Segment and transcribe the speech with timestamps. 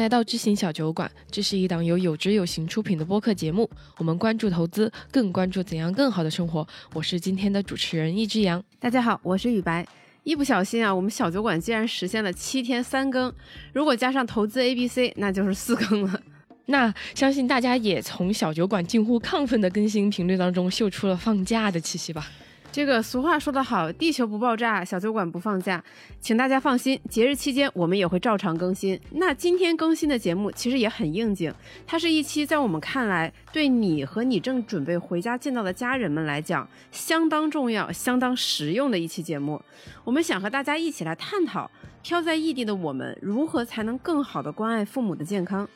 [0.00, 3.68] 来到知行小酒馆，这是一档由有知有行出品的播客节目。
[3.98, 6.66] 我们关注投资，更关注怎样更好的生活。
[6.94, 8.64] 我是今天的主持人易之阳。
[8.78, 9.86] 大家好，我是雨白。
[10.24, 13.30] 一不小心啊，我们小酒馆竟然实现了七天三更，
[13.74, 16.18] 如果加上投资 A、B、C，那就是四更了。
[16.64, 22.26] 那相信大家也从小酒馆近乎亢奋的更新频率当中嗅出了放假的气息吧。
[22.72, 25.82] 这个俗话说得好，地球不爆炸，小酒馆不放假。
[26.20, 28.98] 请大家放心，节日期间我们也会照常更新。
[29.10, 31.52] 那今天更新的节目其实也很应景，
[31.84, 39.60] 它是一期在我们看来对你和你正准备回家见到的家人们来讲相当重要、相当实用的一期节目。
[40.04, 41.68] 我们想和大家一起来探讨，
[42.02, 45.68] 飘在异地的我们如何才能更好的关爱父母的健康。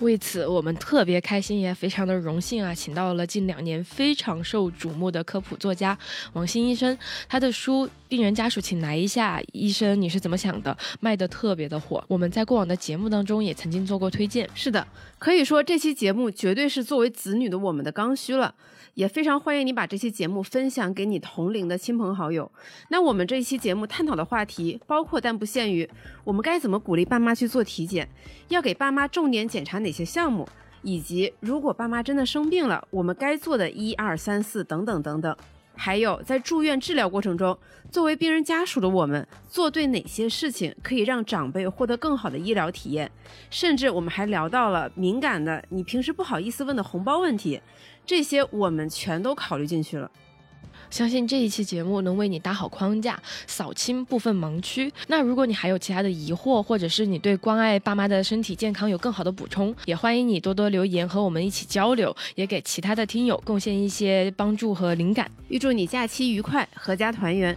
[0.00, 5.96] 为此，我们特别开心，也非常的荣幸啊，请到了近两年非常受瞩目的科普作家
[6.32, 6.96] 王鑫医生。
[7.28, 10.76] 他的书《病人家属请来一下》，医生你是怎么想的？
[11.00, 12.02] 卖的特别的火。
[12.08, 14.48] 我们在过往的节目当中也曾经做过推荐。
[14.54, 14.84] 是的，
[15.18, 18.54] 可以说这期节目绝对是作为子女的我们的刚需了。
[18.94, 22.50] 也非常欢迎你把这期节目分享给你同龄的亲朋好友。
[22.88, 25.88] 那我们这一期节目探讨的话题包括但不限于：
[26.24, 28.08] 我们该怎么鼓励爸妈去做体检？
[28.48, 30.46] 要给爸妈重点检查哪些项目？
[30.82, 35.34] 以及如果爸妈真的生病了，我们该做的一二三四等等等等。
[35.74, 37.56] 还有在住院治疗过程中，
[37.90, 43.10] 作为病人家属的我们做对哪些事情可以让长辈获得更好的医疗体验？
[43.48, 47.58] 甚至我们还聊到了敏感的你平时不好意思问的红包问题。
[48.14, 50.10] 这些我们全都考虑进去了，
[50.90, 54.92] 相信这一期节目能为你搭好框架，扫清部分盲区。
[55.06, 65.30] 那如果你还有其他的疑惑，或者是你对关爱爸妈的身体健康有更好的补充，也欢迎你多多留言和我们一起交流，也给其他的听友贡献一些帮助和灵感。
[65.48, 67.56] 预祝你假期愉快，阖家团圆。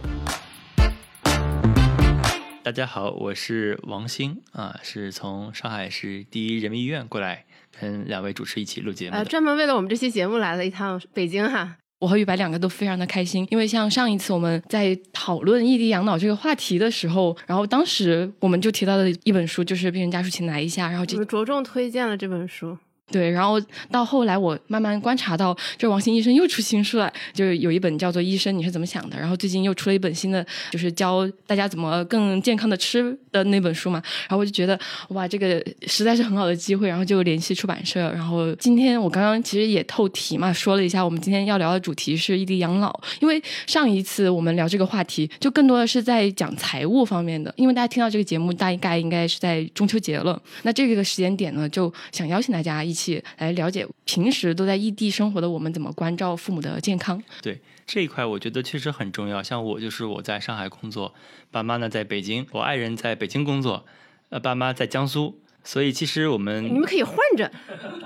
[2.62, 7.44] 大家好，我是王鑫啊，是从上海市第一人民医院过来。
[7.80, 11.76] 跟两位主持一起录节目，呃，专门为了我们这期节目来了一趟北京哈。
[11.98, 22.76] 我和雨白两个都非常的开心，因为像上一次我们在讨论异地养老这个话题的时候，然后当时我们就提到的一本书就是《病人家属请来一下》，然后就着重推荐了这本书。
[23.12, 34.02] 对，然后到后来，我慢慢观察到，这王鑫医生又出新书了，就有一本叫做《医生你是怎么想的》，然后最近又出了一本新的，就是教大家怎么更健康的吃的那本书嘛。
[34.22, 34.76] 然后我就觉得，
[35.10, 38.10] 哇，这个实在是很好的机会，然后就联系出版社。
[38.12, 47.54] 然后今天我刚刚其实也透题嘛，说了一下，我们今天要聊的主题是异地养老，因为上一次我们聊这个话题，就更多的是在讲财务方面的。
[47.56, 52.95] 因为大家听到这个节目，大概应该是在中秋节了，那这个时间点呢，就想邀请大家一。
[52.96, 57.22] 一起来了解平时都在异地生活的我们怎么关照父母的健康。
[57.42, 59.42] 对这一块，我觉得确实很重要。
[59.42, 61.14] 像我就是我在上海工作，
[61.50, 63.84] 爸妈呢在北京，我爱人在北京工作，
[64.30, 67.52] 呃，爸妈在江苏，所以其实我们你们可以换着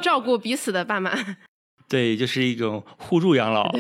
[0.03, 1.37] 照顾彼此的爸妈。
[1.89, 3.73] 对，就是一种互助养老，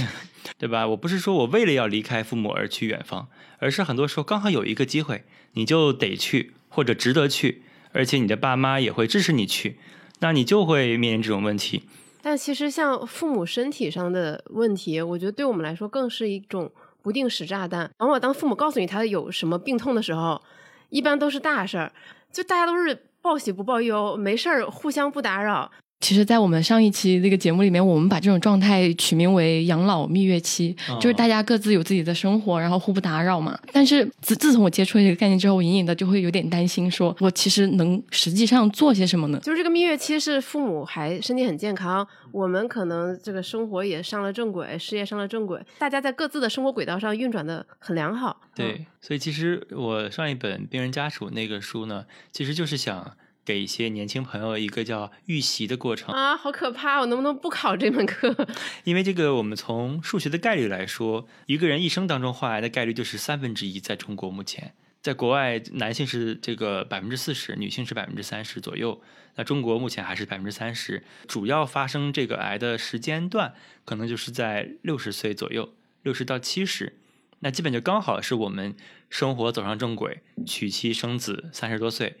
[0.56, 0.88] 对吧？
[0.88, 3.28] 我不是说我为了要离开父母而去远方，
[3.58, 7.62] 而是很多时候刚好有一个机会，你就得去或者值得去，
[7.92, 9.78] 而且你的爸妈也会支持你去。
[10.20, 11.82] 那你就会面临这种问题，
[12.22, 16.72] 但其实像父母身体上的问题，我觉得对我们来说更是一种
[17.02, 17.90] 不定时炸弹。
[17.98, 20.40] 往往当父母告诉你他有什么病痛的时候，
[20.88, 21.92] 一般都是大事儿，
[22.32, 25.70] 就大家都是报喜不报忧，没事儿互相不打扰。
[25.98, 33.58] 其实，在我们上一期那个节目里面，我们把这种状态取名为“养老蜜月期”，就是大家各自有自己的生活，然后互不打扰嘛。
[33.72, 39.40] 但是自自从我接触这个概念之后，我隐隐的就会有点担心，说我其实能实际上做些什么呢？
[39.42, 48.42] 就是这个蜜月期是父母还身体很健康，我们可能这个生活也上了正轨，事业上了正轨，大家在各自的生活轨道上运转的很良好。
[48.54, 53.16] 对，所以其实我上一本病人家属那个书呢，其实就是想。
[53.46, 56.98] 给一些年轻朋友一个叫预习的过程啊，好可怕！
[56.98, 58.34] 我能不能不考这门课？
[58.82, 63.78] 因为这个，我们从数学的概率来说，一个人一生当中患癌的概率就是三分之一。
[63.78, 69.00] 在中国目前，在国外，男性是这个百分之四十，女性是百分之三十左右。
[69.36, 73.54] 那中国目前还是百分之三十，主要发生这个癌的时间段
[73.84, 75.72] 可能就是在六十岁左右，
[76.02, 76.98] 六十到七十，
[77.38, 78.74] 那基本就刚好是我们
[79.08, 82.16] 生活走上正轨，娶妻生子，三十多岁。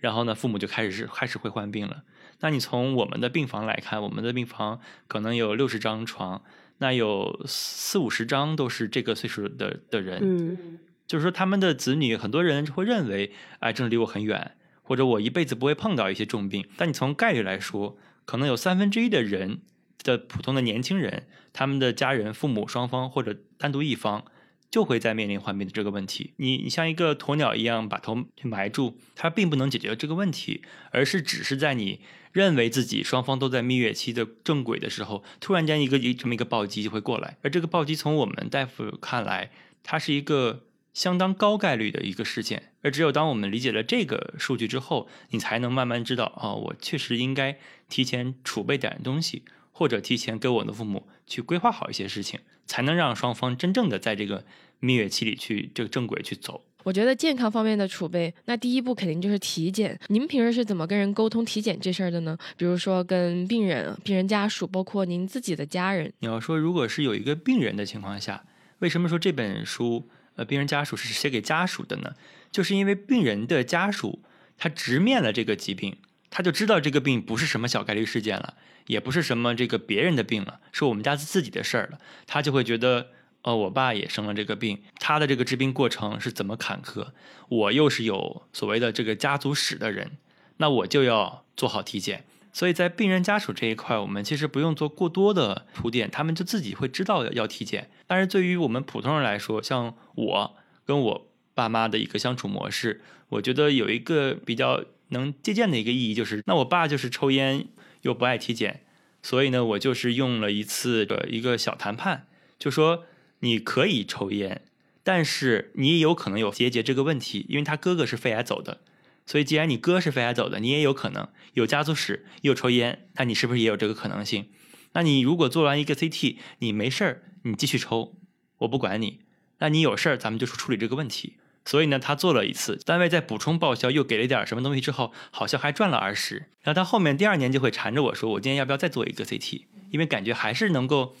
[0.00, 2.02] 然后呢，父母就开始是开始会患病了。
[2.40, 6.42] 那你从我们的病房来看，我们的病房可能有六十张床，
[6.78, 10.18] 那有四五十张都是这个岁数的的人。
[10.22, 16.66] 嗯，就是说他们的子女，很多人会认为癌症离我很远，或者我一辈子不会碰到一些重病。
[16.78, 19.60] 但你从概率来说，可能有三分之一的人
[20.02, 24.24] 的普通的年轻人，他们的家人、父母双方或者单独一方
[24.70, 26.32] 就会在面临患病的这个问题。
[26.36, 30.62] 你你像一个鸵鸟一样把头埋住，它并不能解决这个问题，
[30.92, 32.00] 而是只是在你
[32.32, 37.36] 认为自己双方都在蜜月期的正轨的时候，突然间一个一这么一个暴击就会过来。
[37.42, 39.50] 而这个暴击从我们大夫看来，
[39.82, 40.64] 它是一个
[40.94, 42.72] 相当高概率的一个事件。
[42.82, 47.58] 而只有当我们理解了这个数据之后，你才能慢慢知道，哦，我确实应该
[47.88, 49.42] 提前储备点东西。
[49.80, 54.44] 或者提前给我的父母去规划好一些事情，才能让双方真正的在这个
[54.78, 56.62] 蜜月期里去这个正轨去走。
[56.82, 59.98] 我觉得健康方面的储备，那第一步肯定就是体检。
[60.08, 62.36] 您平时是怎么跟人沟通体检这事儿的呢？
[62.58, 66.12] 比如说跟病人、病人家属，包括您自己的家人。
[66.18, 68.44] 你要说，如果是有一个病人的情况下，
[68.80, 72.12] 为什么说这本书呃病人家属是写给家属的呢？
[72.52, 74.20] 就是因为病人的家属
[74.58, 75.96] 他直面了这个疾病，
[76.30, 78.54] 他就知道这个病不是什么小概率事件了。
[78.86, 81.98] 也不是什么这个别人的病了，是我们家自己的事儿了。
[82.26, 83.10] 他就会觉得，
[83.42, 87.08] 哦，我爸也生了这个病，他的这个治病过程是怎么坎坷？
[87.48, 90.12] 我又是有所谓的这个家族史的人，
[90.56, 92.24] 那我就要做好体检。
[92.52, 97.90] 所以在病人家属这一块，我们其实不用做过多的铺垫，他们就自己会知道要体检。
[98.08, 107.68] 但是对于我们普通人来说，像我跟我爸妈的一个相处模式，我觉得有一个比较能借鉴的一个意义，就是那我爸就是抽烟。
[108.02, 108.82] 又不爱体检，
[109.22, 112.26] 所以呢，我就是用了一次的一个小谈判，
[112.58, 113.04] 就说
[113.40, 114.62] 你可以抽烟，
[115.02, 118.80] 但是你也有可能有结节这个问题，因为他哥哥是肺癌走的，
[119.26, 124.48] 所以既然你哥是肺癌走的，你也有可能有家族史又抽烟，那你是不是也有这个可能性？
[124.94, 128.16] 那你如果做完一个 CT，你没事儿，你继续抽，
[128.60, 129.20] 我不管你，
[129.58, 131.34] 那你有事儿，咱们就处理这个问题。
[131.64, 136.46] 所以呢，他做了一次，单位在补充报销，又给了点什么东西之后，好像还赚了二十。
[136.62, 139.62] 然后他后面第二年就会缠着我说：“我今天要不要再做一个 CT？
[139.90, 141.16] 因为感觉还是能够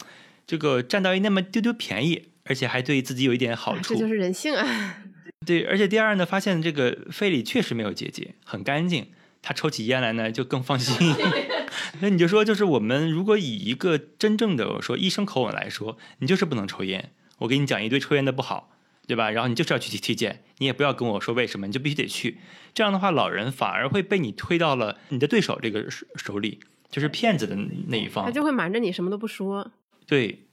[0.46, 4.96] 这个占到一那么丢丢便宜，而且还对自己有一点好处。”这就是人性啊！
[5.46, 9.12] 对，而且第二呢，发现这个肺里确实没有结节，很干净。
[9.42, 11.14] 他抽起烟来呢，就更放心。
[12.00, 17.12] 那你就说，就是我们如果以一个真正的说医生口吻来说，你就是不能抽烟。
[17.38, 18.72] 我给你讲一堆抽烟的不好。
[19.10, 19.28] 对吧？
[19.28, 22.38] 然后你就是要去体体检，你也不要跟我说为什么，你就必须得去。
[22.72, 27.56] 这样的话，老人反而会被你推到了你的对手这个手手里，就是骗子的
[27.88, 28.24] 那一方。
[28.24, 29.72] 他就会瞒着你，什么都不说。
[30.06, 30.44] 对，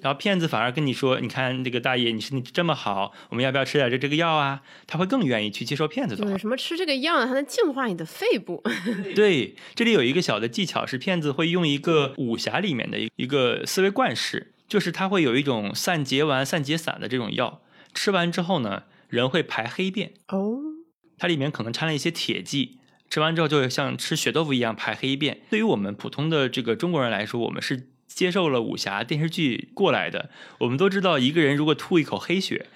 [0.00, 6.38] 然后骗子反而跟你说：“你看这个大爷，你身体这么好，我们要不要吃点这这个药啊？”他会更愿意去接受骗子的话。
[6.38, 8.64] 什么吃这个药，它能净化你的肺部。
[9.14, 17.60] 对，这里有一个小的技巧是，骗子会用一个武侠里面的一一个思维惯式，就是他会有一种散结丸、散结散的这种药。
[17.98, 20.56] 吃完之后呢，人会排黑便哦，
[21.18, 22.78] 它里面可能掺了一些铁剂，
[23.10, 25.40] 吃完之后就会像吃血豆腐一样排黑便。
[25.50, 32.66] 对于我们普通的这个中国人来说，我们是接受了武侠电视剧过来的，我们都知道一个人如果吐一口黑血，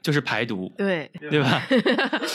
[0.00, 1.62] 就是排毒，对对吧？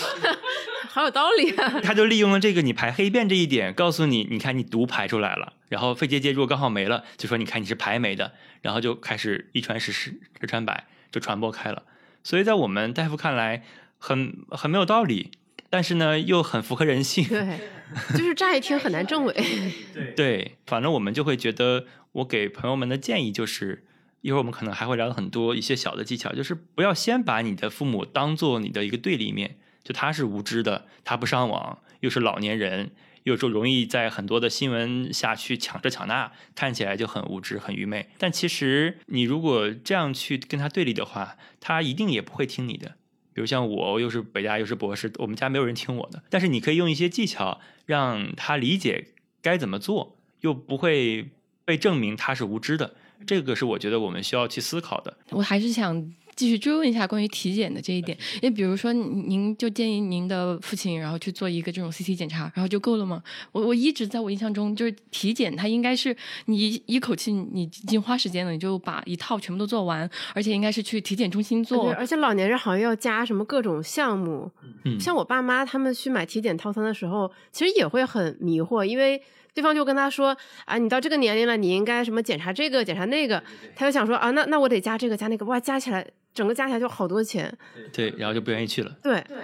[0.94, 1.81] 好有道理啊！
[1.81, 11.81] 他就利用了这个你排黑便这一点，告诉你，你看你毒排出来了，然后肺结节如果刚好没了，就说你看你是排没的，然后就开始一传十十十传百，就传播开了。
[12.25, 13.63] 所以在我们大夫看来，
[14.00, 15.30] 很很没有道理，
[15.69, 17.24] 但是呢，又很符合人性。
[17.27, 17.60] 对，
[18.18, 19.36] 就是乍一听很难证伪。
[20.18, 23.86] 对，反正我们就会觉得，我给朋友们的建议就是，
[24.22, 32.90] 一会儿我们可能还会聊很多一些小的技巧，就是不要先把你的父母当做你的一个对立面，就他是无知的，他不上网，又是老年人。
[33.26, 38.08] 有时候容易在很多的新闻下去抢这抢那，看起来就很无知、很愚昧。
[38.20, 42.90] 但其实你如果这样去跟他对立的话，他一定也不会听你的。
[43.34, 46.24] 比如像我，又是北大又是博士，我们家没有人听我的。
[46.30, 49.08] 但是你可以用一些技巧让他理解
[49.42, 51.32] 该怎么做，又不会
[51.66, 52.94] 被证明他是无知的。
[53.26, 55.18] 这个是我觉得我们需要去思考的。
[55.32, 56.14] 我还是想。
[56.35, 63.23] 继续追问一下关于体检的这一点，因为比如说您就建议您的父亲，然后去做一个这种 CT 检查，然后就够了吗？
[63.51, 66.15] 我我一直在我印象中，就是体检它应该是
[66.45, 71.92] 你一口气你已经花时间了，你就把一套全部都做完，而且应该是去体检中心做。
[71.94, 74.51] 而且老年人好像要加什么各种项目，
[74.83, 79.21] 嗯，像我爸妈他们去买体检套餐的时候，其实也会很迷惑，因为
[79.54, 83.42] 对方就跟他说啊，你到这个年龄了，你应该什么检查这个检查那个，
[83.73, 86.06] 他就想说啊，那那我得加这个加那个，哇，加起来。
[86.35, 87.57] 整个加起来就好多钱，
[87.92, 88.95] 对，然后就不愿意去了。
[89.01, 89.37] 对对，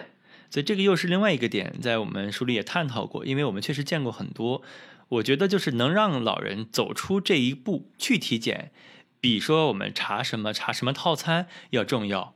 [0.49, 4.61] 所以这个又是另外一个点，在我们书里也探讨过，因为我们确实见过很多。
[5.07, 8.71] 我觉得就是能让老人走出这一步去体检，
[9.19, 12.35] 比说我们查什么查什么套餐要重要。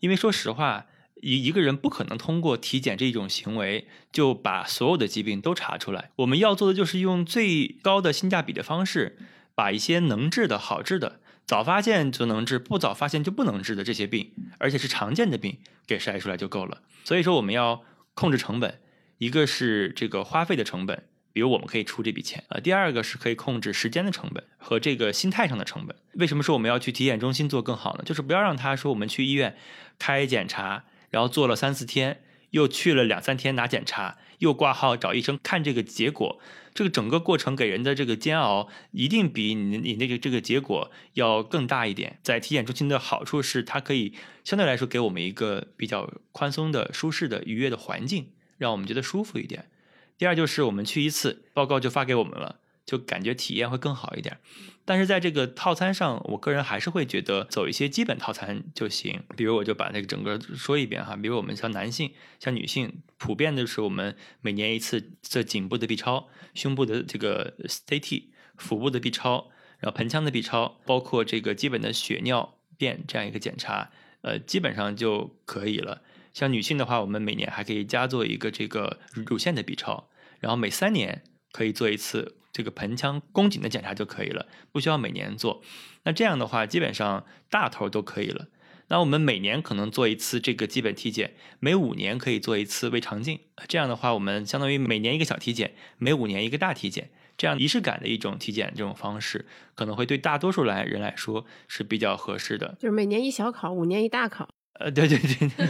[0.00, 0.86] 因为说实话，
[1.20, 6.10] 一一个人不可能通过体检这种行为就把所有的疾病都查出来。
[6.16, 9.16] 我们要做的就是用最高的性价比的方式，
[9.54, 11.20] 把一些能治的好治的。
[11.48, 16.82] 早发现就能治，不早发现就不能治的这些病，而且是常见的病，给筛出来就够了。
[17.04, 18.78] 所以说我们要控制成本，
[19.16, 25.96] 一个是这个花费的成本，比如我们可以出这笔钱啊；第二个是可以控制时间的成本和这个心态上的成本。
[26.16, 28.02] 为什么说我们要去体检中心做更好呢？
[28.04, 29.56] 就是不要让他说我们去医院
[29.98, 36.38] 开检查，然后做了三四天，又去了两三天拿检查，又挂号找医生看这个结果。
[36.78, 42.20] 这个整个过程给人的这个煎熬，一定比你你那个这个结果要更大一点。
[42.22, 49.68] 在体检中心的好处是，它可以相对来说给我们一个比较宽松的、舒适的、愉悦的环境，让我们觉得舒服一点。
[50.16, 52.60] 第二就是我们去一次，报告就发给我们了。
[52.88, 54.38] 就感觉体验会更好一点，
[54.86, 59.22] 但是在这个套餐上，我个人还是会觉得走一些基本套餐就行。
[59.36, 68.22] 比如我就把那个整个说一遍哈，比如我们像男性、像女性，普遍的是我们每年一次这颈部的 B 超、胸部的这个 CT、
[68.56, 73.90] 腹部的 B 超，然后盆腔的 B 超，包括这个基本的血尿便这样一个检查，
[74.22, 76.00] 呃，基本上就可以了。
[76.32, 80.08] 像女性的话，我们每年还可以加做一个这个乳腺的 B 超，
[80.40, 82.36] 然后每三年可以做一次。
[82.58, 85.62] 这个盆腔宫颈的检查就可以了，不需要每年做。
[86.02, 88.48] 那这样的话，基本上大头都可以了。
[88.88, 93.38] 那我们每年可能做一次这个基本体检，每五年可以做一次胃肠镜。
[93.68, 99.46] 这样的话，我们相当于每年一个小体检，每五年一个大体检，这样仪式感的一种体检这种方式，
[99.76, 102.74] 可能会对大多数来人来说是比较合适的。
[102.80, 104.48] 就是每年一小考，五年一大考。
[104.78, 105.66] 呃，对对对，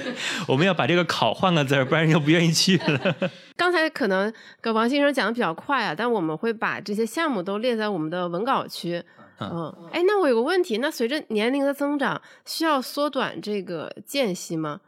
[0.47, 3.17] 我们要把这个考换个字儿，不然人就不愿意去了。
[3.57, 9.03] 刚才可能跟王先生讲的比较快啊，但我们会把这些项目都列在我们的文稿区。
[9.41, 14.81] 嗯，哎，那我有个问题，那随着年龄的增长，需要缩短这个间隙吗？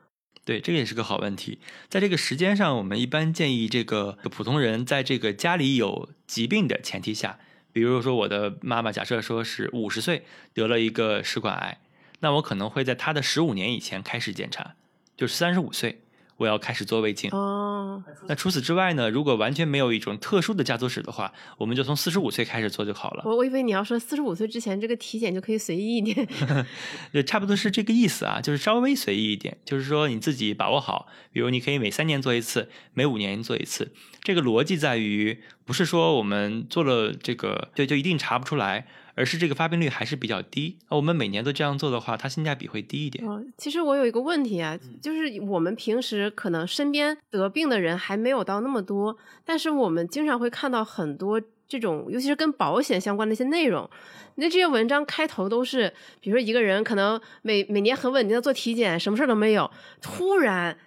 [0.44, 1.60] 对，这个也是个好问题。
[1.88, 7.38] 在这个时间上，我们一般建议这个普通人在这个家里有疾病的前提下，
[7.72, 11.78] 比如说我的妈妈，假设说是五十岁得了一个食管癌。
[12.20, 14.74] 那我可能会在他的十五年以前开始检查，
[15.16, 16.02] 就是三十五岁。
[16.36, 18.02] 我要开始做胃镜哦。
[18.26, 19.10] 那除此之外呢？
[19.10, 23.22] 如果完全没有一种特殊的家族史的话，我们就从四十五岁开始做就好了。
[23.26, 26.26] 我我以为你要说四十五岁之前这个体检就可以随意一点，
[27.12, 31.08] 对，差不多是这个意思啊，就是稍微随意一点，就是说你自己把握好。
[31.30, 33.92] 比如你可以每三年做一次，每五年做一次。
[34.22, 38.86] 这个逻辑在于，不是说我们做了这个就就一定查不出来。
[39.20, 40.78] 而是这个发病率还是比较低。
[40.88, 43.22] 我们每年都这样做的话，它性价比会低一点。
[43.28, 53.88] 哦，其实我有一个问题啊，就是我们平时可能身边得病的人还没有到那么多，但是我们经常会看到很多这种，尤其是跟保险相关的一些内容。
[54.36, 60.78] 那这些文章开头都是，比如说一个人可能每每年很稳定的做体检，什么事儿都没有，突然。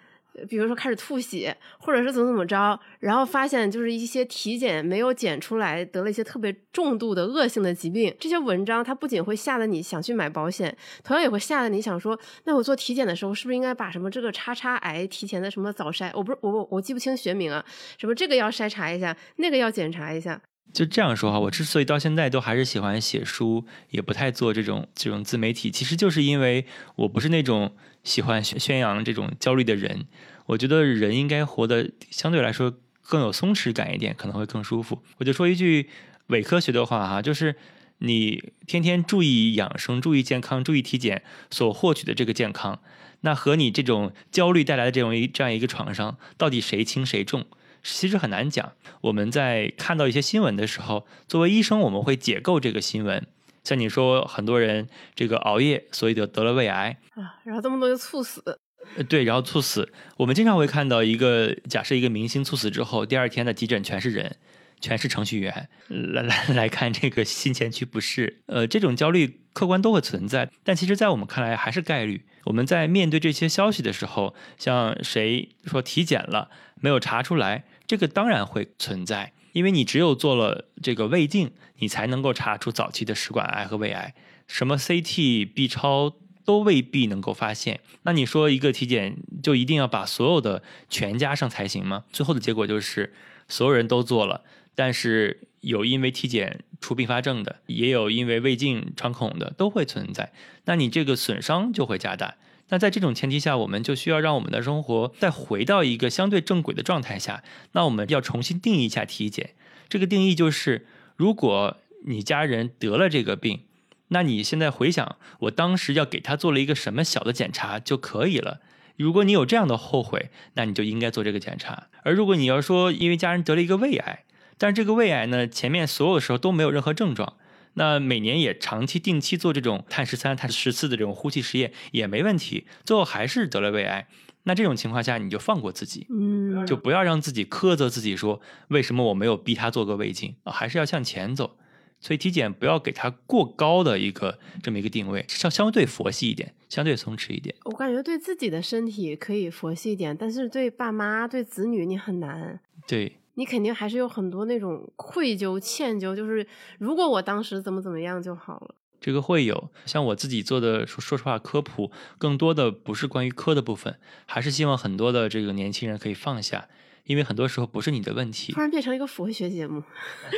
[0.50, 8.14] 比如说开始吐血，或者是怎么怎么着，然后发现就是一些体检没有检出来，得了一些特别重度的恶性的疾病。
[8.20, 16.10] 这些文章它不仅会吓得你想去买保险，同样也会吓得你想说，那我做体检的时候是不是应该把什么这个叉叉癌提前的什么早筛？
[16.14, 17.64] 我不是我我我记不清学名啊，
[17.98, 20.42] 什么这个要筛查一下，那个要检查一下。
[20.74, 27.76] 就这样说哈，我之所以到现在都还是喜欢写书，也不太做这种这种自媒体，其实就是因为我不是那种。
[28.04, 30.06] 喜欢宣宣扬这种焦虑的人，
[30.46, 35.02] 我觉得人应该活得相对来说更有松弛感一点，可能会更舒服。
[35.18, 35.90] 我就说一句
[36.28, 37.56] 伪科学的话哈，就是
[38.00, 42.80] 你天天注意养生、注意健康、注意体检所获取的这个健康，
[43.22, 47.46] 那和你这种焦虑带来的这种一这样一个创伤，到底谁轻谁重，
[47.82, 48.74] 其实很难讲。
[49.02, 53.26] 我们在看到一些新闻的时候，作为医生，我们会解构这个新闻。
[53.64, 58.60] 像你说，很多人这个熬夜，所以得得了胃癌啊，然后这么多就猝死。
[59.08, 59.92] 对，然后猝死。
[60.18, 64.36] 我们经常会看到一个假设，一个明星猝死之后，第二天的急诊全是人，
[64.82, 68.42] 全是程序员来来来看这个心前区不适。
[68.48, 72.26] 呃，这种焦虑客观都会存在，但其实，在我们看来还是概率。
[72.46, 76.50] 我们在面对这些消息的时候，像谁说体检了
[76.82, 79.32] 没有查出来，这个当然会存在。
[79.54, 84.14] 因为你只有做了这个胃镜，你才能够查出早期的食管癌和胃癌，
[84.48, 87.80] 什么 CT、B 超都未必能够发现。
[88.02, 92.04] 那你说一个体检就一定要把所有的全加上才行吗？
[92.12, 93.14] 最后的结果就是
[93.48, 94.44] 所有人都做了，
[94.76, 100.34] 但是有因为体检出并发症的，也有因为胃镜穿孔的，都会存在。
[100.66, 102.36] 那你这个损伤就会加大。
[102.74, 107.44] 那在这种前提下，我们就需要让我们的生活再回到一个相对正轨的状态下。
[107.74, 109.52] 那我们要重新定义一下体检。
[109.88, 111.78] 这个定义就是：如果
[112.08, 113.60] 你家人得了这个病，
[114.08, 118.62] 那你现在回想，我当时要给他做了一个什么小的检查就可以了。
[118.98, 121.90] 如果你有这样的后悔，那你就应该做这个检查。
[122.02, 124.24] 而如果你要说因为家人得了一个胃癌，
[124.58, 127.38] 但是这个胃癌呢，前面所有的时候都没有任何症状，
[127.76, 134.08] 那每年也长期定期做这种碳十三、碳十四的这种呼气实验也没问题，最后还是得了胃癌。
[134.44, 140.52] 那这种情况下，你就放过自己，嗯，就不要让自己苛责自己，说为什么我没有逼他做个胃镜啊？
[140.52, 141.58] 还是要向前走。
[142.02, 147.56] 所以体检不要给他过高的一个这么一个定位，相相对佛系一点，相对松弛一点。
[147.64, 152.60] 我感觉对自己的身体可以佛系一点，但是对爸妈、对子女你很难。
[152.86, 156.46] 对，你肯定还是有很多那种愧疚、歉疚，就是
[156.80, 158.76] 如果我当时怎么怎么样就好了。
[159.02, 166.70] 这个会有，像我自己做的，说说实话，科普更多的不是关于科的部分，还是希望很多的这个年轻人可以放下，
[167.04, 168.62] 因为很多时候不是你的问题突。
[168.62, 169.84] 然变成一个佛学节目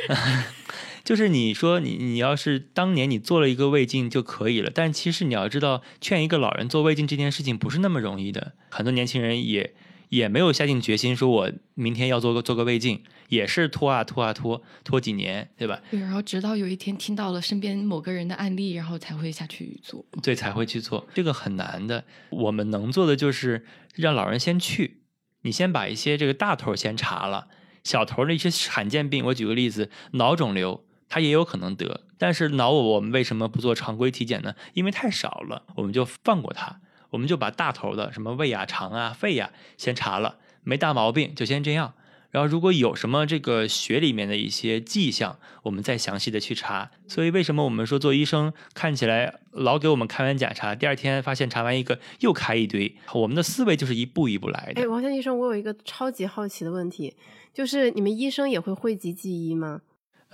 [1.04, 8.54] 就是你说你你要是当年你做了一个胃镜就可以了，但其实你要知道，劝一个老人做胃镜这件事情不是那么容易的。
[8.68, 9.76] 很多年轻人也
[10.08, 15.80] 也没有下定决心说，我明天要做个做个胃镜，也是拖啊拖啊拖拖几年，对吧？
[15.90, 20.04] 对，然后直到有一天听到了身边某个人的案例，然后才会下去做。
[20.22, 22.04] 对，才会去做，这个很难的。
[22.30, 25.02] 我们能做的就是让老人先去，
[25.42, 27.48] 你先把一些这个大头先查了，
[27.84, 30.82] 小头的一些罕见病，我举个例子，脑肿瘤。
[31.08, 34.56] 他也有可能得，但是脑我我们为什么不做常规体检呢？
[34.74, 41.94] 因为太少了，我们就放过它，我们就把大头的什么胃啊、肠啊、肺呀、先查了，没大毛病就先这样。
[42.32, 46.90] 然后如果有什么这个血里面的一些迹象，我们再详细的去查。
[47.06, 54.86] 所以为什么我们说做医生看起来老给我们开完检查，第二天发现查完一个又开一堆，我们的思维就是一步一步来的哎，。
[54.86, 57.14] 王翔医生，我有一个超级好奇的问题，
[57.54, 59.80] 就是你们医生也会讳疾忌医吗？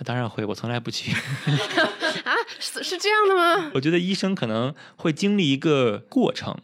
[0.03, 1.11] 当然会，我从来不去。
[2.23, 3.71] 啊，是是这样的吗？
[3.73, 6.57] 我觉得医生可能会经历一个过程，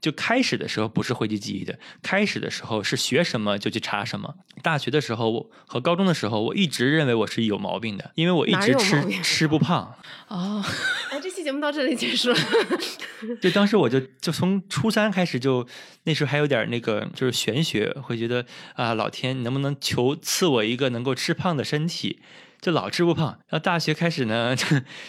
[0.00, 4.34] 就开始的时候不是讳疾忌医的，开始的时候是学什么就去查什么。
[4.62, 9.94] 大学的时候我和高中的时候，我一直认为我是有毛病的，因为我一直吃吃不胖。
[10.28, 10.64] 哦，
[11.10, 12.36] 哎，这期节目到这里结束了。
[13.42, 15.66] 就当时我就就从初三开始就
[16.04, 22.20] 那时候还有点那个就是玄学，会觉得啊老天你能不能求赐我一个能够吃胖的身体，
[22.60, 23.26] 就老吃不胖。
[23.48, 24.64] 然后大学开始呢 就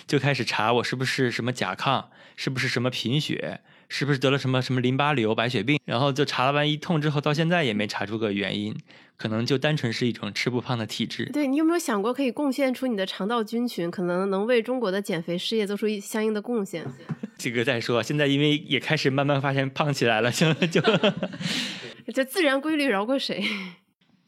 [0.07, 3.61] 就开始查我是不是什么甲亢，是不是什么贫血。
[3.93, 5.77] 是不是得了什么什么淋巴瘤、白血病？
[5.83, 8.73] 然后就查了完一通之后，到现在也没查出个原因，
[9.17, 11.25] 可能就单纯是一种吃不胖的体质。
[11.25, 16.85] 对你有没有想过可以贡献出你的肠道菌群，可能能为中国的减肥事业做出一相应的贡献？
[17.37, 20.81] 这个再说，现在因为也开始慢慢发现胖起来了，就就
[22.13, 23.43] 这自然规律饶过谁？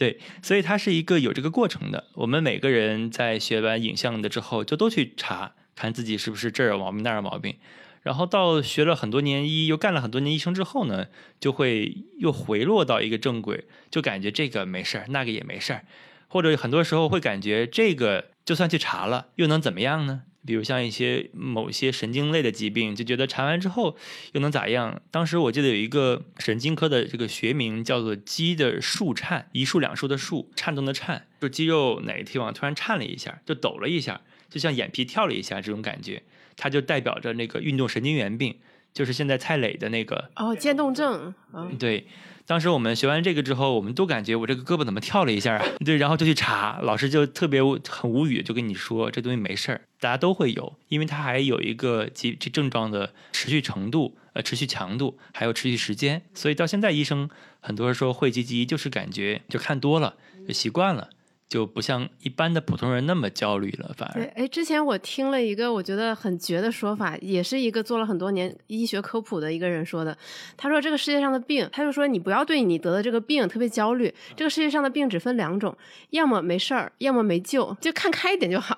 [0.04, 2.08] 对，所以它是一个有这个过程的。
[2.16, 7.56] 我们每个人在学完影像的之后，就都去查，看自己是不是这儿有毛病那儿有毛病。
[8.02, 11.06] 然后到学了很多年医，又干了很多年医生之后呢，
[11.40, 15.86] 就会又回落到一个正轨，就感觉这个没事儿，那个也没事儿，
[16.28, 20.24] 或者很多时候会感觉这个就算去查了，又能怎么样呢？
[20.46, 23.96] 比如像一些某些神经类的疾病，就觉得查完之后
[24.34, 25.02] 又能咋样？
[25.10, 36.24] 当时我记得有一个神经科的这个学名叫做肌的束颤，一束两束的束，颤动的颤，就肌肉哪个地方突然颤了一下，就抖了一下，就像眼皮跳了一下这种感觉，
[36.58, 38.58] 它就代表着那个运动神经元病，
[38.94, 41.34] 就是现在蔡磊的那个哦，渐冻症。
[41.52, 42.08] 哦，对，
[42.46, 45.66] 当时我们学完这个之后，我们都感觉我这个胳膊怎么跳了一下啊？
[45.86, 57.30] 对，然后就去查，老师就特别无很无语，就跟你说这东西没事儿，大家都会有，因为它还有一个疾这症状的持续程度、呃持续强度，还有持续时间，所以到现在医生
[57.62, 61.10] 很多人说讳疾忌医，就是感觉就看多了，就习惯了。
[61.50, 70.18] 就不像一般的普通人那么焦虑了，反对，而哎，之前我听了一个我觉得很绝的说法，也是一个做了很多年医学科普的一个人说的。
[70.58, 74.12] 他说这个世界上的病，他就说你不要对你得的这个病特别焦虑。
[74.36, 75.78] 这个世界上的病只分两种，
[76.10, 78.76] 要么没事儿，要么没救，就看开一点就好。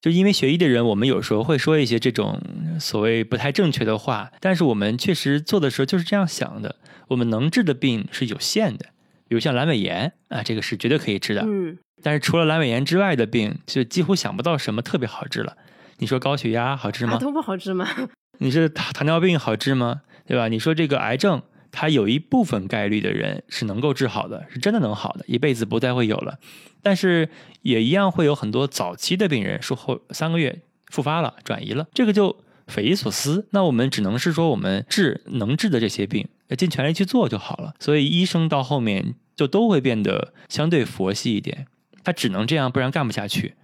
[0.00, 2.40] 就因为学医的人，我们有时候会说一些这种
[2.78, 6.76] 所谓不太正确的话，但是我们确实做的时候就是这样想的。
[7.08, 8.86] 我们能治的病是有限的，
[9.26, 11.42] 比如像阑尾炎啊，这个是绝对可以治的。
[11.46, 15.56] 嗯，但是除了阑尾炎之外的病，就几乎想不到什么特别好治了。
[15.98, 17.14] 你说高血压好治吗？
[17.14, 17.88] 啊都不好治吗？
[18.38, 20.02] 你说糖糖尿病好治吗？
[20.26, 20.46] 对吧？
[20.48, 26.38] 你说这个癌症，它有一部分概率的人是能够治好的，是真的能好的，一辈子不再会有了。
[26.82, 27.28] 但是
[27.62, 33.46] 也一样会有很多早期的病人术后三个月复发了，转移了，这个就匪夷所思。
[33.50, 36.26] 那我们只能是说，我们治能治的这些病，
[36.56, 37.74] 尽全力去做就好了。
[37.78, 41.66] 所以医生到后面就都会变得相对佛系一点，
[42.04, 43.54] 他只能这样，不然干不下去。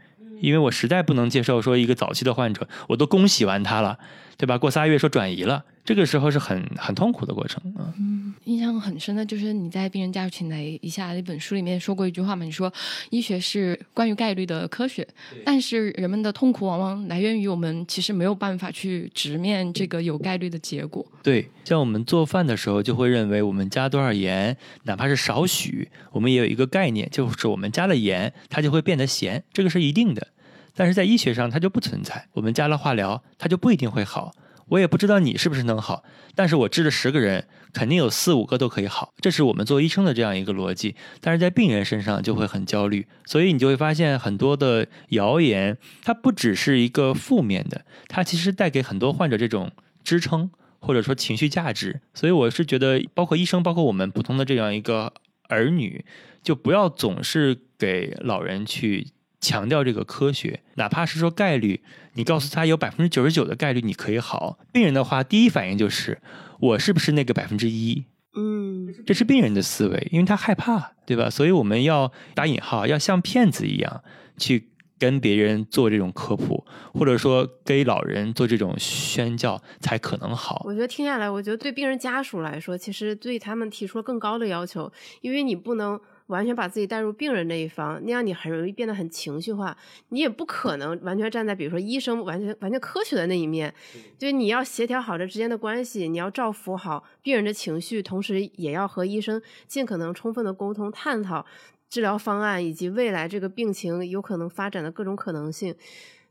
[0.40, 3.98] 因为我实在不能接受说一个早期的患者，我都恭喜完他了，
[4.36, 4.58] 对吧？
[4.58, 8.34] 过仨月说转移了，这个时候是很很痛苦的过程嗯。
[8.44, 12.70] 印象很深的就是你在《病人家属请来一下》那本书里面说过一句话嘛，你说
[13.08, 15.06] 医学是关于概率的科学，
[15.46, 21.06] 但是人们的痛苦往往来源于我们其实没有办法去直面这个有概率的结果。
[21.22, 30.26] 对，像我们做饭的时候，就会认为我们加多少盐，哪怕是少许，我们也有一个概念，就是我们加了盐，它就会变得咸，这个是一定的。
[30.74, 32.28] 但是在医学上，它就不存在。
[32.32, 34.32] 我们加了化疗，它就不一定会好。
[34.68, 36.02] 我也不知道你是不是能好，
[36.34, 39.12] 但是我治了十个人，肯定有四五个都可以好。
[39.20, 40.96] 这是我们做医生的这样一个逻辑。
[41.20, 49.70] 但是在病人身上就会很焦虑，所以你就会发现很多的谣言，它不只是一个负面的，它其实带给很多患者这种
[50.02, 52.00] 支撑或者说情绪价值。
[52.14, 55.12] 所以我是觉得，包括医生，包括我们普通的这样一个
[55.50, 56.06] 儿女，
[56.42, 59.08] 就不要总是给老人去。
[59.44, 61.82] 强调这个科学，哪怕是说概率，
[62.14, 66.22] 你告诉他有百分之九十九的概率你可以好，病人的话第一反应就是
[66.60, 68.06] 我是不是那个百分之一？
[68.34, 71.28] 嗯，这是病人的思维，因为他害怕，对吧？
[71.28, 74.02] 所以我们要打引号，要像骗子一样
[74.38, 80.62] 去跟别人做这种科普，或者说给老人做这种宣教，才可能好。
[80.64, 86.00] 我觉得听下来，我觉得对病人家属来说，其实对他们提出了更高的要求，因为你不能。
[86.26, 89.76] 完全把自己带入病人那一方，那样你很容易变得很情绪化。
[90.08, 93.74] 你也不可能完全站在比如说医生完全完全科学的那一面，
[94.18, 101.44] 就是你要协调好这之间的关系，你要照顾好病人的情绪，同时也要和医生尽可能充分的沟通，探讨
[101.90, 105.74] 治疗方案以及未来这个病情有可能发展的各种可能性，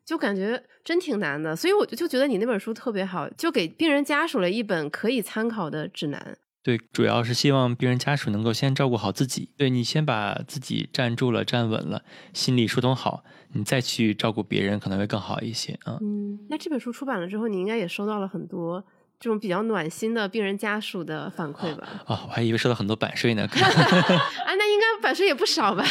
[0.03, 1.55] 就感觉真挺难的。
[1.55, 6.37] 所以我就就觉得你那本书特别好，就给病人家属了一本可以参考的指南。
[6.63, 9.49] 对，主要是希望病人家属能够先照顾好自己。
[9.57, 15.97] 对你先把自己站住了、站稳了，心理疏通好，你再去照顾别人可能会更好一些啊。
[15.99, 18.81] 嗯，那这本书出版了之后，你应该也收到了很多
[19.19, 21.85] 这种比较暖心的病人家属的反馈吧？
[22.07, 23.43] 哦，我还以为收到很多版税呢。
[23.51, 25.83] 啊，那应该版税也不少吧？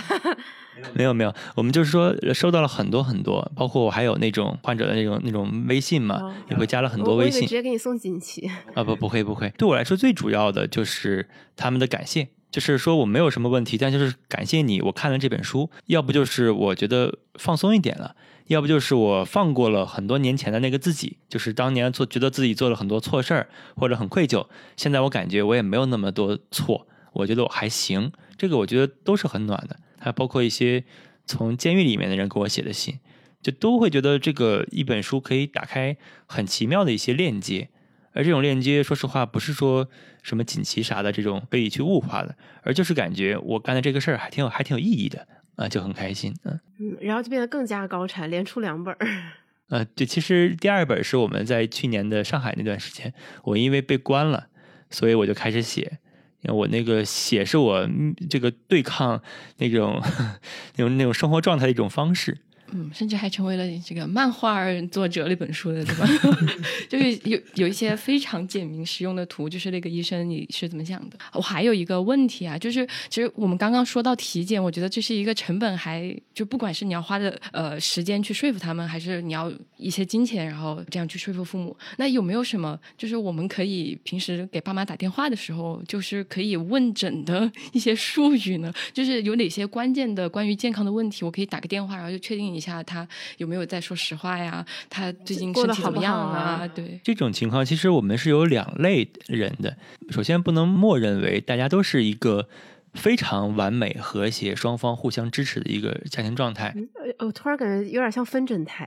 [0.94, 18.16] 没有没有，我们就是说收到了很多很多，包括我还有那种患者的那种那种微信嘛，也会加了很多微信，直接给你送锦旗啊不不会不会，对我来说最主要的就是他们的感谢，就是说我没有什么问题，但就是感谢你，我看了这本书，要不就是我觉得放松一点了，
[18.48, 29.76] 要不就是我放过了很多年前的那个自己，就是当年做觉得自己做了很多错事儿或者很愧疚，现在我感觉我也没有那么多错，我觉得我还行，这个我觉得都是很暖的。
[30.02, 30.84] 还包括一些
[31.24, 32.98] 从监狱里面的人给我写的信，
[33.40, 37.70] 就都会觉得这个一本书可以打开很奇妙的一些链接，
[38.12, 39.88] 而这种链接，说实话不是说
[40.22, 48.98] 什么锦旗啥的这种可以去物化的，而就是感觉我干的这个事儿还挺有还挺有意义的啊，就很开心，嗯嗯，然后就变得更加高产，连出两本儿。
[49.68, 54.48] 呃，对，其实第二本是我们在去年的上海那段时间，我因为被关了，
[54.90, 55.98] 所以我就开始写。
[56.44, 57.88] 我那个写是我
[58.28, 59.20] 这个对抗
[59.58, 60.00] 那种
[60.76, 62.38] 那种那种生活状态的一种方式。
[62.74, 66.06] 嗯，甚至还成为了这个漫画作者那本书的，对吧？
[66.88, 71.18] 就是有有一些非常简明实用的图，就是那个医生你是怎么想的？
[71.34, 88.72] 我还有一个问题啊，就是其实我们刚刚说到体检，我觉得这是一个成本，还就不管是你要花的呃时间去说服他们，还是你要一些金钱，然后这样去说服父母，那有没有什么就是我们可以平时给爸妈打电话的时候，就是可以问诊的一些术语呢？
[88.94, 92.61] 就是有哪些关键的关于健康的问题，我可以打个电话，然后就确定一。
[92.62, 93.06] 下他
[93.38, 94.64] 有没有在说实话呀？
[94.88, 96.68] 他最近身体怎么样啊？
[96.68, 99.76] 对这种情况，其实我们是有两类人的。
[100.10, 102.48] 首先，不能默认为大家都是一个
[102.94, 106.74] 非常完美、和谐、双方互相支持的一个家庭状态。
[107.18, 108.86] 呃，我突然感觉有点像分诊台。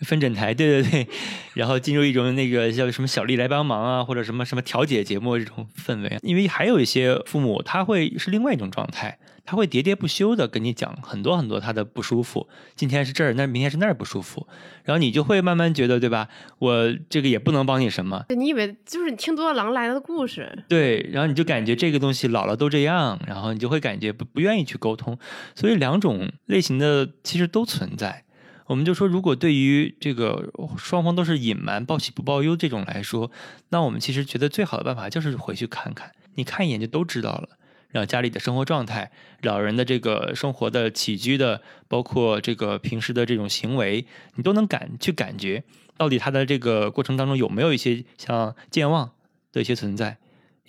[0.00, 1.08] 分诊台，对对对，
[1.54, 6.18] 然后进入一种那个叫什么小丽来帮忙啊，或者什么什么调解节目这种氛围。
[6.22, 9.18] 因为还有一些父母，他会是另外一种状态。
[9.42, 14.46] 他会喋喋不休的跟你讲很多很多他的不舒服，今天是这儿，那明天是那儿不舒服，
[14.84, 16.28] 然后你就会慢慢觉得，对吧？
[16.60, 18.24] 我这个也不能帮你什么。
[18.28, 20.56] 你以为就是你听多了狼来了的故事？
[20.68, 25.18] 对，然后你就感觉这个东西老了都这样，然后你就会感觉不不愿意去沟通。
[25.56, 28.24] 所以两种类型的其实都存在。
[28.70, 33.28] 我们就说，如果对于这个双方都是隐瞒、报喜不报忧这种来说，
[33.70, 37.48] 那我们其实觉得最好的办法就是回去看看，你看一眼就都知道了。
[37.88, 39.10] 然后家里的生活状态，
[39.42, 44.06] 老人的这个生活的起居的，包括这个平时的这种行为，
[44.36, 45.64] 你都能感去感觉，
[45.96, 49.10] 到底他的这个过程当中有没有一些像健忘
[49.50, 50.18] 的一些存在？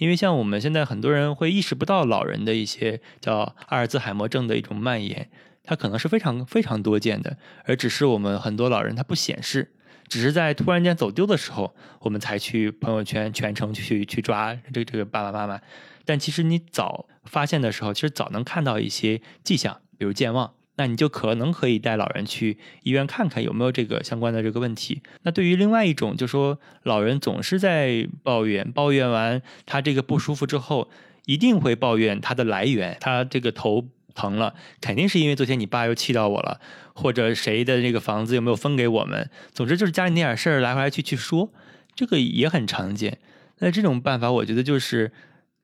[0.02, 5.30] 因为像我们现在很多人会意识不到老人的一些叫阿尔兹海默症的一种蔓延，
[5.64, 9.76] 它可能是非常非常多见的，而只是我们很多老人他不显示。
[10.08, 15.62] 只是在突然间走丢的时候，我们才去朋友圈全程去去抓这这个爸爸妈妈。
[16.04, 20.52] 但其实你早发现的时候，其实早能看到一些迹象，比如健忘。
[20.82, 25.00] 那你就可能可以带老人去医院看看有没有这个相关的这个问题。
[25.22, 30.90] 那对于另外一种，就说老人总是在抱怨，抱怨完他这个不舒服之后，
[31.28, 36.60] 一定会抱怨他的来源，他这个头疼了，肯定是因为昨天你爸又气到我了，
[36.96, 41.54] 或者谁的这个房子有没有分给我们，总之就是家里那点事儿来回来去去说，
[41.94, 43.20] 这个也很常见。
[43.60, 45.12] 那这种办法，我觉得就是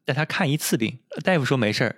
[0.05, 1.95] 带他看一次病，大夫说没事儿。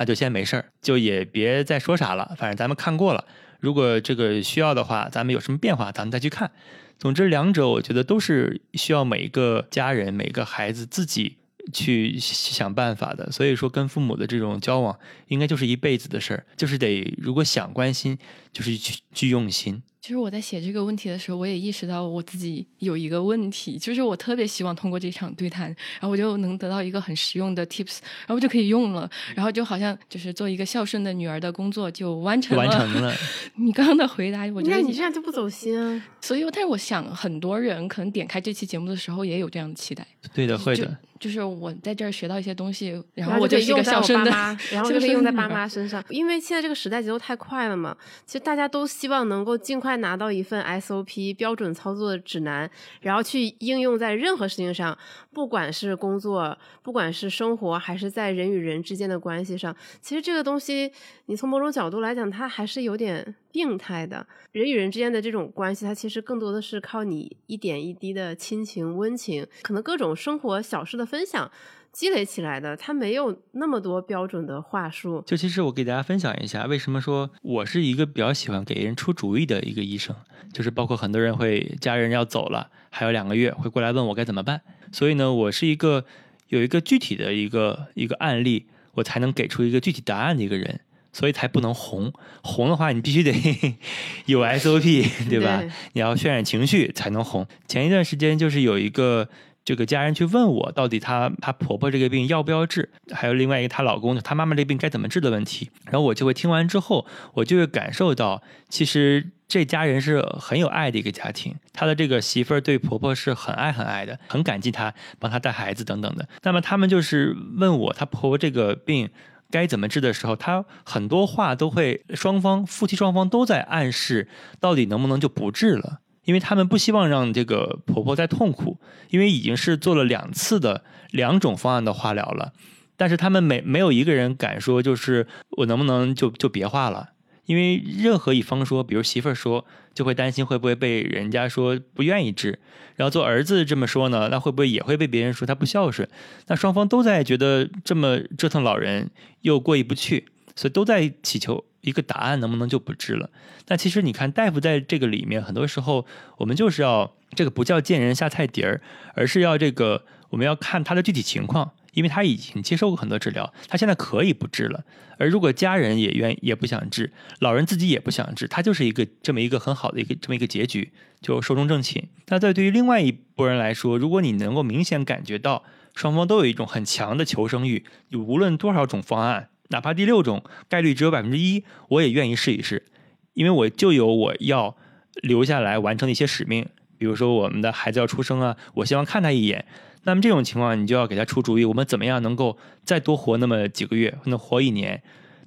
[0.00, 2.34] 那就先没事儿，就也别再说啥了。
[2.38, 3.22] 反正咱们看过了，
[3.58, 6.50] 如果这个需要的话，咱们有什么变化，咱们再去看。
[6.98, 11.36] 总之，两者我觉得都是需要每一个家人、每个孩子自己
[11.70, 13.30] 去想办法的。
[13.30, 18.16] 所以说，跟父母的这种交往，应该就是一辈子的事儿，就是得如果想关心，
[18.54, 19.82] 就是去去用心。
[20.10, 32.66] 其实我在写这个问题的时候，我也意识到我自己有一个问题，就是我特别希望通过这场对谈，然后我就能得到一个很实用的 tips，然后我就可以用了，然后就好像就是做一个孝顺的女儿的工作就完成了。
[32.66, 33.14] 完成了。
[33.54, 36.04] 你刚刚的回答，我觉得你这样就不走心啊。
[36.20, 40.04] 所以，但是我想很多人可能点开这期节目的时候也有这样的期待。
[40.34, 40.98] 对的，会的。
[41.20, 46.02] 就是我在这儿学到一些东西，然后我就用在我爸妈， 然后就可以用在爸妈身上。
[46.08, 52.68] 因为现在这个时代节奏太快了嘛，其实大家都希望能够尽快拿到一份 SOP 标准操作指南，
[53.02, 54.96] 然后去应用在任何事情上，
[55.32, 59.74] 不管是工作，不管是生活，还是在人与人之间的关系上。
[60.00, 60.92] 其实这个东西，
[61.26, 64.26] 你从某种角度来讲，它还是有点病态的。
[64.52, 71.50] 人与人之间的这种关系，它其实更多的是靠你一点一滴的亲情、温情，可能各种生活小事的分享。
[71.92, 75.20] 积累起来的，它没有那么多标准的话术。
[75.26, 80.14] 就其实我给大家分享一下，为什么说我是一个比较喜欢给人出主意的一个医生，
[80.52, 84.60] 就是包括很多人会家人要走了，还有两个月会过来问我该怎么办。
[84.92, 86.04] 所以呢，我是一个
[86.48, 90.80] 有一个具体的一个一个案例，我才能给出一个具体答案的一个人，
[91.12, 92.12] 所以才不能红。
[92.42, 93.32] 红的话，你必须得
[94.26, 95.62] 有 SOP， 对吧？
[95.94, 97.46] 你要渲染情绪才能红。
[97.66, 99.28] 前一段时间就是有一个。
[99.62, 102.88] 这个家人去问我，到底她她婆婆这个病要不要治？
[103.12, 105.68] 还有另外一个她老公她妈妈这病该怎么治的问题。
[105.84, 111.56] 然后我就会听完之后，我就会感受到，其实这家人是很有爱的一个家庭。
[111.72, 116.28] 她的这个媳妇儿对婆婆是很爱很爱的，很感激她帮她带孩子等等的。
[116.44, 119.10] 那么他们就是问我，她婆婆这个病
[119.50, 124.28] 该怎么治的时候，她很多话都会双方夫妻双方都在暗示，
[124.60, 125.98] 到底能不能就不治了。
[126.24, 132.52] 因为他们不希望让这个婆婆再痛苦，因为已经是做了两次的两种方案的化疗了，
[132.96, 137.08] 但是他们没没有一个人敢说，就是我能不能就就别化了？
[137.50, 142.60] 因为任何一方说，比如媳妇儿说，就会担心会不会被人家说不愿意治，
[142.94, 146.08] 然后做儿子这么说呢，那会不会也会被别人说他不孝顺？
[146.46, 149.10] 那双方都在觉得这么折腾老人
[149.40, 151.64] 又过意不去，所以都在祈求。
[151.80, 153.30] 一个答案能不能就不治了？
[153.66, 158.82] 那其实你看，大夫在这个里面，很多时候我们就是要这个不叫见人下菜碟儿，
[159.14, 164.84] 而是要这个我们要看他的具体情况，因为他已经接受过很多治疗，他现在可以不治了。
[165.18, 172.08] 而如果家人也愿也不想治，老人自己也不想治，他就是一个这么一个很好的一个这么一个结局，就寿终正寝。
[172.28, 179.48] 那在对于另外一拨人来说，如果你能够明显感觉到双方都有一种很强的求生欲，无论多少种方案。
[179.68, 182.86] 哪怕第六种概率只有百分之一，我也愿意试一试，
[183.34, 184.76] 因为我就有我要
[185.22, 186.66] 留下来完成的一些使命。
[186.98, 189.64] 比如说我们的孩子要出生啊，我希望看他一眼。
[190.04, 195.02] 那么这种情况，你就要给他出主意，我们怎么样能够再多活那么几个月，能活一年。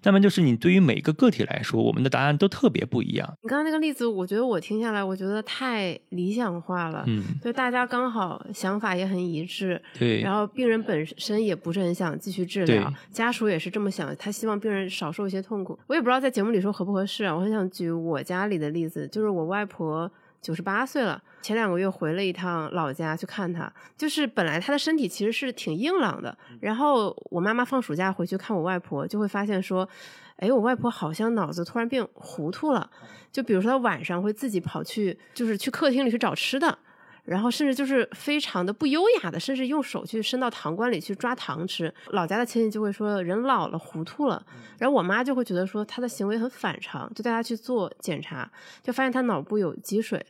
[0.06, 3.38] 那么就是你对于每个个体来说，我们的答案都特别不一样。
[3.42, 7.06] 你刚刚那个例子，我觉得我听下来，我觉得太理想化了。
[7.08, 9.82] 嗯，对，大家刚好想法也很一致。
[9.98, 15.80] 对，然后病人本身也不是很想继续治疗，家属也是这么想，他希望病人少受一些痛苦。
[15.88, 17.34] 我也不知道在节目里说合不合适啊。
[17.34, 20.12] 我很想举我家里的例子，就是我外婆。
[20.44, 23.72] 九十八岁了，前两个月回了一趟老家去看他。
[23.98, 29.88] 就是本来他的身体其实是挺硬朗的，然后我妈妈放暑假回去看我外婆，就会发现说，
[30.36, 32.88] 哎，我外婆好像脑子突然变糊涂了。
[33.32, 36.78] 就比如说她晚上会自己跑去，就是去客厅里去找吃的，
[37.24, 41.94] 然后甚至就是非常的不优雅的，甚至用手去伸到糖罐里去抓糖吃。
[42.10, 44.46] 老家的亲戚就会说人老了糊涂了，
[44.78, 50.26] 然后我妈就会觉得说他的行为很反常，就带他去做检查，就发现他脑部有积水。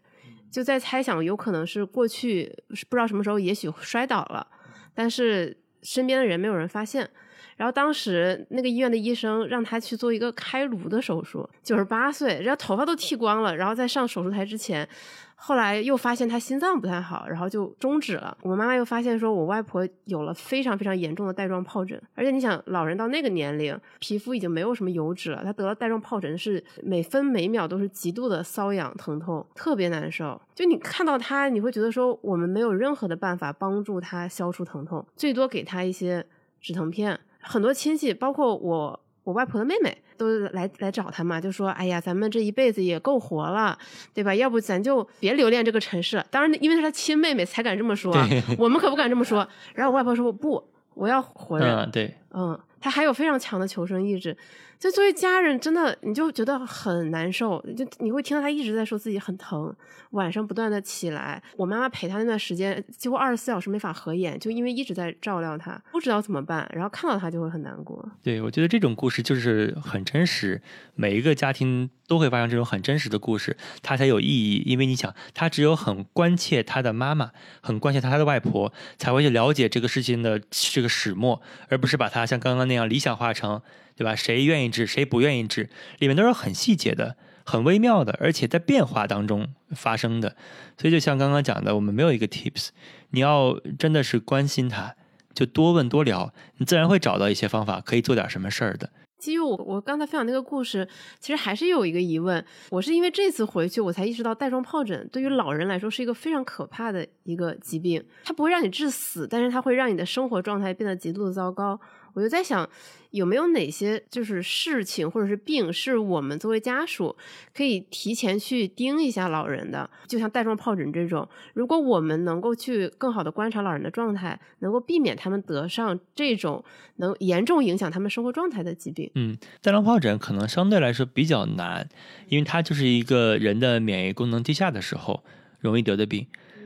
[0.51, 2.55] 就在猜想，有可能是过去
[2.89, 4.45] 不知道什么时候，也许摔倒了，
[4.93, 7.09] 但是身边的人没有人发现。
[7.57, 14.87] 然后当时那个医院的医生让他去做一个开颅的手术，九十八岁，然后头发都剃光了，然后在上手术台之前。
[15.35, 18.37] 后来又发现他心脏不太好，然后就终止了。
[18.43, 30.41] 我妈妈又发现说，我外婆有了非常非常严重的带状疱疹，而且你想，老人到那个年龄，皮肤已经没有什么油脂了，她得了带状疱疹是每分每秒都是极度的瘙痒疼痛，特别难受。
[30.55, 36.25] 就你看到她，你会觉得说，我们没有任何的办法帮助她消除疼痛，最多给她一些
[36.61, 37.19] 止疼片。
[37.43, 38.99] 很多亲戚，包括我。
[39.25, 43.79] 我外婆的妹妹都来来找他嘛，就说：“哎呀，咱们这一辈子也够活了，
[44.13, 44.35] 对吧？
[44.35, 48.13] 要不咱就别留恋这个城市了。”当然，因为是他亲妹妹才敢这么说，
[48.57, 49.47] 我们可不敢这么说。
[49.75, 50.61] 然后我外婆说：“我不，
[50.93, 54.35] 我要活着。”嗯，对，嗯，她还有非常强的求生意志。
[54.83, 59.73] 就作为家人，真的你就觉得很难受，就你会听到他一直在说自己很疼，
[60.09, 61.41] 晚上不断的起来。
[61.55, 68.05] 我妈妈陪他那段时间，几乎二十四小时没法合眼，就因为一直在照料他，不知道怎么办，然后看到他就会很难过。
[68.21, 70.61] 对，我觉得这种故事就是很真实，
[70.95, 74.63] 每一个家庭都会发生这种很真实的故事，它才有意义。
[74.65, 83.61] 因为你想，他只有很关切他的妈妈，很关切他的外婆，才会去了解这个事情的这个始末，而不是把他像刚刚那样理想化成。
[83.95, 84.15] 对吧？
[84.15, 90.35] 谁愿意治，谁不愿意治，里面都是很细节的、很微妙的，而且在变化当中发生的。
[90.77, 92.69] 所以，就像刚刚讲的，我们没有一个 tips，
[93.11, 94.95] 你要真的是关心他，
[95.33, 98.89] 就多问多聊，你自然会找到一些方法，可以做点什么事儿的。
[99.19, 100.85] 基于我我刚才分享那个故事，
[101.21, 102.43] 其实还是有一个疑问。
[102.69, 108.03] 我是因为这次回去，我才意识到带状疱疹对于老人来说是一个非常可怕的一个疾病。
[108.25, 111.79] 它不会让你致死，但是它会让你的生活状态变得极度的糟糕。
[112.13, 112.67] 我就在想。
[113.13, 117.15] 有没有哪些就是事情或者是病，是我们作为家属
[117.53, 119.87] 可以提前去盯一下老人的？
[120.07, 129.11] 就像带状疱疹这种，如果我们能够去更好的观察老人的状态，能够避免他们得上这种能严重影响他们生活状态的疾病。
[129.13, 131.87] 嗯，带状疱疹可能相对来说比较难，
[132.29, 135.23] 因为它就是一个人的免疫功能低下的时候
[135.59, 136.25] 容易得的病，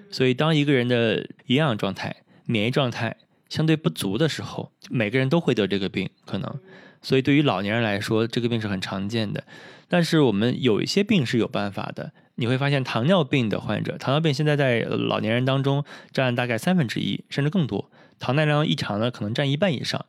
[0.10, 3.18] 所以当一个人的营养状态、免疫状态。
[3.50, 6.60] 相对不足的时候，每个人都会得这个病，可能，
[7.02, 9.44] 所以对于老年人来说，这个病是很常见的。
[9.88, 20.06] 但是我们有一些病是有办法的，你会发现糖尿病的患者，糖尿病现在在老年人当中占大概三分之一，甚至更多，糖耐量异常呢可能占一半以上。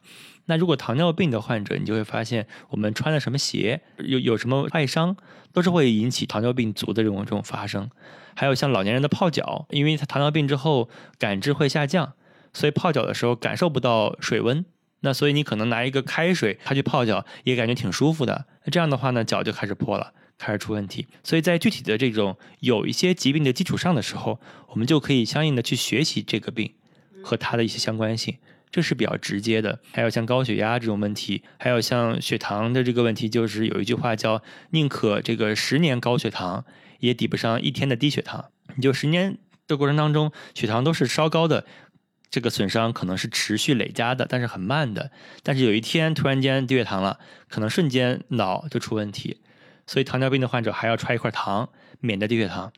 [0.47, 5.17] 那如果糖尿病的患者，你就会发现我们穿的什么鞋，有有什么外伤，
[5.53, 7.91] 都是会引起糖尿病足的这种这种发生。
[8.35, 12.15] 还有像老年人的泡脚，因为他糖尿病之后感知会下降。
[12.59, 14.65] 所以泡脚的时候感受不到水温，
[15.03, 18.47] 那所以你可能拿一个开水，它去泡脚也感觉挺舒服的。
[18.65, 21.07] 那这样的话呢，脚就开始破了，开始出问题。
[21.23, 24.41] 所以在具体的这种有一些疾病的基础上的时候，
[24.71, 26.75] 我们就可以相应的去学习这个病
[27.23, 28.39] 和它的一些相关性，
[28.73, 29.79] 这是比较直接的。
[29.93, 36.65] 还有像高血压这种问题，还有像血糖的这个问题，就是有一句话叫“宁可这个十年高血糖，
[36.99, 38.47] 也抵不上一天的低血糖”。
[38.75, 41.65] 你就十年的过程当中，血糖都是稍高的。
[42.31, 45.11] 这个损伤可能是持续累加的，但是很慢的。
[45.43, 49.41] 但是有一天突然间低血糖了，可能瞬间脑就出问题。
[49.87, 52.73] 所以糖尿病的患者还要揣一块糖，免得低血糖。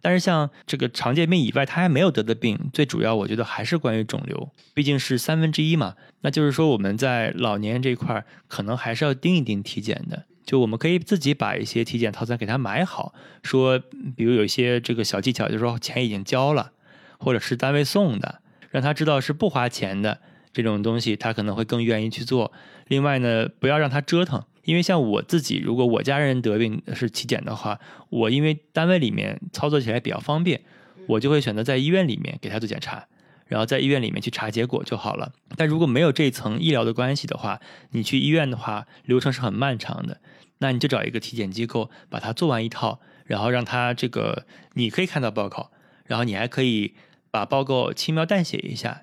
[0.00, 5.94] 但是像这个常见病以外，他还没有得的病，最主要我觉得还是关于肿瘤，毕竟是三分之一嘛。
[6.20, 10.24] 那就是说我们在老年这一块可能还是要盯一盯体检的。
[10.44, 13.78] 就我们可以自己把一些体检套餐给他买好，说
[14.14, 16.72] 比如有一些这个小技巧，就是说钱已经交了，
[17.18, 18.42] 或者是单位送的。
[18.74, 20.18] 让他知道是不花钱的
[20.52, 22.50] 这种东西，他可能会更愿意去做。
[22.88, 27.78] 另外呢，不要让他折腾，因为像我自己，如果我家人得病是体检的话，
[28.10, 30.60] 我因为单位里面操作起来比较方便，
[31.06, 33.06] 我就会选择在医院里面给他做检查，
[33.46, 35.32] 然后在医院里面去查结果就好了。
[35.56, 37.60] 但如果没有这层医疗的关系的话，
[37.92, 40.18] 你去医院的话，流程是很漫长的。
[40.58, 45.70] 那你就找一个体检机构把它做完一套，然后让他这个你可以看到报告，
[46.06, 46.94] 然后你还可以。
[47.34, 49.02] 把报告轻描淡写一下，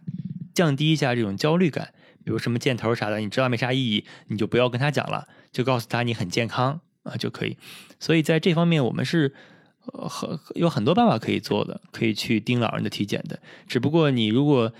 [0.53, 1.93] 降低一下这种焦虑感。
[2.23, 7.57] 比如什么箭头啥的，你知道没啥意义，你就不要跟他讲了，就告诉他你很健康啊就可以。
[7.99, 9.33] 所以在这方面，我们是
[9.91, 13.37] 呃很有很多办法可以做的，可以去盯老人的体检的。
[13.67, 14.71] 只不过你如果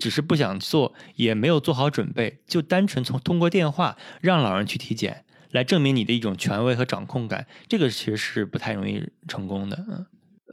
[0.00, 9.84] 只是不想做，也没有做好准备，就单纯从通过电话让老人去体检，来证明你的一种权威和掌控感，这个其实是不太容易成功的。
[9.88, 10.06] 嗯。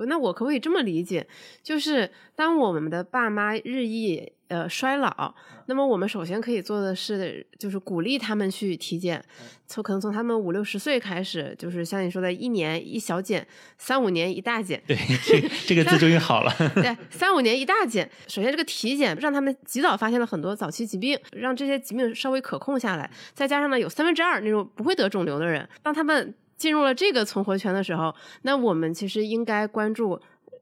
[0.08, 1.26] 那我可不可以这么理解，
[1.62, 5.34] 就是当我们的爸妈日益呃衰老，
[5.68, 9.24] 那么我们首先可以做的是，就是鼓励他们去体检，
[9.68, 14.82] 从可能从他们五六十岁开始，就是像你说的，一年一小检，三五年一大检。
[14.88, 16.52] 对，这这个字终于好了。
[16.74, 18.10] 对， 三五年一大检。
[18.28, 23.10] 首先，这个体检让他们及早发现了很多早期疾病，让这些疾病稍微可控下来。
[23.34, 26.34] 再加上呢，有三分之二那种不会得肿瘤的人，当他们。
[26.56, 30.20] 进入了这个存活圈的时候，那我们其实应该关注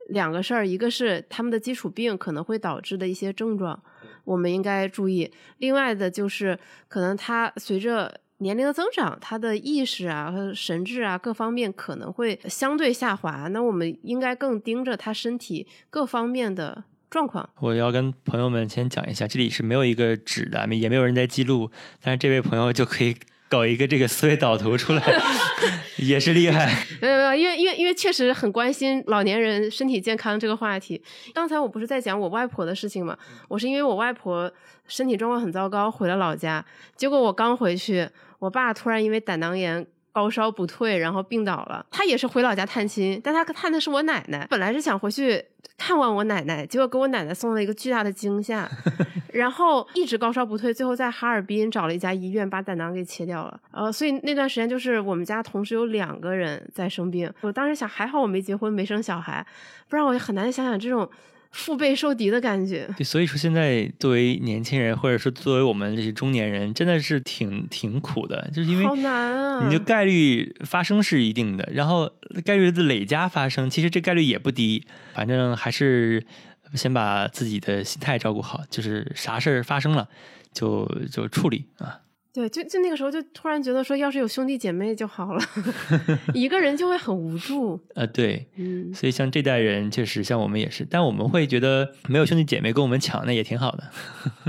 [0.10, 3.82] 两个事儿，一个是他们的基础病可能会导致的一些症状，
[4.24, 17.48] 我们应该注意；另外的就是可能他随着年龄的增长，他的意识啊和神智啊各方面可能会相对下滑，那我们应该更盯着他身体各方面的状况。
[17.60, 21.70] 我要跟朋友们先讲一下，这里是没有一个纸的，也没有人在记录，
[22.02, 23.16] 但是这位朋友就可以。
[23.52, 25.04] 搞一个这个思维导图出来，
[26.00, 26.86] 也是厉害。
[27.02, 31.04] 没有没有，因为因为因为确实很关心老年人身体健康这个话题。
[31.34, 33.18] 刚才我不是在讲我外婆的事情嘛？
[33.50, 34.50] 我是因为我外婆
[34.88, 36.66] 身体状况很糟糕，回了老家。
[36.96, 38.08] 结果我刚回去，
[38.40, 39.86] 我爸突然因为胆囊炎。
[40.12, 41.86] 高烧不退，然后病倒了。
[41.90, 44.46] 他也是回老家探亲，但他探的是我奶奶。
[44.50, 45.44] 本来是想回去
[45.78, 48.70] 看望我奶奶，结果给我奶奶送了一个巨大的惊吓，
[49.34, 53.60] 然后一直高烧不退，最后在哈尔滨找了一家医院把胆囊给切掉了。
[53.72, 57.32] 呃，所以那段时间就是我们家同时有两个人在生病。
[57.42, 59.46] 我当时想，还好我没结婚，没生小孩，
[59.88, 61.10] 不然我就很难想想这种。
[61.52, 62.90] 腹背受敌的感觉。
[62.98, 69.68] 对，所以说现在作为年轻人，或者说作为我们这些中年人，真的是挺挺苦的，就是因为好难啊！
[69.68, 72.10] 你的概率发生是一定的，然后
[72.46, 74.84] 概率的累加发生，其实这概率也不低。
[75.14, 76.26] 反正还是
[76.74, 80.08] 先把自己的心态照顾好，就是啥事儿发生了
[80.54, 82.00] 就就处理啊。
[82.34, 85.44] 对，就就那个时候就突然觉得说，要是有兄弟姐妹就好了，
[86.34, 87.78] 一个人就会很无助。
[87.94, 93.84] 呃，对，嗯，所以像这代人确实像我们也是，但我们会觉得没有兄弟姐妹跟我们抢，那也挺好的。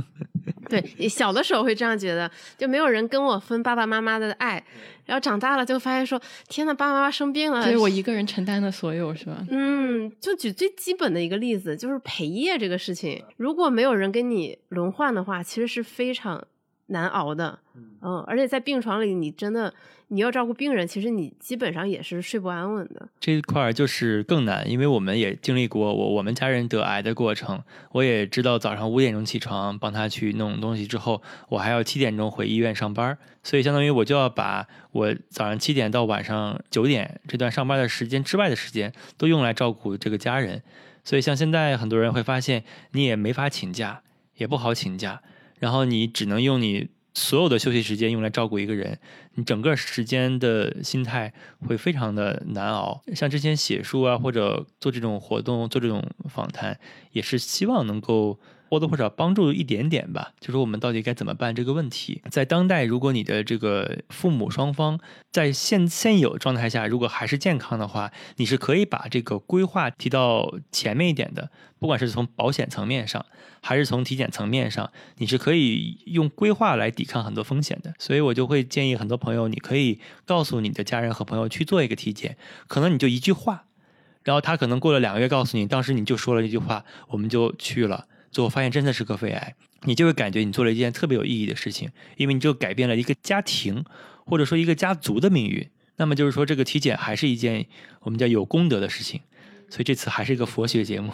[0.70, 4.62] 对，小的时候会这样觉得，就没有人跟我分爸爸妈妈的爱，
[5.05, 9.45] 然后长大了就发现说，天呐，爸爸妈妈生病了，所以我一个人承担了所有，是吧？
[9.51, 16.47] 嗯，就举最基本的一个例子，就是陪夜这个事情，如果没有人跟你轮换的话，其实是非常。
[16.93, 19.72] 难熬的，嗯，而且在病床里，你真的
[20.09, 23.09] 你要照顾病人，其实你基本上也是睡不安稳的。
[23.18, 27.62] 这一块就是更难，因为我们也经历过我我们家人得癌的过程，
[27.93, 40.62] 我也知道早上五点钟起床帮他去弄东西之后，我还要七点钟回医院上班，所以相当于我就要把我早上七点到晚上九点这段上班的时间之外的时间都用来照顾这个家人，
[41.03, 44.03] 所以像现在很多人会发现，你也没法请假，
[44.36, 45.22] 也不好请假。
[45.62, 48.98] 然后你只能用你所有的休息时间用来照顾一个人，
[49.34, 51.32] 你整个时间的心态
[51.68, 53.00] 会非常的难熬。
[53.14, 56.80] 像之前写书啊，或者做这种活动、做这种访谈，
[57.12, 58.40] 也是希望能够。
[58.73, 62.23] 或多或少帮助一点点吧，就是我们到底该怎么办这个问题。
[62.31, 64.99] 在当代，如果你的这个父母双方
[65.31, 71.51] 在现现有状态下，如果还是健康的话，你是可以把这个规划提到前面一点的。
[71.79, 73.27] 不管是从保险层面上，
[73.61, 77.93] 还是从体检层面上，你是可以用规划来抵抗很多风险的。
[77.99, 83.66] 所以我就会建议很多朋友，你可以告诉你的家人和朋友去做一个体检，可能你就一句话，
[84.23, 88.07] 然后他可能过了两个月告诉你，当时你就说了一句话，我们就去了。
[88.33, 93.85] 最后发现真的是个肺癌，你就会感觉你做了一件特别有意义的事情，因为你就改变了一个家庭
[94.24, 95.68] 或者说一个家族的命运。
[95.97, 97.66] 那么就是说，这个体检还是一件
[98.01, 99.20] 我们叫有功德的事情。
[99.68, 101.11] 所以这次还是一个佛学节目。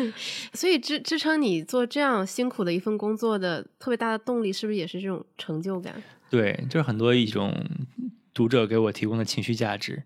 [0.54, 6.02] 所以支支撑你做这样辛苦的一份工作的特别大的动力，是不是也是这种成就感？
[6.30, 7.54] 对，就是很多一种
[8.32, 10.04] 读者给我提供的情绪价值，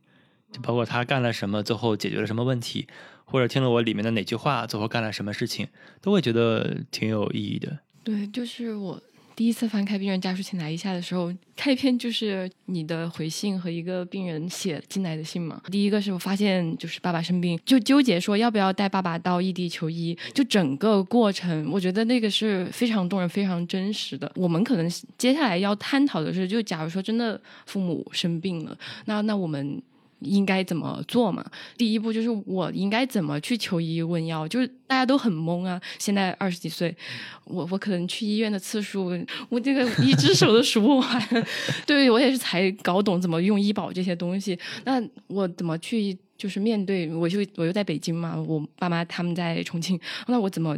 [0.51, 2.89] 就包括他干了什么，最后解决了什么问题。
[3.33, 5.67] 或者听了我里面的哪句话，最后干了什么事情，
[6.03, 7.79] 都会觉得挺有意义的。
[8.05, 9.01] 对，就是我
[9.35, 15.63] 第一次翻开病人家属请来一下的时候，开篇就是你的回信和一个病人写进来的信嘛。
[15.71, 24.31] 第一个是我发现就是爸爸生病，就纠结说要不要带爸爸到异地求医，就整个过程，我觉得那个是非常动人、非常真实的。
[24.35, 28.77] 我们可能接下来要探讨的是，就假如说真的父母生病了，
[29.07, 29.81] 那那我们。
[30.25, 31.45] 应该怎么做嘛？
[31.77, 35.81] 第一步就是我应该怎么去求医问药，就是大家都很懵啊。
[35.99, 36.95] 现在二十几岁，
[37.45, 39.11] 我我可能去医院的次数，
[39.49, 41.47] 我这个一只手都数不完。
[41.87, 44.59] 对我也是才搞懂怎么用医保这些东西。
[44.85, 47.13] 那我怎么去就是面对？
[47.15, 50.77] 我就我又在北京嘛，我爸妈他们在重庆，那我怎么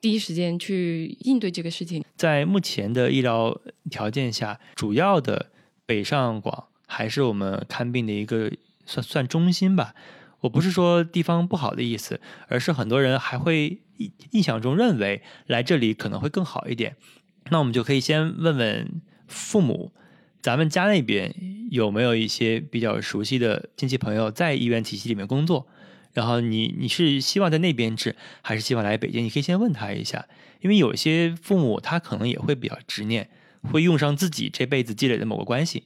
[0.00, 2.04] 第一时间去应对这个事情？
[2.16, 3.58] 在目前的医疗
[3.90, 5.46] 条件下，主要的
[5.84, 8.52] 北上广还是我们看病的一个。
[8.86, 9.94] 算算中心吧，
[10.40, 16.96] 我不是说地方不好的意思，而是很多人还会印印象中认为来这里可能会更好一点。
[17.50, 19.92] 那我们就可以先问问父母，
[20.40, 21.34] 咱们家那边
[21.70, 25.66] 有没有一些比较熟悉的亲戚朋友在医院体系里面工作？
[26.12, 29.22] 然后你你是希望在那边治，还是希望来北京？
[29.24, 30.26] 你可以先问他一下，
[30.60, 33.28] 因为有些父母他可能也会比较执念，
[33.62, 35.84] 会用上自己这辈子积累的某个关系，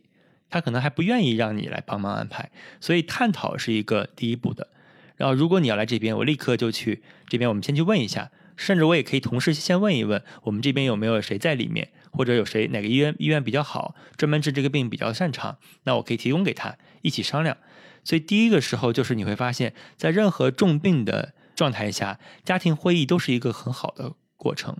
[0.50, 4.68] 他可能还不愿意让你来帮忙安排，所以探讨是一个第一步的。
[5.16, 17.56] 然后如果你要来这边，我立刻就去这边，我们先去问一下，甚至我也可以同时先问一问，我们这边有没有谁在里面，或者有谁哪个医院医院比较好，专门治这个病比较擅长，那我可以提供给他一起商量。
[18.02, 24.78] 所以第一个时候就是你会发现，在任何重病的状态下，家庭会议都是一个很好的过程，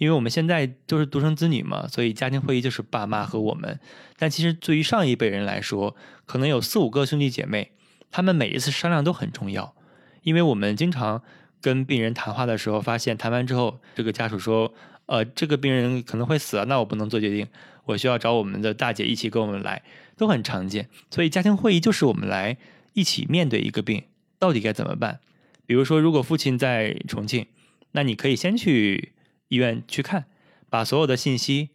[0.00, 3.78] 因为我们现在都是独生子女嘛，所以家庭会议就是爸妈和我们。
[4.16, 5.94] 但其实对于上一辈人来说，
[6.24, 7.72] 可能有四五个兄弟姐妹，
[8.10, 9.74] 他们每一次商量都很重要，
[10.22, 11.22] 因为我们经常
[11.60, 14.72] 跟病人谈话的时候，发现谈完之后，这个家属说，
[15.04, 17.46] 呃，这个病人可能会死，那我不能做决定，
[17.84, 19.82] 我需要找我们的大姐一起跟我们来。
[20.16, 22.58] 都很常见，所以家庭会议就是我们来
[22.92, 24.04] 一起面对一个病，
[24.38, 25.20] 到底该怎么办？
[25.64, 27.46] 比如说，如果父亲在重庆，
[27.92, 29.12] 那你可以先去
[29.50, 30.24] 医院去看，
[30.70, 31.68] 把所有的信息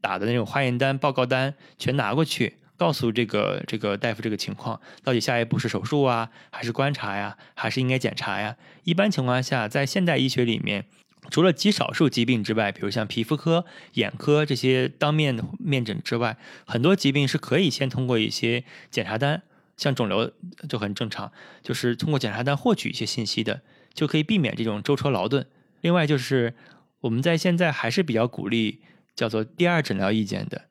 [0.00, 8.56] 打的那种化验单、报告单全拿过去，告诉这个这个大夫这个情况，到底下一步是手术啊，还是观察呀，还是应该检查呀？
[8.84, 10.86] 一般情况下，在现代医学里面。
[11.30, 19.40] 除了极少数疾病之外，比如像皮肤科、眼科这些当面面诊之外，很多疾病是可以先通过一些检查单，
[19.76, 20.32] 像肿瘤
[20.68, 21.30] 就很正常，
[21.62, 23.62] 就是通过检查单获取一些信息的，
[23.94, 25.46] 就可以避免这种舟车劳顿。
[25.80, 26.54] 另外就是
[27.02, 28.80] 我们在现在还是比较鼓励
[29.14, 30.62] 叫做第二诊疗意见的。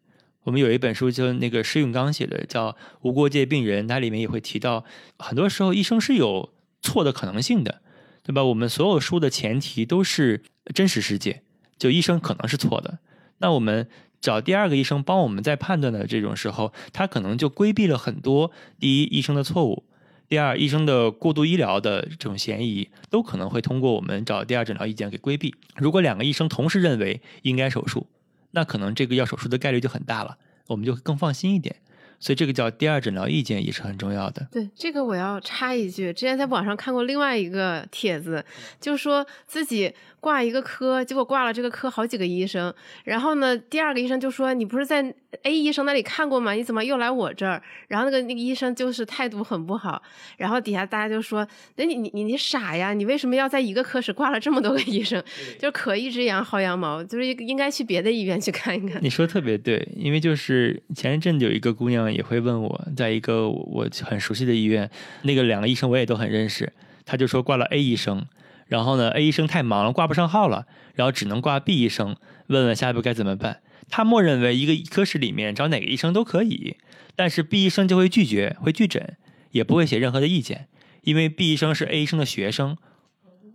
[0.44, 2.72] 我们有一本书，就那个施永刚写的，叫
[3.04, 4.84] 《无国界病人》，它里面也会提到，
[5.18, 6.52] 很多时候医生是有
[6.82, 7.82] 错的可能性的。
[8.24, 8.44] 对吧？
[8.44, 10.44] 我们所有书的前提都是
[10.76, 11.42] 真实世界，
[11.80, 13.00] 就医生可能是错的。
[13.40, 13.90] 那我们
[14.22, 19.86] 找第二个医生帮我们在判断的这种时候，他可能就规避了很多第一医生的错误，
[20.32, 25.54] 第二医生的过度医疗的这种嫌疑，都可能会通过我们找第二诊疗意见给规避。
[25.76, 28.08] 如果两个医生同时认为应该手术，
[28.52, 31.76] 那可能这个要手术的概率就很大了，我们就更放心一点。
[32.18, 34.48] 所以这个叫第二诊疗意见也是很重要的。
[34.52, 38.46] 对，这个我要插一句，之前在网上看过另外一个帖子，
[38.80, 39.94] 就说自己。
[40.22, 42.72] 挂一个科，结果挂了这个科好几个医生，
[43.06, 46.52] 然后呢，第二个医生就说：“你不是在 A 医生那里看过吗？
[46.52, 50.02] 你怎么又来我这儿？”然后那个那个医生就是态度很不好，
[50.38, 52.94] 然后底下大家就说：“那你你你你傻呀？
[52.94, 55.24] 你为什么要在一个科室挂了这么多个医生？
[55.58, 64.90] 就可一只羊薅羊毛，就是应该去别的医院去看一看。”你说特别对，因为就是前一阵子有一个姑娘也会问我，在一个我很熟悉的医院，
[65.24, 66.72] 那个两个医生我也都很认识，
[67.06, 68.26] 她就说挂了 A 医生。
[68.68, 70.66] 然后呢，A 医生太忙了，挂不上号了，
[70.96, 72.16] 然后只能挂 B 医生，
[72.48, 73.60] 问问下一步该怎么办。
[73.92, 76.78] 他默认为一个科室里面找哪个医生都可以，
[77.16, 79.18] 但是 B 医生就会拒绝，会拒诊，
[79.52, 80.70] 也不会写任何的意见，
[81.04, 82.78] 因为 B 医生是 A 医生的学生，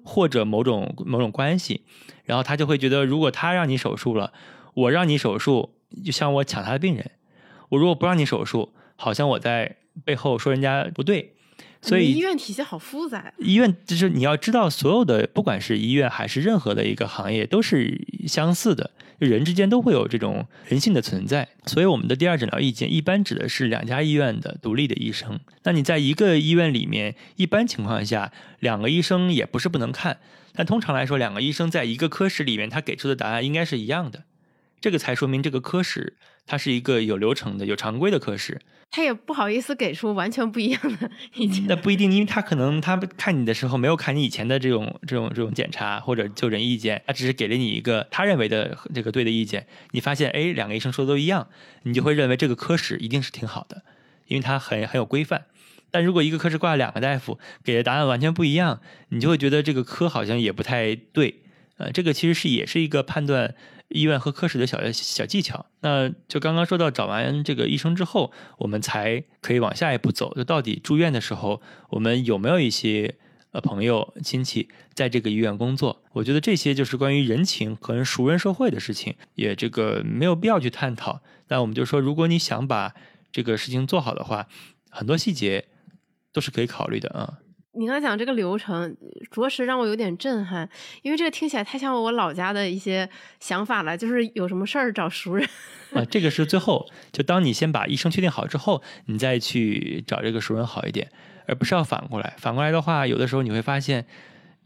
[0.05, 1.81] 或者某种某种关系，
[2.25, 4.33] 然后他就会觉得，如果他让你手术了，
[4.75, 5.71] 我让你手术，
[6.05, 7.05] 就像我抢他的病人；
[7.71, 11.33] 我如果不让你手术，好像我在背后说人家不对。
[11.83, 13.33] 所以医院体系好复杂。
[13.39, 21.49] 医院就是你要知道，所有的不管是医院还是任何的一个行业，都是相似的，人之间都会有这种人性的存在。
[21.67, 25.41] 所以我们的第二诊疗意见一般指的是两家医院的独立的医生。
[25.65, 30.19] 那你在一个医院里面，一般情况下两个医生也不是不能看，
[30.55, 34.25] 但通常来说，两个医生在一个科室里面，他给出的答案应该是一样的。
[34.81, 38.61] 这个才说明这个科室它是一个有流程的、有常规的科室。
[38.91, 41.67] 他也不好意思给出完全不一样的意见。
[41.69, 49.67] 那不一定，因为他可能他看你的时候没有看你以前的这种这种这种检查或者就诊意见，他只是给了你一个他认为的这个对的意见。
[49.91, 51.49] 你发现哎，两个医生说的都一样，
[51.83, 53.83] 你就会认为这个科室一定是挺好的，
[54.29, 55.45] 因为它很很有规范。
[55.91, 58.81] 但如果一个科室挂了两个大夫，给的答案完全不一样，
[59.11, 61.43] 你就会觉得这个科好像也不太对。
[61.77, 63.55] 呃，这个其实是也是一个判断。
[63.89, 70.35] 医院和科室的小小技巧，那就刚刚说到找完这个医生之后，我们才可以往下一步走。
[70.35, 73.17] 就到底住院的时候，我们有没有一些
[73.53, 76.03] 呃朋友亲戚在这个医院工作？
[76.13, 81.21] 我觉得这些就是关于人情和熟人社会的事情，也这个没有必要去探讨。
[81.47, 82.95] 但我们就说，如果你想把
[83.31, 84.49] 这个事情做好的话，
[84.91, 85.67] 很多细节
[86.33, 87.39] 都是可以考虑的啊。
[87.77, 88.97] 你刚才讲这个流程，
[89.31, 90.69] 着实让我有点震撼，
[91.03, 93.09] 因为这个听起来太像我老家的一些
[93.39, 95.49] 想法了，就是有什么事儿找熟人。
[95.93, 101.09] 啊，这个是最后，就当你先把医生确定好之后，你再去找这个熟人好一点。
[101.49, 102.35] 而不是要反过来。
[102.39, 104.05] 反过来的话，有的时候你会发现，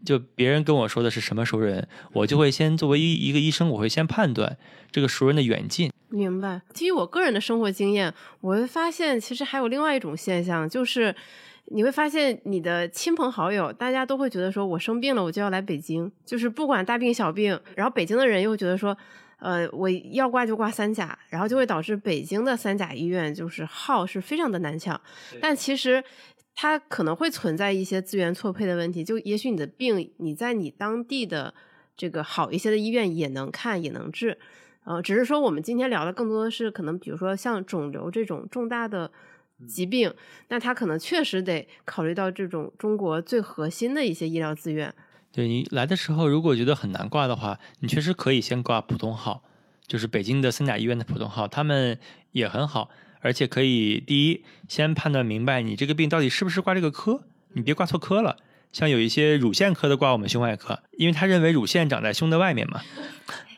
[0.02, 4.56] 就别人跟我说的是什么熟人，我就会先作为一一个医生，我会先判断
[4.90, 5.92] 这个熟人的远近。
[6.08, 6.62] 明白。
[6.72, 11.14] 基于我个人的生活经验，我会发现其实还有另外一种现象，就是
[11.72, 17.58] 你会发现你的亲朋好友，大家都会觉得说我生病了，我就要来北京，就是不管大病小病。
[17.76, 18.96] 然后北京的人又觉得说，
[19.38, 25.00] 呃，我要挂就挂三甲，然后就会导致北京的三甲医院就是号是非常的难抢。
[25.40, 26.02] 但其实
[26.56, 31.54] 它可能会存在一些资源错配的问题，就也许你的病你在你当地的
[31.96, 34.36] 这个好一些的医院也能看也能治。
[34.82, 39.12] 呃，只是说我们今天聊的更多的是可能，比如说像肿瘤这种重大的
[39.66, 40.12] 疾病，
[40.48, 44.94] 那他可能确实得考虑到这种中国最核心的一些医疗资源。
[45.32, 49.44] 对你来的时候，如果觉得很难挂的话，你确实可以先挂普通号，
[49.86, 51.98] 就是北京的三甲医院的普通号，他们
[52.32, 52.90] 也很好，
[53.20, 58.38] 而且可以第一先判断明白你这个病到底是不是挂这个科，你别挂错科了。
[58.72, 62.80] 像有一些乳腺科的挂我们胸外科，因为他认为乳腺长在胸的外面嘛。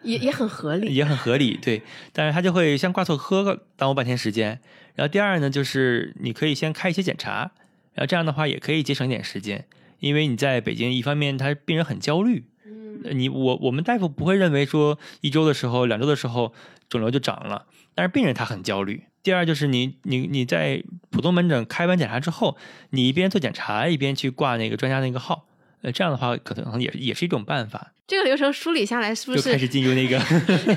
[0.02, 1.80] 也也很合理，也很合理，对。
[2.12, 4.60] 但是他就会先挂错科，耽误半天时间。
[4.96, 7.52] 然后第二呢，就是你可以先开一些检查，
[7.94, 9.64] 然后这样的话也可以节省一点时间。
[10.00, 16.52] 因为你在北京，一方面他病人很焦虑，嗯，你我我们大夫不会认为说一周的时候、两周的时候
[16.88, 19.04] 肿瘤就长了，但是病人他很焦虑。
[19.22, 22.56] 第二就是你你你在普通门诊开完检查之后，
[22.90, 25.46] 你一边做检查一边去挂那个专家那个号。
[25.82, 27.92] 呃，这样的话可能也也是一种办法。
[28.06, 30.16] 这个流程梳理下来，是不是就开始进入那个？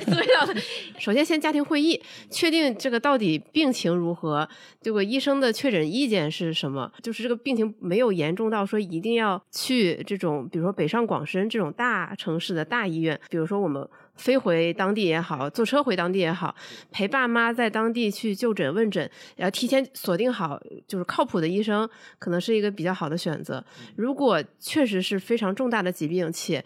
[0.97, 4.49] 首先，先家庭会议，确定这个到底病情如何，
[4.81, 6.91] 这个医生的确诊意见是什么？
[7.03, 13.87] 就是这个病情没有严重到说一定要去这种，比如说北上广深这种大城市的大医院，比如说我们。
[14.15, 16.55] 飞回当地也好，坐车回当地也好，
[16.91, 23.63] 陪爸妈在当地去就诊问诊，然后提前锁定好就是靠谱的医生，可能是一个比较好的选择。
[23.95, 26.63] 如果确实是非常重大的疾病，且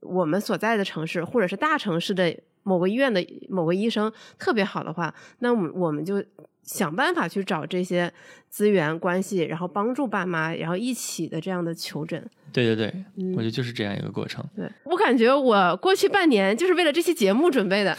[0.00, 6.24] 我们所在的城市或者是大城市的某个医院的某个医生特别好的话，那我们我们就。
[6.62, 8.12] 想办法去找这些
[8.48, 12.24] 资源关系，然后帮助爸妈，然后一起的这样的求诊。
[12.52, 13.04] 对对对，
[13.34, 14.44] 我觉得就是这样一个过程。
[14.54, 17.96] 对我感觉我过去半年就是为了这期节目准备的，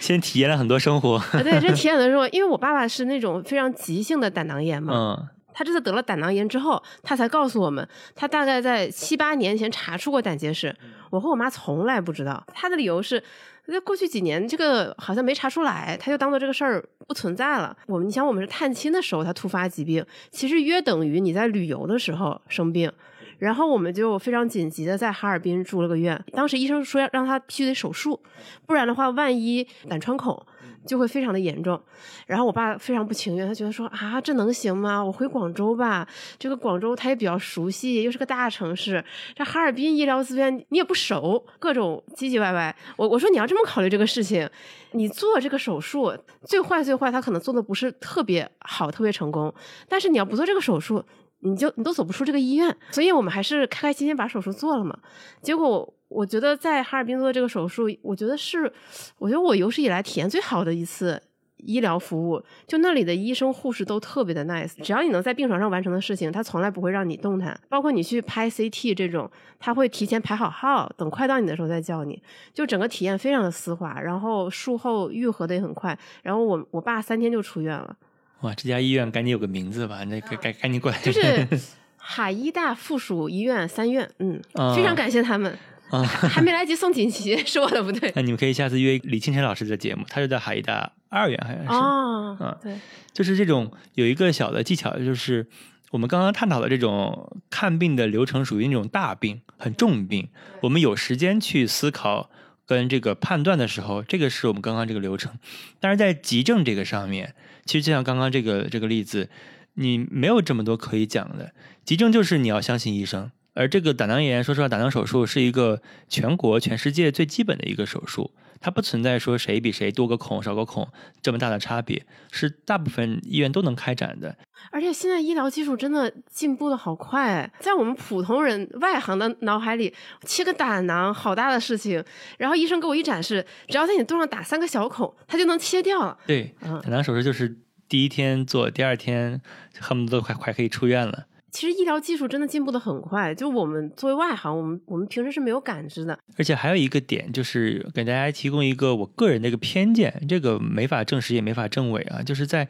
[0.01, 1.23] 先体验了很多生活。
[1.33, 10.75] 对，这体验的时候，因为我爸爸是那种非常急性的胆囊炎嘛，嗯，他这次得了胆囊炎之后，他才告诉我们，他大概在七八年前查出过胆结石，
[11.11, 12.45] 我和我妈从来不知道。
[12.53, 13.23] 他的理由是。
[13.71, 17.77] 那过去几年，这个好像没查出来，他就当做这个事儿不存在了。
[17.87, 22.91] 我们，你想，我们是探亲的时候他突发疾病，其实约等于你在旅游的时候生病。
[23.39, 28.21] 然后我们就非常紧急的在哈尔滨住了个院，当时医生说要让他必须得手术，
[28.67, 30.45] 不然的话，万一胆穿孔。
[30.87, 31.81] 就会非常的严重，
[32.27, 35.05] 然后我爸非常不情愿，他觉得说啊，这能行吗？
[35.05, 36.09] 我回广州吧，
[36.39, 39.05] 这个广州他也比较熟悉，又是个大城市，
[39.35, 42.75] 这哈尔滨医疗资源你也不熟，各种唧唧歪歪。
[42.97, 44.49] 我我说你要这么考虑这个事情，
[44.93, 49.53] 你做这个手术最坏最坏，他可能做的不是特别好，特别成功，
[49.89, 51.05] 但是你要不做这个手术，
[51.41, 54.99] 你就你都走不出这个医院，所以我们还是开开心心把手术做了嘛。
[55.43, 55.93] 结果。
[56.11, 58.73] 我觉得在哈尔滨做这个手术，我觉得是，
[59.17, 61.23] 我觉得我有史以来体验最好的一次
[61.59, 62.43] 医疗服务。
[62.67, 67.57] 就那里的医生护士都特别的 nice，只要你能在病床上完成的事情，他从来不会让你动弹。
[67.69, 69.31] 包括你去拍 CT 这种，
[69.61, 72.21] 他会提前排好号，等快到你的时候再叫你。
[72.53, 75.97] 就整个体验非常的丝滑，然后术后愈合的也很快。
[76.25, 77.97] 然后我我爸三天就出院了。
[78.41, 80.99] 哇，这家医院赶紧有个名字吧，那个赶赶紧过来。
[81.01, 81.47] 就是
[81.97, 84.41] 海医大附属医院三院，嗯，
[84.75, 85.59] 非常感谢他们。
[85.91, 88.13] 啊，还没来及送锦旗， 是我的不对。
[88.15, 91.69] 那你们可以下次约李清晨老师的节目，他是在海医大二院，好像是。
[91.69, 92.75] 哦，嗯，对，
[93.13, 95.49] 就是这种有一个小的技巧，就是
[95.91, 100.29] 我们刚刚探讨的这种看病的流程，属于那种大病、很重病，
[100.63, 102.31] 我们有时间去思考
[102.65, 105.33] 跟这个判断的时候，这个是我们刚刚这个流程。
[105.81, 107.35] 但是在急症这个上面，
[107.65, 109.29] 其实就像刚刚这个这个例子，
[109.75, 111.53] 你没有这么多可以讲的。
[111.85, 113.31] 急症就是你要相信医生。
[113.55, 118.31] 而这个胆囊炎，说实话，胆囊手术是一个全国、全世界最基本的一个手术，
[118.61, 120.87] 它不存在说谁比谁多个孔、少个孔
[121.23, 124.37] 这么大的差别，是大部分医院都能开展的。
[124.71, 132.05] 而且现在医疗技术真的进步的好快，在我们普通人外行的脑海里，切个胆囊好大的事情，
[132.37, 136.19] 然后医生给我一展示，只要在你肚上打三个小孔，它就能切掉了。
[136.27, 137.59] 对，胆囊手术就是
[137.89, 139.41] 第一天做，第二天
[139.79, 141.25] 恨不得都快快可以出院了。
[141.53, 146.19] 其实医疗技术真的进步的很快，就我们作为外行，我们我们平时是没有感知的。
[146.39, 152.69] 而且还有一个点，就是给大家提供一个我个人的一个偏见，这个没法证实也没法证伪啊，就是在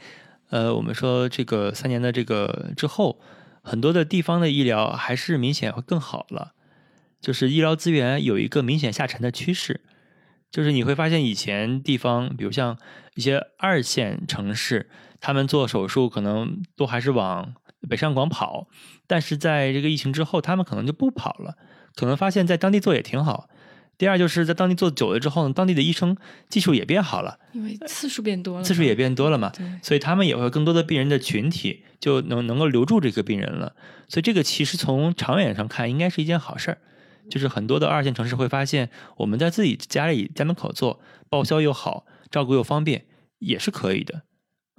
[0.50, 3.20] 呃，我们说这个三年的这个之后，
[3.62, 6.52] 很多的地方的医疗还是明显会更好了，
[7.20, 9.82] 就是医疗资源有一个明显下沉的趋势。
[10.50, 12.76] 就是你会发现，以前地方，比如像
[13.14, 17.54] 一些二线城市，他们做手术可能都还是往
[17.88, 18.68] 北上广跑，
[19.06, 21.56] 但是在这个疫情之后，他们可能就不跑了，
[21.94, 23.48] 可能发现在当地做也挺好。
[23.96, 26.16] 第二，就是在当地做久了之后呢，当地的医生
[26.48, 33.74] 技术也变好了，因为次数变多了，次数也变多了嘛，对所以他们也会有更多的病人的群体就能能够留住这个病人了。
[34.08, 36.78] 所以这个其实从长远上看，应该是一件好事儿。
[37.28, 43.04] 就是很多的二线城市会发现，我们在自己家里家门口做，报销又好，照顾又方便，
[43.38, 44.22] 也是可以的。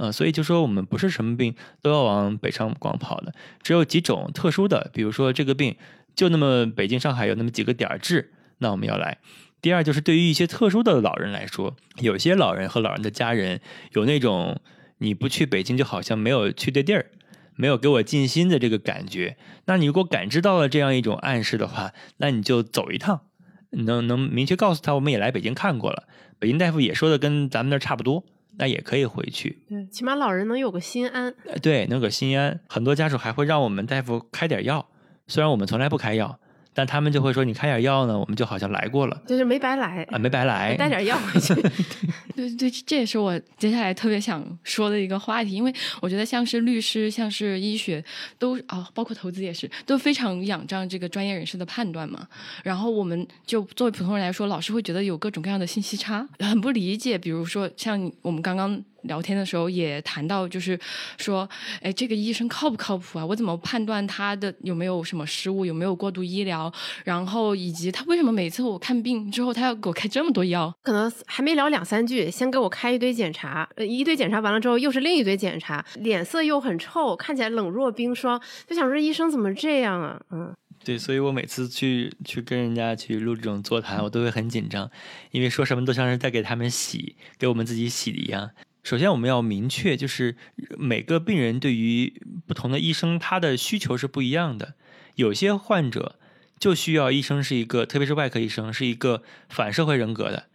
[0.02, 5.76] 呃，所以就说我们不是什么病都要往北上广跑的，只有几种特殊的，比如说这个病
[6.16, 9.20] 就那么北京、上海有那么几个点儿治，那我们要来。
[9.62, 14.60] 第二就是对于一些特殊的老人来说，有些老人和老人的家人有那种
[14.97, 17.12] 你不去北京就好像没有去对地儿，
[17.56, 19.38] 没有给我尽心的这个感觉。
[19.66, 23.22] 那你如果感知到了这样一种暗示的话，那你就走一趟，
[23.70, 26.08] 能能明确告诉他，我们也来北京看过了，
[26.39, 28.26] 北京大夫也说的跟咱们那儿差不多，
[28.58, 29.64] 那也可以回去。
[29.68, 31.34] 对，起码老人能有个心安。
[31.45, 32.60] 呃对，能有个心安。
[32.68, 34.86] 很多家属还会让我们大夫开点药，
[35.28, 36.39] 虽然我们从来不开药，
[36.74, 40.76] 但他们就会说你开点药呢，我们就好像来过了就是没白来，啊，没白来。
[40.78, 41.54] 带点药回去。
[42.34, 48.04] 对对，这也是我接下来特别想说的一个话题，因为我觉得像是律师、像是医学，
[48.40, 52.26] 都啊，包括投资也是，都非常仰仗这个专业人士的判断嘛。
[52.64, 57.18] 然后我们就作为普通人来说，老是会觉得有各种各样的信息差，很不理解。
[57.18, 60.80] 比如说像我们刚刚聊天的时候也谈到，就是
[61.18, 61.47] 说，
[61.82, 63.26] 哎，这个医生靠不靠谱啊？
[63.26, 66.72] 我怎么判断他的有没有什么失误，有没有过度医疗？
[67.04, 70.74] 然后以及他为什么每次我看病之后，他要给我开这么多药？
[70.84, 80.22] 可能还没聊两三句，先给我开一堆检查，呃，一堆检查完了之后又是另一堆检查，脸色又很臭，看起来冷若冰霜，就想说医生怎么这样啊？
[80.32, 84.89] 嗯，对，所以我每次去去跟人家去录这种座谈，我都会很紧张，
[85.32, 88.52] 因为说什么都像是在给他们洗，给我们自己洗一样。
[88.84, 90.36] 首先，我们要明确，就是
[90.78, 92.14] 每个病人对于
[92.48, 94.74] 不同的医生，他的需求是不一样的。
[95.16, 96.20] 有些患者
[96.60, 100.46] 就需要医生是一个，特别是外科医生是一个反社会人格的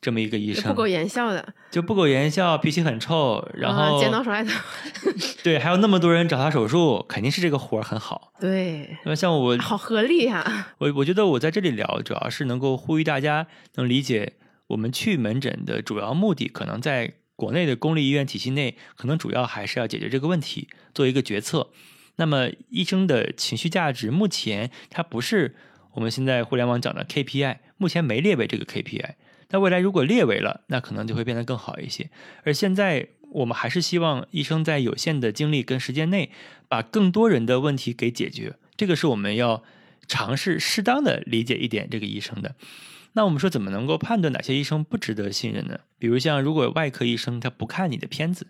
[0.00, 4.30] 这么一个医生，不苟言笑的，就不苟言笑，脾气很臭，然后、啊剪刀手
[5.42, 8.32] 对，还有那么多人找他手术，肯定是这个活儿很好。
[8.38, 14.34] 对，那像我好合理呀、我我觉得我在这里聊，主要是能够呼吁大家能理解，
[14.68, 21.70] 我们去门诊的主要目的，可能在国内的公立医院体系内，可能主要还是要解决这个问题，做一个决策。
[22.16, 25.56] 那么医生的情绪价值，目前它不是
[25.92, 29.14] 我们现在互联网讲的 KPI，目前没列为这个 KPI。
[29.48, 32.10] 但未来如果列为了，那可能就会变得更好一些。
[32.44, 36.30] 而现在我们还是希望医生在有限的精力跟时间内，
[36.68, 38.56] 把更多人的问题给解决。
[38.76, 39.64] 这个是我们要
[40.06, 42.54] 尝试适当的理解一点这个医生的。
[43.12, 45.80] 那我们说怎么能够判断哪些医生不值得信任呢？
[45.98, 48.48] 比如像如果外科医生他不看你的片子，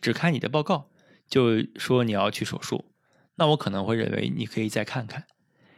[0.00, 0.90] 只看你的报告，
[1.28, 2.86] 就说你要去手术，
[3.36, 5.26] 那我可能会认为你可以再看看，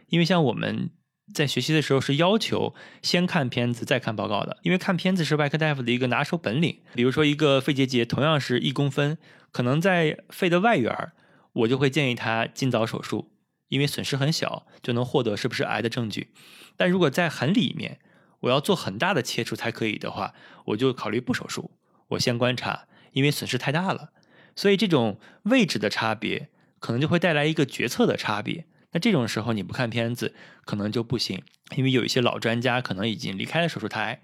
[0.07, 0.91] 因为像我们
[1.33, 6.81] 在学习的时候是要求先看片子再看报告的，因为看片子是外科大夫的一个拿手本领。
[6.93, 9.17] 比如说一个肺结节同样是一公分，
[9.51, 11.11] 可能在肺的外缘，
[11.53, 13.31] 我就会建议他尽早手术，
[13.67, 16.33] 因为损失很小，就能获得是不是癌的证据。
[16.77, 17.99] 但如果在很里面，
[18.41, 20.33] 我要做很大的切除才可以的话，
[20.65, 21.71] 我就考虑不手术，
[22.09, 24.11] 我先观察，因为损失太大了。
[24.55, 28.65] 所以这种位置的差别，可能就会带来一个决策的差别。
[28.91, 30.35] 那这种时候你不看片子，
[30.65, 31.41] 可能就不行，
[31.77, 34.21] 因为有一些老专家可能已经离开了手术台，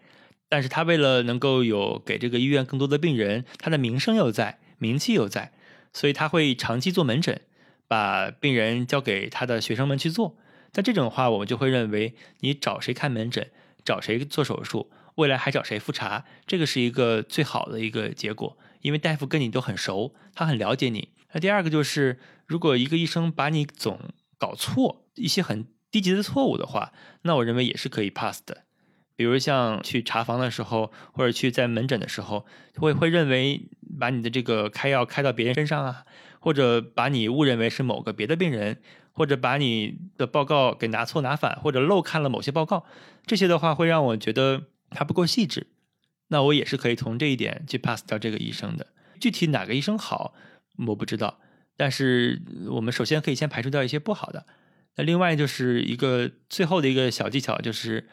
[0.49, 5.53] 但是他为了能够有给这个医院更多的病人，他的名声又在，名气又在，
[5.93, 7.39] 所以他会长期做门诊，
[7.87, 10.35] 把病人交给他的学生们去做。
[10.73, 13.49] 但这种话，我们就会认为你找谁看门诊，
[13.87, 21.07] 找谁做手术，未来还找谁复查，这个是一个最好的一个结果，因为大夫跟你都很熟，他很了解你。
[21.31, 23.97] 那第二个就是，如果一个医生把你总
[24.37, 28.65] 搞错一些很低级的错误的话，那我认为也是可以 pass 的。
[29.15, 36.03] 比如像去查房的时候，或者去在门诊的时候，会会认为把你的这个开药开到别人身上啊，
[36.41, 38.81] 或者把你误认为是某个别的病人，
[39.13, 42.85] 或者把你的报告给拿错拿反，或者漏看了某些报告，
[43.27, 45.67] 这些的话会让我觉得他不够细致。
[46.29, 48.87] 那我也是可以从这一点去 pass 掉这个医生的。
[49.19, 50.33] 具体哪个医生好，
[50.87, 51.39] 我不知道，
[51.77, 54.45] 但是我们首先可以先排除掉一些不好的。
[54.95, 58.09] 那另外就是一个最后的一个小技巧，就是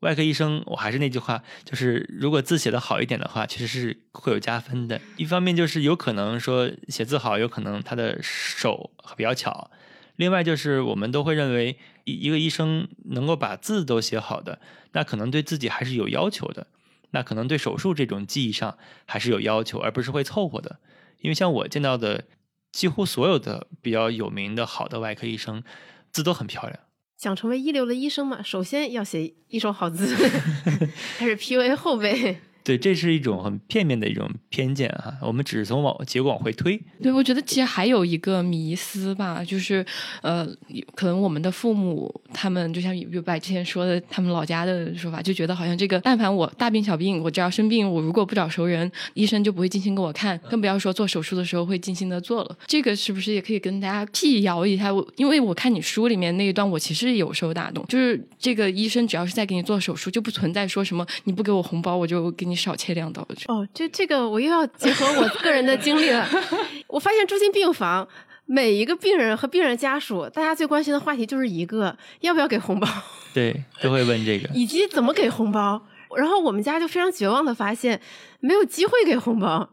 [0.00, 5.00] 外科医生，我还是那句话，就是如果字写的好一点的话，其实是会有加分的。
[5.16, 9.70] 一方面就是有可能说写字好，有可能他的手比较巧；
[10.16, 14.60] 另外就是我们都会认为一一个医生能够把字都写好的，
[14.92, 16.66] 那可能对自己还是有要求的，
[17.10, 20.80] 那可能对手术这种技艺上还是有要求，而不是会凑合的。
[21.20, 22.24] 因为像我见到的，
[22.72, 25.62] 几乎所有的比较有名的好的外科医生，
[26.10, 26.78] 字都很漂亮。
[27.16, 30.16] 想成为一流的医生嘛，首先要写一手好字，
[31.18, 32.40] 开始 PUA 后辈。
[32.64, 35.16] 对，这是一种很片面的一种偏见啊！
[35.20, 36.80] 我们只是从往结果往回推。
[37.02, 39.84] 对，我觉得其实还有一个迷思吧，就是
[40.22, 40.46] 呃，
[40.94, 52.56] 可能我们的父母他们就像于白之前说的，他们老家的说法，就觉得好像这个，但凡我大病小病，我只要生病，我如果不找熟人，医生就不会精心给我看，更不要说做手术的时候会精心的做了。
[52.68, 54.94] 这个是不是也可以跟大家辟谣一下？
[54.94, 62.51] 我因为我看你书里面那一段，我其实有受打动，就是这个医生只要是在给你做手术，就不存在说什么你不给我红包，我就给你。
[62.52, 66.28] 你少切两刀去哦，这这个我又要结合我个人的经历了。
[66.86, 68.06] 我发现住进病房，
[68.44, 72.86] 每一个病人和病人家属，大家最关心的话题就是一个：要不要给红包？
[73.32, 75.80] 对，都会问这个，以及怎么给红包。
[76.14, 77.98] 然后我们家就非常绝望的发现，
[78.40, 79.70] 没有机会给红包。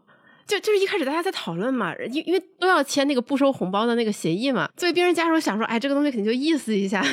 [0.50, 4.68] 就就是一开始大家在讨论嘛，因因为都要签那个不收红包的那个协议嘛。
[4.76, 7.04] 作为病人家属想说，哎，这个东西肯定就意思一下，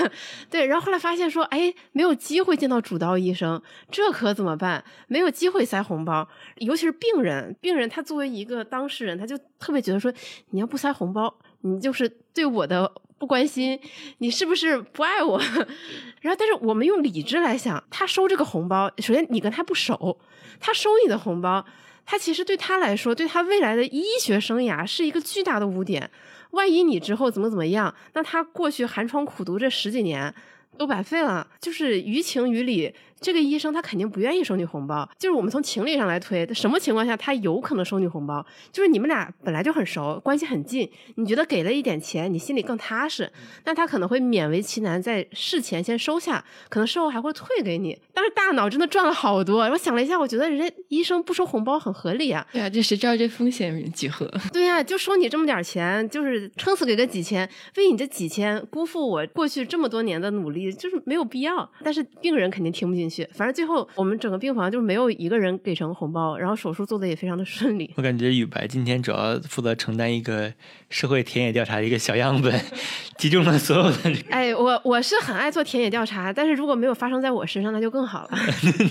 [0.49, 0.65] 对。
[0.65, 3.61] 然后后来发现说，哎，没有机会见到主刀医生，
[3.91, 4.83] 这可怎么办？
[5.07, 10.11] 没有机会塞红包，尤其是病人，病人他作为一个当事人，他就特别觉得说，
[10.49, 11.31] 你要不塞红包，
[11.61, 13.79] 你就是对我的不关心，
[14.17, 15.39] 你是不是不爱我？
[16.21, 20.17] 然后，但是我们用理智来想，他收这个红包，首先你跟他不熟，
[20.59, 21.63] 他收你的红包。
[22.07, 26.09] 他其实对他来说，对他未来的医学生涯是一个巨大的污点。
[26.51, 30.33] 万一你之后怎么怎么样，那他过去寒窗苦读这十几年
[30.77, 31.45] 都白费了。
[31.59, 32.95] 就是于情于理。
[33.19, 38.45] 这个医生他肯定不愿意收你红包，就是我们从情理上来推，什么情况下他有可能收你红包？
[38.71, 43.31] 就是你们俩本来就很熟，关系很近，你觉得给了一点钱，你心里更踏实，
[43.65, 47.97] 那他可能会勉为其难在事前先收下，可能事后还会退给你。
[48.13, 52.45] 但是大脑真的赚了好多，我想了一下，我觉得人家医生不收红包很合理啊。
[52.53, 54.31] 对啊，这谁知道这风险几何？
[54.53, 61.67] 对呀，就收你这么点钱，就是撑死给个几千，为你这几千辜负我过去这么多年的努力，就是没有必要。
[61.83, 63.06] 但是病人肯定听不进。
[63.33, 67.91] 反正最后我们整个病房就没有一个人给成红包，然后手术做的也非常的顺利。
[67.95, 70.51] 我感觉雨白今天主要负责承担一个
[70.89, 72.59] 社会田野调查的一个小样本，
[73.17, 74.15] 集中了所有的。
[74.29, 78.37] 哎，我我是很爱做田野调查，但是如果没有发生在我身上，那就更好了。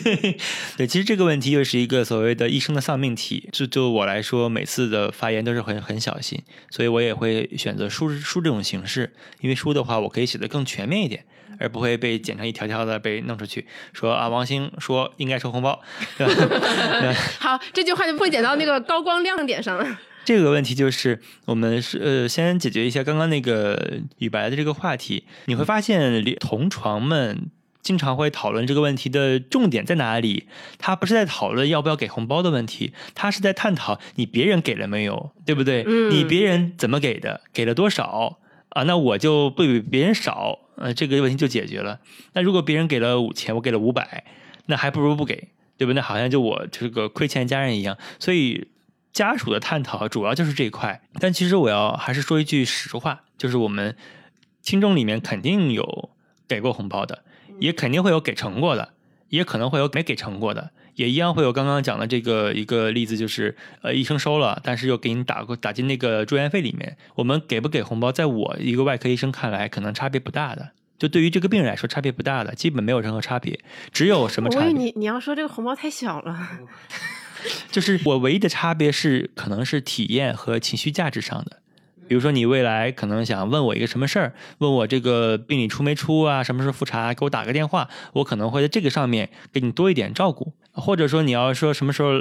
[0.76, 3.48] 对，其实这个问题又是一个所谓的医生的丧命题。
[3.52, 6.40] 就就我来说，每次的发言都是很很小心，
[6.70, 11.24] 所以我也会选择书书这种形式，因为书的话我可以写的更全面一点。
[11.58, 15.80] 而不会被剪成一条条的被弄出去，说啊，王兴说应该收红包。
[17.38, 19.98] 好，这句话就不会剪到那个高光亮点上了。
[20.24, 25.24] 这个问题就是我们是呃，先解决一下刚刚那个雨白的这个话题。
[25.44, 27.48] 你会发现，同床们
[27.80, 30.48] 经常会讨论这个问题的重点在哪里？
[30.78, 35.84] 他不是在讨论要不要给红包的问题，他是在探讨你别人给了没有，对不对？
[36.10, 37.42] 你别人怎么给的？
[37.52, 38.40] 给了多少？
[38.76, 40.58] 啊，那我就不比别人少。
[40.76, 41.98] 呃，这个问题就解决了。
[42.34, 44.24] 那如果别人给了五千，我给了五百，
[44.66, 45.48] 那还不如不给，
[45.78, 46.02] 对不对？
[46.02, 47.96] 好像就我这个亏欠家人一样。
[48.20, 48.68] 所以
[49.14, 51.00] 家属的探讨主要就是这一块。
[51.18, 53.96] 但其实我要还是说一句实话，就是我们
[54.62, 56.10] 听众里面肯定有
[56.46, 57.24] 给过红包的，
[57.58, 58.92] 也肯定会有给成过的，
[59.30, 60.72] 也可能会有没给成过的。
[60.96, 66.96] 也一样会有刚刚讲的这个一个例子，就是呃医生收了，但是又给你打过打进那个住院费里面。
[67.14, 70.70] 我们给不给红包，在我一个外科医生看来，可能差别不大的。
[70.98, 73.60] 就对于这个病人来说，差别不大的，基本没有任何差别。
[73.92, 74.72] 只有什么差别？
[74.72, 76.48] 你你要说这个红包太小了，
[77.70, 81.58] 就是我唯一的差别是，可能是体验和情绪价值上的。
[82.08, 90.54] 比如说，你未来可能想问我一个什么事儿，问我这个病理出没出啊，什么时候复查，给我打个电话，我可能会在这个上面给你多一点照顾。
[90.76, 92.12] 或者说，你要说什么时候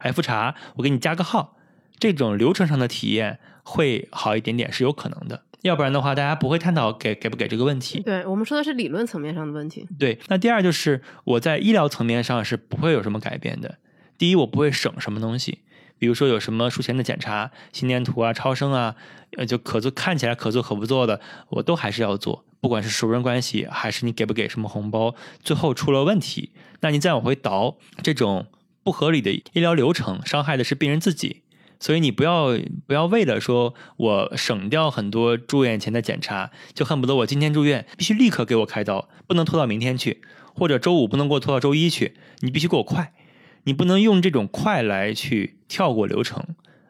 [0.00, 1.56] 来复查，我给你加个号，
[1.98, 5.42] 这种流程上的体验会好一点点，是有可能的。
[5.62, 8.00] 要不然的话，大家不会探讨给给不给这个问题。
[8.02, 9.88] 对我们说的是理论层面上的问题。
[9.98, 13.78] 对，那第二就是我在医疗层面上是不会有什么改变的。
[14.16, 15.60] 第一，我不会省什么东西。
[15.98, 18.94] 比如说有什么术前的检查、心电图啊、超声啊，
[19.38, 22.44] 呃，就可做看起来可做可不做的，我都还是要做。
[22.60, 28.46] 不管是熟人关系，还是你给不给什么红包，最后出了问题，那你再往回倒，这种
[28.82, 31.42] 不合理的医疗流程，伤害的是病人自己。
[31.78, 40.22] 所以你不要不要为了说我省掉很多住院前的检查，就恨不得我今天住院必须立刻给我开刀，不能拖到明天去。
[40.58, 43.12] 或者周五不能给我拖到周一去，你必须给我快，
[43.64, 46.42] 你不能用这种快来去跳过流程，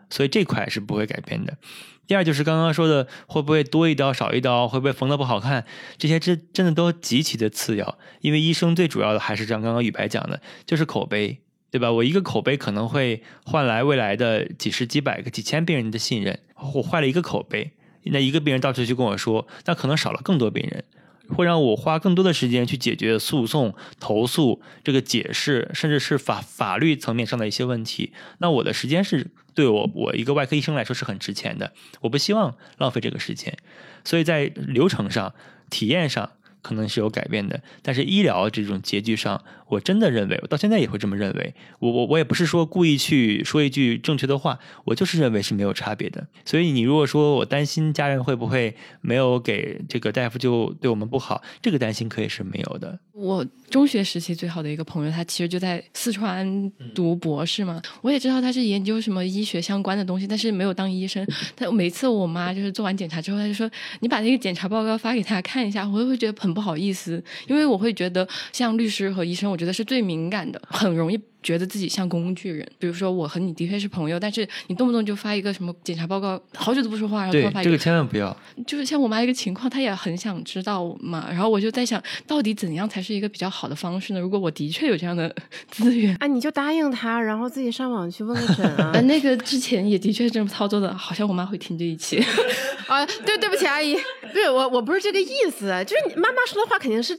[0.08, 1.58] 所以这块是不会改变的。
[2.06, 5.64] 第二就是刚刚说的，会不会多一刀少一刀，会不会缝的不好看，
[5.98, 11.38] 这些真真的都极其的次要，因为医生最主要的还是像刚刚雨白讲的，就是口碑，
[11.70, 11.90] 对吧？
[11.90, 16.38] 我一个口碑可能会换来未来的几十几百个几千病人的信任，
[16.74, 17.72] 我坏了一个口碑，
[18.04, 20.84] 那一个病人到处去跟我说，那可能少了更多病人。
[21.28, 28.12] 会让我花更多的时间去解决诉讼、投诉这个解释，甚至是法法律层面上的一些问题。
[28.38, 29.26] 那我的时间是
[29.56, 33.56] 对我我一个外科医生来说是很值钱的，我不希望浪费这个时间。
[34.04, 35.34] 所以在流程上、
[35.70, 36.30] 体验上
[36.66, 41.54] 可能是有改变的，但是医疗这种结局上，我真的认为，我到现在也会这么认为。
[41.78, 46.26] 我我我也不是说故意去说一句正确的话，我就是认为是没有差别的。
[46.44, 52.98] 所以你如果说我担心家人会不会没有给这个大夫就对我们不好，这个担心可以是没有的。
[53.12, 57.80] 我中学时期最好的一个朋友，他其实就在四川读博士嘛。
[58.02, 61.24] 我也知道他是研究什么医学相关的东西，但是没有当医生。
[61.54, 71.20] 他每次我妈就是做完检查之后，他就说：“你把那个检查报告发给他看一下。”我就会觉得很不好意思，因为我会觉得像律师和医生，我觉得是最敏感的，很容易。
[71.46, 78.36] 觉得自己像工具人，比如说我和你的确是朋友，但是你动不动就发一个什么检查报告，好久都不说话，然后突然发一个，这个千万不要。
[78.66, 84.18] 就是像我妈一个情况，她也很想知道嘛，然后我就在想到底怎样才是一个比较好的方式呢？
[84.18, 85.32] 如果我的确有这样的
[85.70, 88.90] 资源，啊， 你就答应他，然后自己上网去问个诊啊。
[89.06, 92.18] 那个之前也的确是这么操作的，好像我妈会听这一期。
[92.88, 93.94] 啊，对，对不起，阿姨，
[94.32, 97.16] 不是我，我不是这个意思，就是你妈妈说的话肯定是。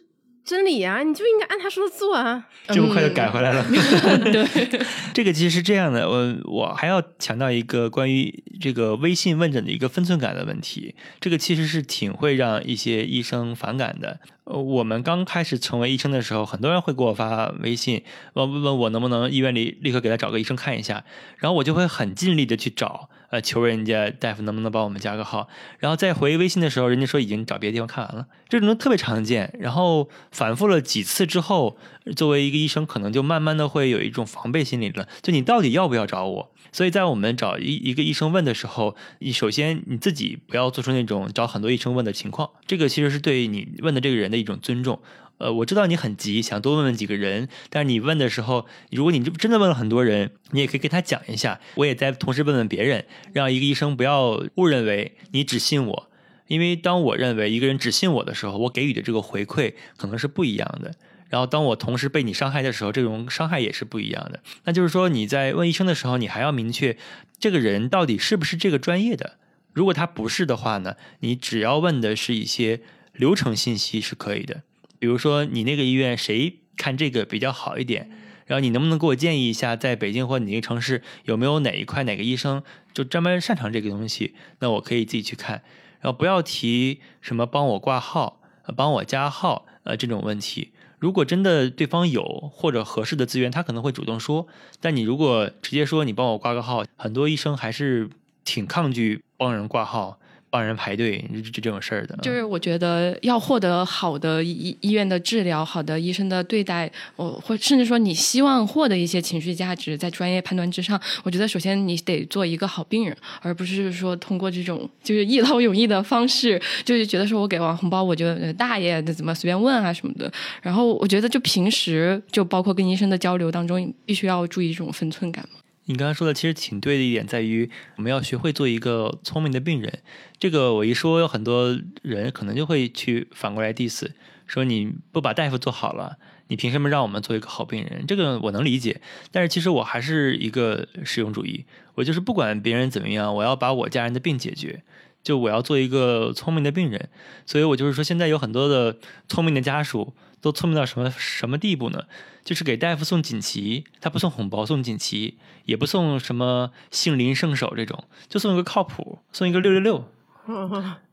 [0.48, 2.48] 真理啊，你就应该按他说的做啊！
[2.70, 3.66] 这么快就改回来了。
[4.32, 4.80] 对，
[5.14, 10.96] 这个其实是这样的，我我还要强调一个关于这个微信问诊的一个分寸感的问题。
[11.20, 14.22] 这个其实是挺会让一些医生反感的。
[14.46, 21.04] 呃，我们刚开始成为医生的时候，很多人会给我发微信，问问问我能不能医院里立刻给他找个医生看一下，
[21.40, 25.50] 然后我就会很尽力的去找，呃，求人家大夫能不能帮我们加个号，
[25.80, 29.54] 然后再回微信的时候，人家说已经找别的地方看完了，这种特别常见。
[29.60, 31.78] 然后反复了几次之后，
[32.16, 36.52] 作为一个医生，可能就慢慢的会有一种防备心理了，就你到底要不要找我？
[36.72, 45.02] 所以在我们找一一个医生问的时候，你首先你自己不要做出那种找很多医生问的情况，这个其实是对你问的这个人的一种尊重。
[45.38, 56.10] 呃，我知道你很急，想多问问几个人，但是你问的时候，如果你真的问了很多人，你也可以跟他讲一下，我也在同时问问别人，让一个医生不要误认为你只信我，
[56.48, 60.96] 因为当我认为一个人只信我的时候，我给予的这个回馈可能是不一样的。
[61.30, 64.40] 然后，当我同时被你伤害的时候，这种伤害也是不一样的。
[64.64, 66.98] 那就是说，你在问医生的时候，你还要明确
[67.38, 69.36] 这个人到底是不是这个专业的。
[69.74, 72.80] 如果他不是的话呢，你只要问的是一些
[73.12, 74.62] 流程信息是可以的。
[75.00, 78.10] 比如说，你那个医院谁看这个比较好一点？
[78.46, 84.36] 然后你能不能给我建议一下，在北京或你那个城市有没有哪一块哪个医生就专门擅长这个东西？
[84.60, 85.62] 那我可以自己去看。
[86.00, 88.40] 然后不要提什么帮我挂号、
[88.76, 90.72] 帮我加号呃这种问题。
[91.00, 92.24] 如果真的对方有
[92.54, 94.48] 或者合适的资源，他可能会主动说。
[94.80, 98.10] 但你如果直接说你帮我挂个号，很多医生还是
[98.46, 100.20] 挺抗拒帮人挂号。
[100.58, 120.32] 帮人排队，就这种事儿的，就是我觉得要获得好的医医院的治疗，好的医生的对待，我或甚至说你希望获得一些情绪价值，在专业判断之上，我觉得首先你得做一个好病人，而不是说通过这种就是一劳永逸的方式，就是觉得说我给完红包我就大爷的怎么随便问啊什么的。
[120.64, 125.60] 然后我觉得就平时就包括跟医生的交流当中，必须要注意这种分寸感嘛。
[125.88, 130.00] 你刚刚说的其实挺对的一点在于，我们要学会做一个聪明的病人。
[130.38, 134.06] 这个我一说，有很多人可能就会去反过来 diss，
[134.46, 136.18] 说你不把大夫做好了，
[136.50, 138.06] 你凭什么让我们做一个好病人？
[138.06, 139.00] 这个我能理解，
[139.32, 141.64] 但是其实我还是一个实用主义，
[141.96, 144.84] 我就是不管别人怎么样，我要把我家人的病解决，
[145.24, 147.08] 就我要做一个聪明的病人。
[147.46, 148.98] 所以我就是说，现在有很多的
[149.30, 150.14] 聪明的家属。
[150.42, 152.04] 都聪明到什么什么地步呢？
[152.44, 160.06] 就是给大夫送锦旗，他不送红包，送锦旗，也不送什么杏林圣手这种，就送一个靠谱，送一个六六六。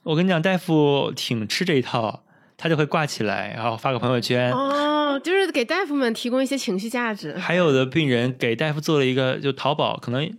[0.05, 2.23] 我跟你讲，大夫挺吃这一套，
[2.57, 4.53] 他就会挂起来，然后发个朋友圈。
[4.53, 7.37] 哦，就是给大夫们提供一些情绪价值。
[7.37, 10.33] 还有的病人给大夫做了一个，就淘宝可能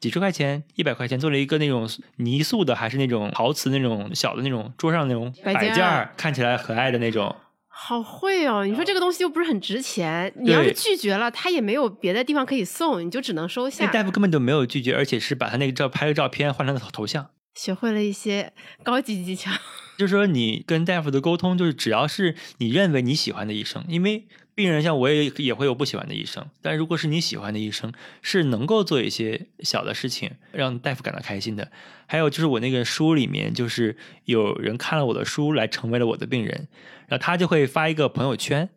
[0.00, 1.86] 几十块钱、一百块钱做了一个那种
[2.16, 7.36] 泥塑的，还是那种陶瓷那种小的那种桌上那种摆件，看起来可爱的那种。
[7.80, 8.66] 好会哦！
[8.66, 13.84] 你说这个东西又不是很值钱，你要是拒绝了，他也没有别的地方可以送，你就只能收下。
[13.84, 18.52] 那大夫根本就没有拒绝，而且是把他那个照拍个照片换成头头像，学会了一些
[18.82, 19.52] 高级技巧。
[19.96, 24.26] 就是说你跟大夫的沟通，就是只要是你认为你喜欢的医生，因为
[24.58, 27.92] 病人像我也也会有不喜欢的医生，但如果是你喜欢的医生，
[28.22, 31.70] 是能够做一些小的事情让大夫感到开心的。
[32.06, 36.66] 还有就是我那个书里面，就是有人看了我的书来成为了我的病人，
[37.06, 38.68] 然后他就会发一个朋友圈，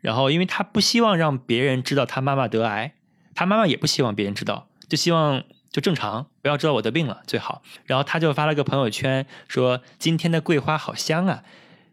[0.00, 2.94] 然后因为他不希望让别人知道他妈妈得癌，
[3.34, 5.44] 他妈妈也不希望别人知道，就希望。
[5.70, 7.60] 就正常，不要知道我得病了最好。
[7.84, 11.42] 然后他就发了个朋友圈，说今天的桂花好香啊。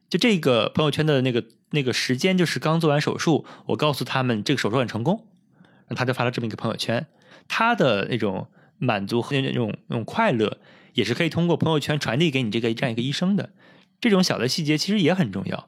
[0.10, 5.26] 就这个朋友圈的那个那个时间，就是刚做完手术，我告诉他们这个手术很成功，
[5.90, 7.08] 那他就发了这么一个朋友圈。
[7.48, 8.48] 他的那种
[8.78, 10.58] 满足和那种那种快乐，
[10.94, 13.50] 也是可以通过朋友圈传递给你这个这样一个医生的。
[14.02, 15.68] 这种小的细节其实也很重要，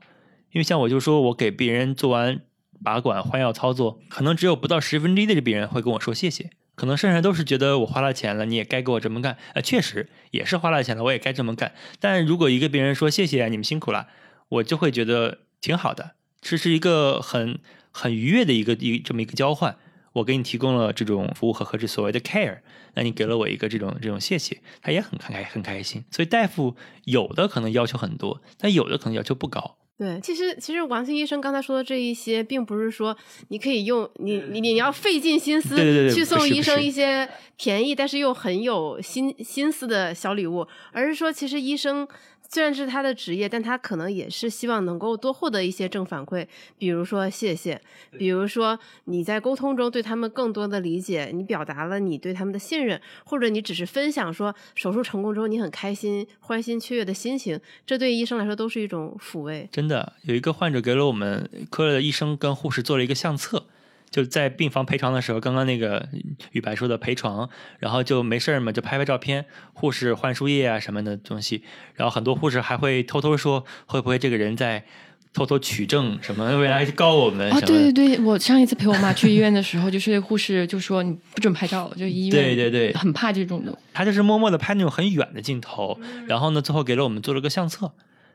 [0.51, 2.41] 因为像我就说我给病人做完
[2.83, 6.49] 拔管换药操作，可能只有不到十分之一的这病人会跟我说谢谢。
[6.75, 9.35] 可能剩下都是觉得我花了钱了，你也该给我这么干。
[9.55, 11.73] 呃，确实也是花了钱了，我也该这么干。
[11.99, 14.07] 但如果一个病人说谢谢你们辛苦了，
[14.49, 17.59] 我就会觉得挺好的，这是一个很
[17.91, 19.77] 很愉悦的一个一这么一个交换。
[20.13, 22.59] 我给你提供了这种服务和和这所谓的 care，
[22.95, 26.03] 那你给了我一个这种这种谢谢，他也很开很开心。
[26.09, 29.77] 所以大夫有的可能要求很多，但有的可能要求不高。
[29.95, 33.15] 对，其实其实王鑫医生刚才说的这一些，并不是说
[33.49, 35.75] 你可以用你你你要费尽心思
[36.11, 42.07] 去送医生一些便宜，但是又很有心心思的小礼物，而是说其实医生。
[42.49, 47.79] 虽然是他的职业，但他可能也是希望能够多获得一些正反馈，比如说谢谢，
[48.17, 59.67] 比如说你在沟通中对他们更多的理解，你表达了你对他们的信任，或者你只是分享说手术成功之后你很开心、欢欣雀跃的心情，这对医生来说都是一种抚慰。
[59.71, 63.65] 真的，有一个患者给了我们科的医生跟护士做了一个相册。
[64.09, 66.07] 就在病房陪床的时候，刚刚那个
[66.51, 67.49] 雨白说的陪床，
[67.79, 71.63] 然后就没事儿嘛，就拍拍照片，护士换输液啊什么的东西，
[71.95, 74.85] 然后很多护士还会偷偷说，会不会这个人在
[75.33, 77.51] 偷偷取证什么，未来告我们？
[77.51, 83.77] 哦，对对对，我上一次陪我妈去医院的时候，就是护士就说你不准拍照，就医院对对对，很怕这种的。
[83.93, 87.91] 他就是默默的拍那种很远的镜头，然后呢，最后给了我们做了个相册。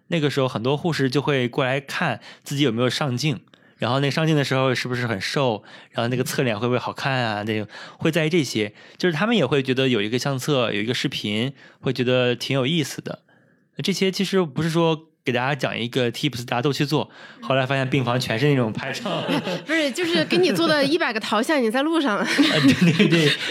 [0.08, 3.40] 那个时候很多护士就会过来看自己有没有上镜。
[3.82, 5.64] 然后那上镜的时候是不是很瘦？
[5.90, 7.42] 然后那个侧脸会不会好看啊？
[7.42, 7.66] 那个
[7.98, 13.18] 会在意这些，就是他们也会觉得有一个相册，有一个视频，会觉得挺有意思的。
[13.82, 17.10] 这些其实不是说给大家讲一个 tips，大家都去做。
[17.40, 19.24] 后来发现病房全是那种拍照，
[19.66, 22.24] 不是，就是给你做的一百个头像，你在路上了。
[22.38, 23.32] 对对对。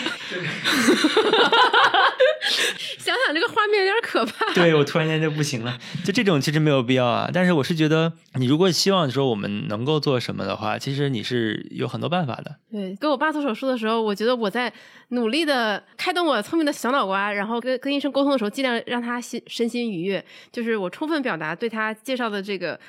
[2.97, 4.53] 想想这个画面有点可怕。
[4.53, 7.29] 对我突然间就不行了，就这种其实没有必要啊。
[7.33, 12.55] 但是我是觉得，你如果希望说我们能够做什么的话，其实你是有很多办法的。
[12.71, 14.71] 对，给我爸做手术的时候，我觉得我在
[15.09, 22.79] 努力的开动我聪明的小脑瓜，然后跟跟医生沟通的时候，尽量让他心身心愉悦，就是我充分表达对他介绍的这个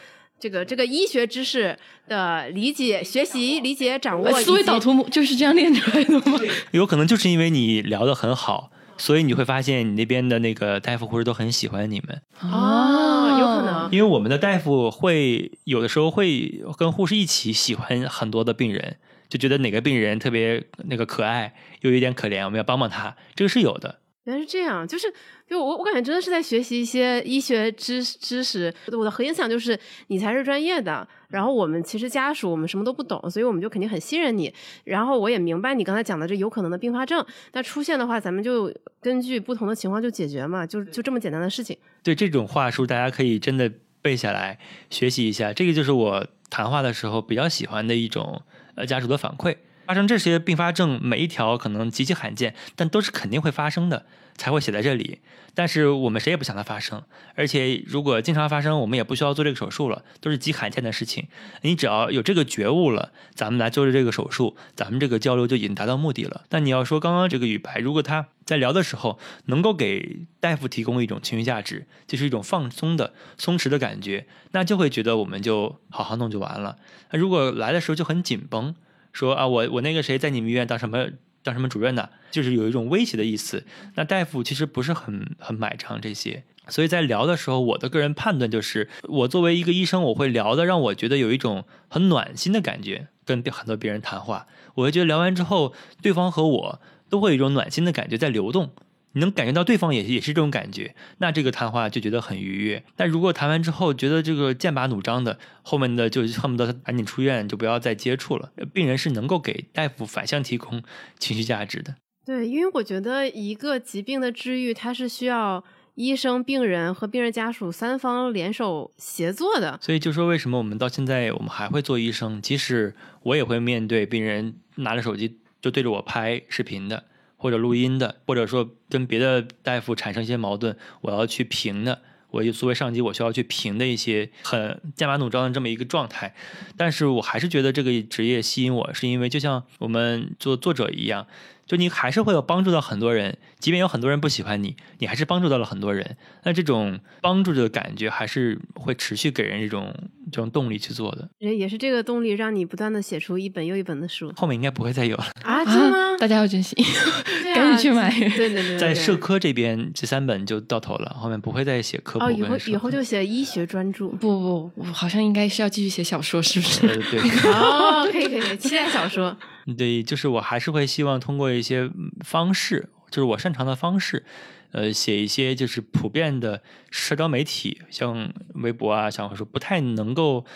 [0.41, 1.77] 这个这个医学知识
[2.09, 4.33] 的理解、学习、理解、掌握。
[4.41, 6.41] 思维导图就是这样练出来的吗？
[6.73, 8.71] 有可能就是因为你聊得很好。
[9.03, 18.99] 所以你会发现，你那边的那个大夫护士都很喜欢你们哦，有可能，因为我们的大夫会有的时候会跟护士一起喜欢很多的病人，
[19.29, 24.02] 就觉得哪个病人特别那个可爱，又有点可怜，我们要帮帮他，这个是有的。
[24.25, 25.13] 原来是这样，就是
[25.49, 28.73] 就我我感觉真的是在学习一些医学知知识。
[28.93, 34.55] 我的核心思想就是你才是专业的，然后我们其实家属我们什么都不懂，所以我们就肯定很信任你。
[34.85, 41.77] 然后我也明白你刚才讲的这有可能的并发症，那出现的话，咱们就根据不同的情况就解决嘛，就就这么简单的事情。
[42.05, 43.69] 对这种话术，大家可以真的
[44.01, 44.57] 背下来
[44.89, 45.53] 学习一下。
[45.53, 48.41] 这个就是我谈话的时候比较喜欢的一种
[48.77, 49.57] 呃家属的反馈。
[49.87, 54.07] 发生这些并发症，每一条可能极其罕见，但都是肯定会发生的，
[54.37, 55.21] 才会写在这里。
[55.55, 57.03] 但是我们谁也不想它发生，
[57.35, 61.29] 而且如果经常发生，我们也不需要做这个手术了，都是极罕见的事情。
[61.61, 66.45] 你只要有这个觉悟了，咱们来做的这个手术，咱们这个交流就已经达到目的了。
[66.49, 76.79] 但你要说刚刚这个语白，如果他在聊的时候能够给大夫提供一种情绪价值，就是一种放松的、松弛的感觉，那就会觉得我们就好好弄就完了。
[77.11, 78.75] 那如果来的时候就很紧绷。
[79.13, 81.07] 说啊，我我那个谁在你们医院当什么
[81.43, 82.09] 当什么主任呢？
[82.31, 83.65] 就是有一种威胁的意思。
[83.95, 96.81] 那大夫其实不是很很买账这些，所以在聊的时候，我的个人判断就是，我作为一个医生，我会聊的让我觉得有一种很暖心的感觉，跟很多别人谈话，我会觉得聊完之后，对方和我
[97.11, 98.71] 都会有一种暖心的感觉在流动。
[99.13, 102.83] 你能感觉到对方也也是这种感觉，那这个谈话就觉得很愉悦。
[102.97, 108.53] 但如果谈完之后觉得这个剑拔弩张的，后面的就恨不得他赶紧出院，就不要再接触了。
[108.73, 110.83] 病人是能够给大夫反向提供
[111.19, 111.95] 情绪价值的。
[112.25, 115.63] 对，因为我觉得一个疾病的治愈，它是需要
[115.97, 119.79] 医生、病人和病人家属三方联手协作的。
[119.83, 122.95] 所以就说为什么我们到现在我们还会做医生，即使
[123.25, 127.05] 我也会面对病人拿着手机就对着我拍视频的，
[127.43, 132.01] 或者录音的，或者说跟别的大夫产生一些矛盾，我要去评的。
[132.31, 136.35] 我作为上级，我需要去评的一些很剑拔弩张的这么一个状态，
[136.77, 141.27] 但是我还是觉得这个职业吸引我，是因为就像我们做作者一样。
[141.67, 146.17] 就你还是会有帮助到很多人，即便有很多人不喜欢你，你还是帮助到了很多人。
[146.43, 149.95] 那这种帮助的感觉还是会持续给人这种
[150.33, 151.29] 这种动力去做的。
[151.39, 154.33] 也也是这个动力让你不断的写出一本又一本的书。
[154.37, 155.65] 后面应该不会再有了啊？
[155.65, 156.17] 真的吗？
[156.19, 158.11] 大家要珍惜， 啊赶紧去买。
[158.37, 164.09] 对对对，在对社科这边这三本就到头了，后面不会再写科普哦，以后以后就写医学专著。
[164.09, 166.81] 不不，我好像应该是要继续写小说，是不是？
[166.89, 167.21] 对对。
[167.53, 169.37] 哦，可以可以，可以，期待小说。
[169.79, 174.25] 对，就是我还是会希望通过一些嗯方式，就是我擅长的方式，
[174.73, 180.47] 呃，写一些就是普遍的社交媒体，像微博啊、小红书不太能够，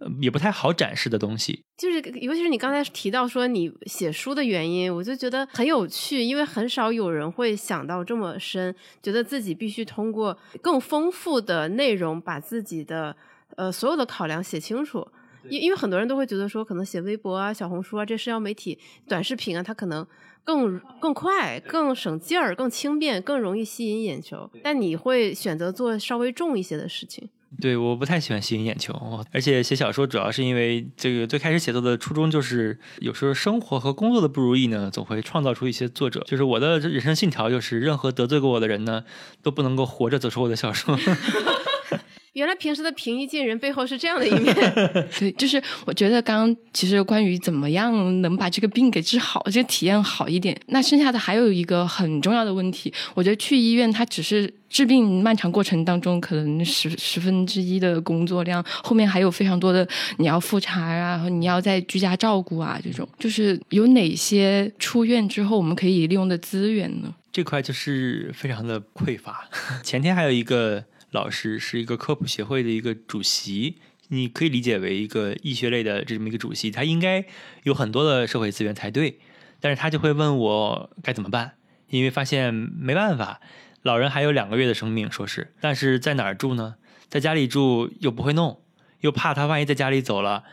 [0.00, 1.62] 呃也不太好展示的东西。
[1.78, 13.16] 就是尤其是你刚才提到说你写书的原因，我就觉得很有趣，因为很少有人会想到这么深，觉得自己必须通过更丰富的内容把自己的
[13.56, 15.06] 呃所有的考量写清楚。
[15.48, 18.78] 因因为很多人都会觉得说，可能写微博啊、小红书啊这社交媒体、
[19.08, 20.06] 短视频啊，它可能
[20.44, 24.50] 更更快、更省劲儿、更轻便、更容易吸引眼球。
[24.62, 27.28] 但你会选择做稍微重一些的事情。
[27.60, 28.94] 对，我不太喜欢吸引眼球，
[29.32, 36.22] 而且写小说主要是因为这个最开始写作的初衷就是，有时候生活和工作的不如意呢，总会创造出一些作者。
[36.26, 39.02] 就是我的人生信条就是，任何得罪过我的人呢，
[39.42, 40.96] 都不能够活着走出我的小说。
[42.34, 44.54] 原来平时的平易近人背后是这样的一面。
[45.18, 59.86] 对，就是我觉得刚刚其实关于怎么样能把这个病给治好，这个体验好一点，那剩下的还有一个很重要的问题，我觉得去医院它只是治病漫长过程当中可能十十分之一的工作量，后面还有非常多的
[60.18, 67.12] 你要复查啊，然后你要在居家照顾啊，这种就是有哪些出院之后我们可以利用的资源呢？
[67.32, 69.48] 这块就是非常的匮乏。
[69.82, 73.78] 前天还有一个老师是一个科普协会的一个主席，
[74.08, 77.24] 你可以理解为一个医学类的这么一个主席，他应该
[77.64, 79.18] 有很多的社会资源才对，
[79.60, 81.54] 但是他就会问我该怎么办，
[81.88, 83.40] 因为发现没办法，
[83.82, 86.76] 老人还有两个月的生命，说是，但是在哪儿住呢？
[87.08, 88.62] 在家里住又不会弄，
[89.00, 90.44] 又怕他万一在家里走了，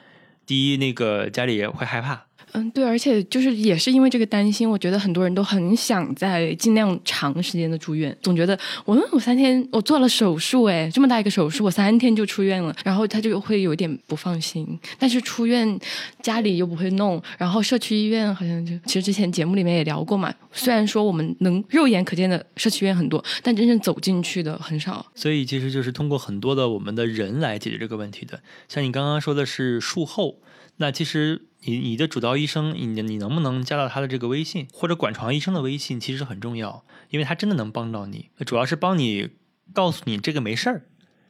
[0.46, 2.27] 第一那个家里会害怕，
[2.58, 14.68] 嗯，对，而且就是也是因为这个担心，我觉得很多人都很想在尽量长时间的住院，总觉得我我三天我做了手术，哎，这么大一个手术，我三天就出院了，然后他就会有点不放心。
[14.98, 15.80] 但是出院
[16.22, 25.06] 家里又不会弄，然后社区医院好像就其实之前节目里面也聊过嘛，虽然说我们能肉眼可见的社区医院很多，但真正走进去的很少。
[25.14, 28.40] 所以其实就是通过很多的我们的人来解决这个问题的。
[28.68, 30.40] 像你刚刚说的是术后，
[30.78, 39.30] 那其实你你的主刀医生，你你能不能加到他的这个微信或者管床医生的微信，其实很重要，因为他真的能帮到你，主要是帮你
[39.74, 40.84] 告诉你这个没事儿。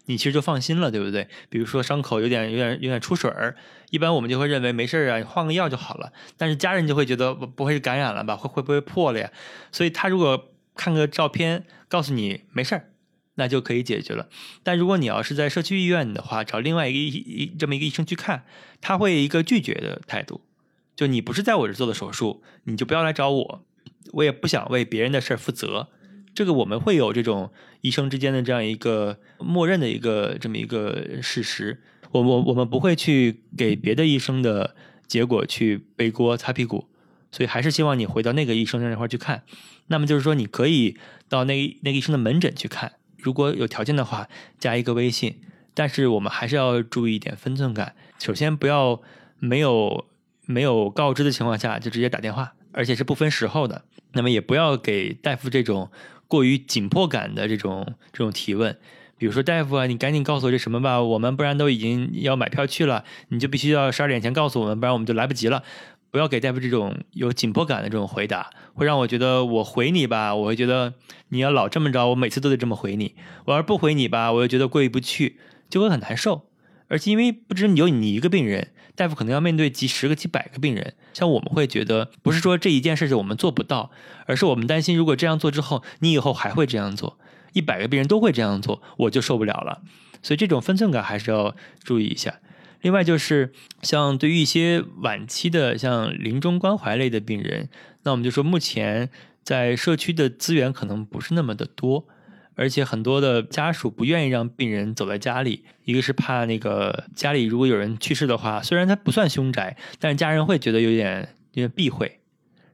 [0.10, 1.28] 你其实就放心了，对不对？
[1.50, 3.58] 比如说伤口有点、有点、有点出水儿，
[3.90, 6.14] 一般我们就会认为没事儿啊，换个药就好了。
[6.38, 8.38] 但是家人就会觉得不会是感染了吧？
[8.38, 9.30] 会会不会破了呀？
[9.70, 12.90] 所以他如果看个照片，告诉你没事儿，
[13.40, 14.30] 那就可以解决了。
[14.64, 18.44] 但如果你要是在社区医院的话，找另外一个医这么一个医生去看，
[18.82, 20.42] 他会一个拒绝的态度，
[20.96, 23.66] 就你不是在我这做的手术，你就不要来找我，
[24.14, 25.90] 我也不想为别人的事儿负责。
[26.34, 27.52] 这个我们会有这种
[27.82, 31.82] 医生之间的这样一个默认的一个这么一个事实，
[32.12, 34.76] 我我我们不会去给别的医生的
[35.08, 36.88] 结果去背锅擦屁股，
[37.32, 39.44] 所以还是希望你回到那个医生那块儿去看。
[39.88, 40.98] 那么就是说，你可以
[41.28, 44.28] 到那那个医生的门诊去看，如果有条件的话，
[44.60, 45.40] 加一个微信。
[45.74, 49.00] 但是我们还是要注意一点分寸感，首先不要
[49.38, 50.06] 没有
[50.48, 53.84] 没有告知的情况下就直接打电话，而且是不分时候的。
[54.14, 55.92] 那么也不要给大夫这种
[56.28, 58.76] 过于紧迫感的这种这种提问，
[59.20, 65.62] 比如说大夫啊，你赶紧告诉我这什么吧，我们不然都已经要买票去了，你就必须要十二点前告诉我们，不然我们就来不及了。
[66.18, 70.96] 不要给大夫这种有紧迫感的这种回答，会让我觉得我回你吧，我会觉得
[71.28, 73.14] 你要老这么着，我每次都得这么回你。
[73.46, 75.38] 我要是不回你吧，我又觉得过意不去，
[75.70, 76.50] 就会很难受。
[76.88, 80.96] 而且因为不只有你一个病人，大夫可能要面对几十个、几百个病人。
[81.14, 83.92] 像我们会觉得，不是说这一件事情我们做不到，
[84.26, 87.20] 而是我们担心，如果这样做之后，你以后还会这样做，
[87.54, 89.84] 一百个病人都会这样做，我就受不了了。
[90.24, 92.40] 所以这种分寸感还是要注意一下。
[92.82, 93.52] 另外就是
[93.82, 97.70] 像对于一些晚期的像临终关怀类的病人，
[98.04, 99.10] 那我们就说目前
[99.44, 102.08] 在社区的资源可能不是那么的多，
[102.56, 112.20] 而且很多的家属不愿意让病人走在家里，一个是怕那个家里如果有人去世的话，虽然他不算凶宅，但是家人会觉得有点有点避讳，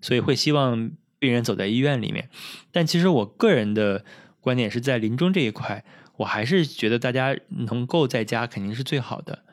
[0.02, 2.30] 所以会希望病人走在医院里面。
[2.72, 4.04] 但其实我个人的
[4.42, 5.86] 观点是在临终这一块，
[6.18, 9.44] 我还是觉得大家能够在家肯定是最好的，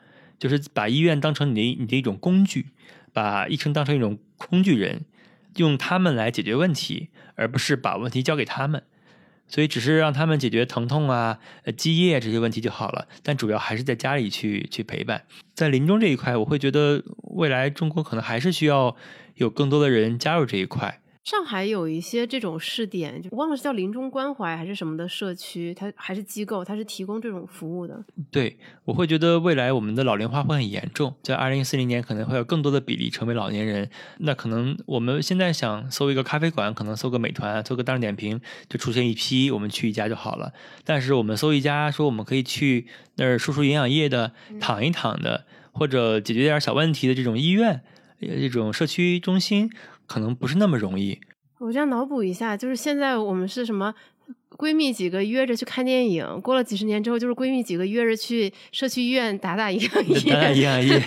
[0.41, 2.69] 就是把医院当成你的你的一种工具，
[3.13, 5.05] 把医生当成一种工具人，
[5.57, 8.81] 用他们来解决问题，而不是把问题交给他们。
[9.47, 15.25] 所以只是让他们解决疼痛啊、呃积液这些问题就好了，但主要还是在家里去去陪伴。
[15.53, 17.03] 在临终这一块，我会觉得
[17.35, 18.95] 未来中国可能还是需要
[19.35, 21.00] 有更多的人加入这一块。
[21.23, 28.03] 上海有一些这种试点，就忘了是叫临终关怀还是什么的社区，它还是机构，它是提供这种服务的。
[28.31, 33.87] 对，我会觉得未来我们的老龄化会很严重，在二零四零年可能会有更多的比例成为老年人。
[34.17, 40.51] 那可能我们现在想搜一个咖啡馆，可能搜个美团，搜个大众点评，就出现一批，我们去一家就好了。
[40.83, 42.87] 但是我们搜一家，说我们可以去
[43.17, 47.81] 那儿输输营养液的，躺一躺的，或者解决点小问题的这种医院，
[48.19, 49.69] 这种社区中心。
[50.11, 51.17] 可能不是那么容易。
[51.57, 53.95] 我这样脑补一下，就是现在我们是什么
[54.57, 60.33] 闺蜜几个约着去看电影，过了几十年之后，就是闺蜜几个约着去社区医院打打营养液。
[60.33, 61.01] 打打营养液，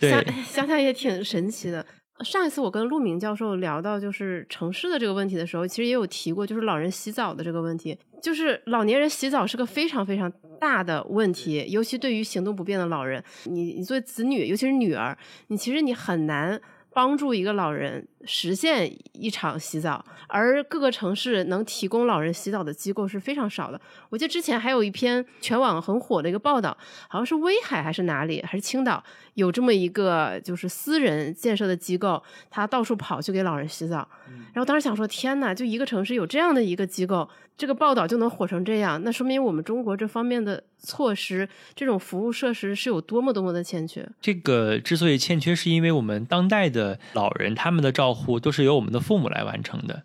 [0.00, 1.84] 想想想也挺神奇的。
[2.24, 7.98] 上一次我跟陆明教授聊到就是城市的这个问题的时候，其实也有提过，就是老人洗澡的这个问题。
[8.22, 15.14] 就是老年人洗澡是个非常非常大的问题，尤其对于行动不便的老人，你你作为子女，尤其是女儿，
[15.48, 16.58] 你其实你很难。
[16.96, 23.78] 帮助一个老人实现一场洗澡，而各个城市能提供老人洗澡的机构是非常少的。
[24.08, 26.74] 我记得之前还有一篇全网很火的一个报道，
[27.06, 29.04] 好像是威海还是哪里，还是青岛，
[29.34, 34.08] 有这么一个就是私人建设的机构，他到处跑去给老人洗澡。
[34.54, 37.28] 然后当时想说，天呐，就一个城市有这样的一个机构。
[37.58, 44.06] 这个报道就能火成这样，那说明我们中国这方面的措施，这种服务设施是有多么多么的欠缺。
[44.20, 50.02] 这个之所以欠缺，是因为我们当代的老人他们的照护都是由我们的父母来完成的，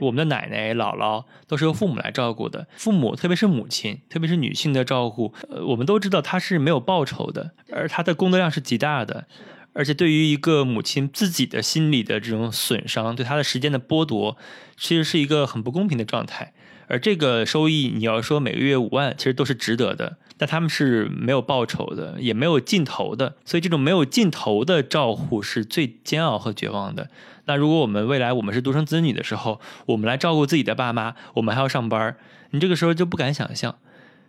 [0.00, 2.66] 我们的奶奶、姥姥都是由父母来照顾的。
[2.76, 9.26] 父母，特别是母亲，特别是女性的照顾，呃，我们都知道她是没有报酬的，而她的工作量是极大的，
[9.72, 14.36] 而且对于一个母亲自己的心理的这种损伤，对她的时间的剥夺，
[14.76, 16.52] 其实是一个很不公平的状态。
[16.88, 20.18] 而这个收益，你要说每个月五万，其实都是值得的。
[20.38, 27.08] 但他们是没有报酬的，也没有尽头的，所以这种没有尽头的照护是最煎熬和绝望的。
[27.46, 32.16] 那如果我们未来我们是独生子女的时候，我们来照顾自己的爸妈，我们还要上班，
[32.50, 33.76] 你这个时候就不敢想象。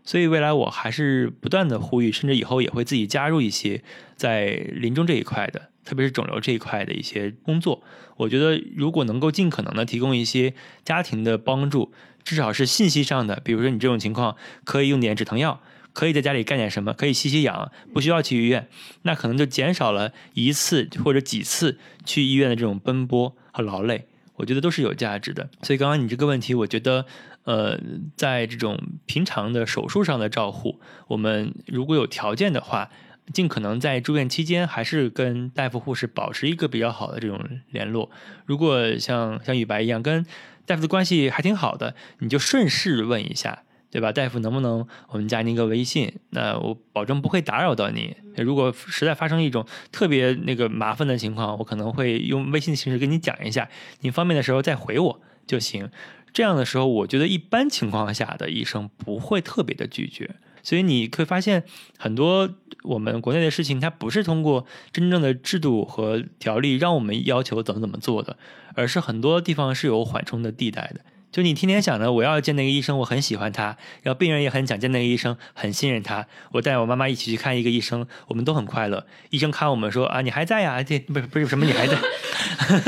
[0.04, 3.84] 所以未来我还是不断的呼吁，甚至以后也会自己加入一些
[4.16, 7.84] 在临终这一块的，特别是肿瘤这一块的一些工作。
[8.16, 10.54] 我觉得如果能够尽可能的提供一些
[10.86, 11.92] 家庭的帮助。
[12.24, 14.36] 至少是信息上的，比如说你这种情况
[14.66, 15.62] 可以用点止疼药，
[15.98, 18.68] 可以在家里干点什么，可以吸吸氧，不需要去医院，
[19.02, 24.06] 那可能就减少了一次或者几次去医院的这种奔波和劳累，
[24.36, 25.50] 我觉得都是有价值的。
[25.64, 27.08] 所以刚刚你这个问题，我觉得，
[27.46, 27.80] 呃，
[28.16, 32.92] 在这种平常的手术上的照护，我们如果有条件的话，
[33.34, 38.12] 尽可能在住院期间还是跟大夫护士保持一个比较好的这种联络。
[38.46, 40.24] 如果像像雨白一样跟
[40.68, 44.12] 大夫的关系还挺好的，你就顺势问一下，对吧？
[44.12, 46.14] 大夫能不能我们加您个微信？
[46.32, 48.16] 那我保证不会打扰到你。
[48.36, 53.70] 如果实在发生一种特别那个麻烦的情况，我可能会用微信的形式跟你讲一下，
[54.02, 55.90] 您方便的时候再回我就行。
[56.34, 60.36] 这样的时候，我觉得一般情况下的医生不会特别的拒绝。
[60.62, 61.64] 所以你会发现，
[61.98, 62.50] 很多
[62.84, 68.38] 我们国内的事情，它不是通过真正的制度和条例让我们要求怎么怎么做的，
[68.76, 71.00] 而是很多地方是有缓冲的地带的。
[71.38, 76.26] 就你天天想着我要见那个医生，我很喜欢他，然后病人也很想见那个医生，很信任他。
[76.54, 79.06] 我带我妈妈一起去看一个医生，我们都很快乐。
[79.30, 80.82] 医生看我们说啊，你还在呀？
[80.82, 81.96] 这不是不是什么你还在？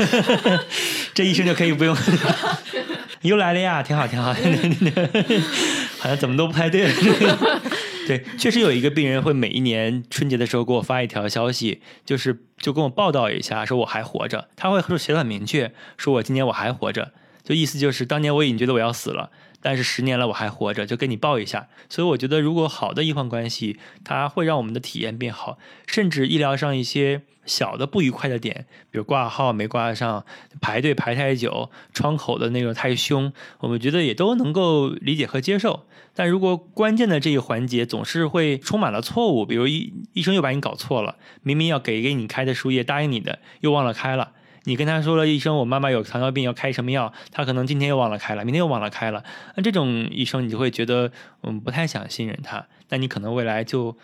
[1.14, 1.96] 这医生就可以不用。
[3.22, 4.34] 又来了呀，挺好挺好。
[6.00, 6.92] 好像怎么都不太对。
[8.08, 14.48] 对，确实有一个病人会每一年春节的时候给我发一条消息，就是就跟我报道一下，说我还活着。
[14.56, 19.30] 他会说写的很明确，说我今年我还活着，就意思就是当年我已经觉得我要死了。
[19.62, 21.68] 但是十年了我还活着，就跟你报一下。
[21.90, 30.24] 所以我觉得，如果好的医患关系，它会让我们的体验变好，甚至医疗上一些小的不愉快的点，比如挂号没挂上、
[30.62, 35.84] 排队排太久、窗口的那个太凶，我们觉得也都能够理解和接受。
[36.14, 44.32] 但如果关键的这一环节总是会充满了错误，比如医医生又把你搞错了，明明要给给你开的输液答应你的，又忘了开了。
[44.64, 49.24] 你跟他说了医生，我妈妈有糖尿病，要开什么药，他可能今天又忘了开了，明天又忘了开了。
[49.56, 51.10] 那这种医生，你就会觉得
[51.42, 52.66] 嗯不太想信任他。
[52.90, 53.96] 那你可能未来就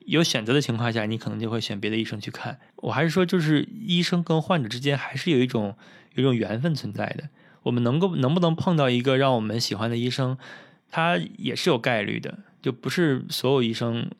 [0.00, 2.58] 有选择的情况下，你可能就会选别的医生去看。
[2.76, 5.74] 我还是说，就是医生跟患者之间还是有一种
[6.14, 7.28] 有一种缘分存在的。
[7.62, 10.36] 我们能够能不能碰到一个让我们喜欢的医生，
[10.90, 14.10] 他也是有概率的，就不是所有医生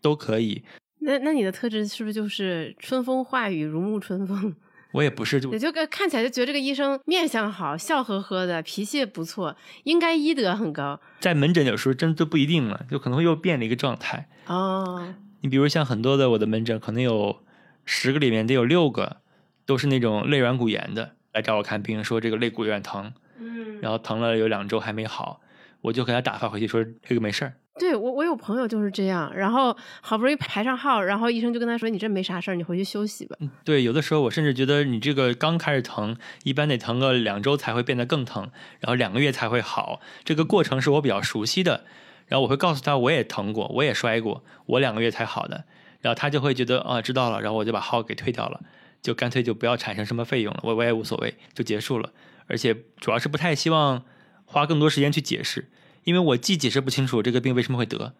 [0.00, 0.62] 都可以。
[1.00, 4.54] 那那你的特质是不是就是春风化雨，如沐春风？
[4.92, 11.00] 我也不是，就也就看起来就觉得这个医生面相好，笑呵呵的，脾气也不错，应该医德很高。
[11.20, 14.28] 在门诊有时候真的不一定了，就可能会又变了一个状态。
[14.46, 17.42] 哦，你比如像很多的我的门诊，可能有
[17.84, 19.16] 十个里面得有六个
[19.64, 25.40] 都是那种肋软骨炎的来找我看病，说这个肋骨有点疼，嗯，然后疼了有两周还没好，
[25.80, 27.54] 我就给他打发回去说这个没事儿。
[27.78, 33.36] 对我我有朋友就是这样，然后好不容易排上号，然后医生就跟他说你这没啥事儿，你回去休息吧。
[33.64, 38.50] 对，有的时候我甚至觉得你这个刚开始疼，一般得疼个两周才会变得更疼，
[38.80, 41.84] 然后两个月才会好，这个过程是我比较熟悉的。
[42.28, 45.64] 然后我会告诉他我也疼过，我也摔过，我两个月才好的，
[46.00, 48.60] 然后他就会觉得啊知道了，然后我就把号给退掉了，
[49.02, 52.10] 就干脆就不要产生什么费用了，我我也无所谓，就结束了。
[52.46, 54.02] 而且主要是不太希望
[54.46, 55.68] 花更多时间去解释，
[56.04, 58.14] 因为我既解释不清楚这个病为什么会得。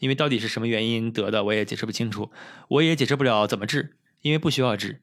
[0.00, 2.30] 因为到底是什么原因得的，我也解释不清楚，
[2.68, 5.00] 我也解释不了怎么治，因为不需要治，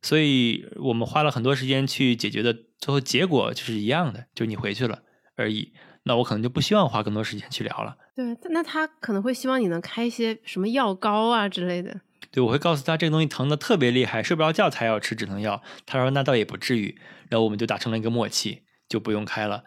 [0.00, 5.02] 所以我们花了很多时间去解决的，最后结果就是一样的，就你回去了
[5.36, 5.74] 而已。
[6.04, 7.96] 那我可能就不希望花更多时间去聊了。
[8.16, 12.00] 对，那他可能会希望你能开一些什么药膏啊之类的。
[12.32, 15.62] 对，我会告诉他这个东西疼的特别厉害，睡不着觉才要吃止疼药。
[15.84, 16.98] 他说那倒也不至于，
[17.28, 19.62] 然后我们就达成了一个默契，就不用开了。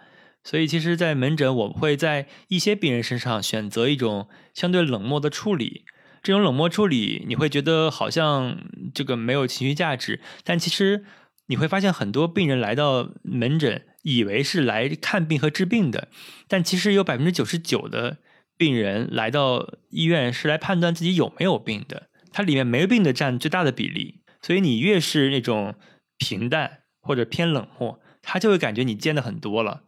[0.45, 5.85] 所以，其实，在门诊，我会在一些病人身上选择一种相对冷漠的处理。
[6.21, 8.59] 这种冷漠处理，你会觉得好像
[8.93, 11.03] 这个没有情绪价值，但其实
[11.47, 16.09] 你会发现，很多病人来到门诊，以为是来看病和治病的，
[16.47, 18.17] 但其实有百分之九十九的
[18.55, 22.09] 病人来到医院是来判断自己有没有病的。
[22.31, 24.21] 它里面没病的占最大的比例。
[24.43, 25.73] 所以，你越是那种
[26.19, 29.84] 平淡或者偏冷漠，他就会感觉你见的很多了。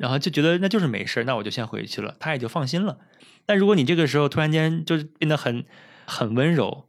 [0.00, 2.98] 然后就觉得那就是没事那我就先回去了，他也就放心了。
[3.46, 5.64] 但如果你这个时候突然间就是变得很
[6.06, 6.86] 很温柔，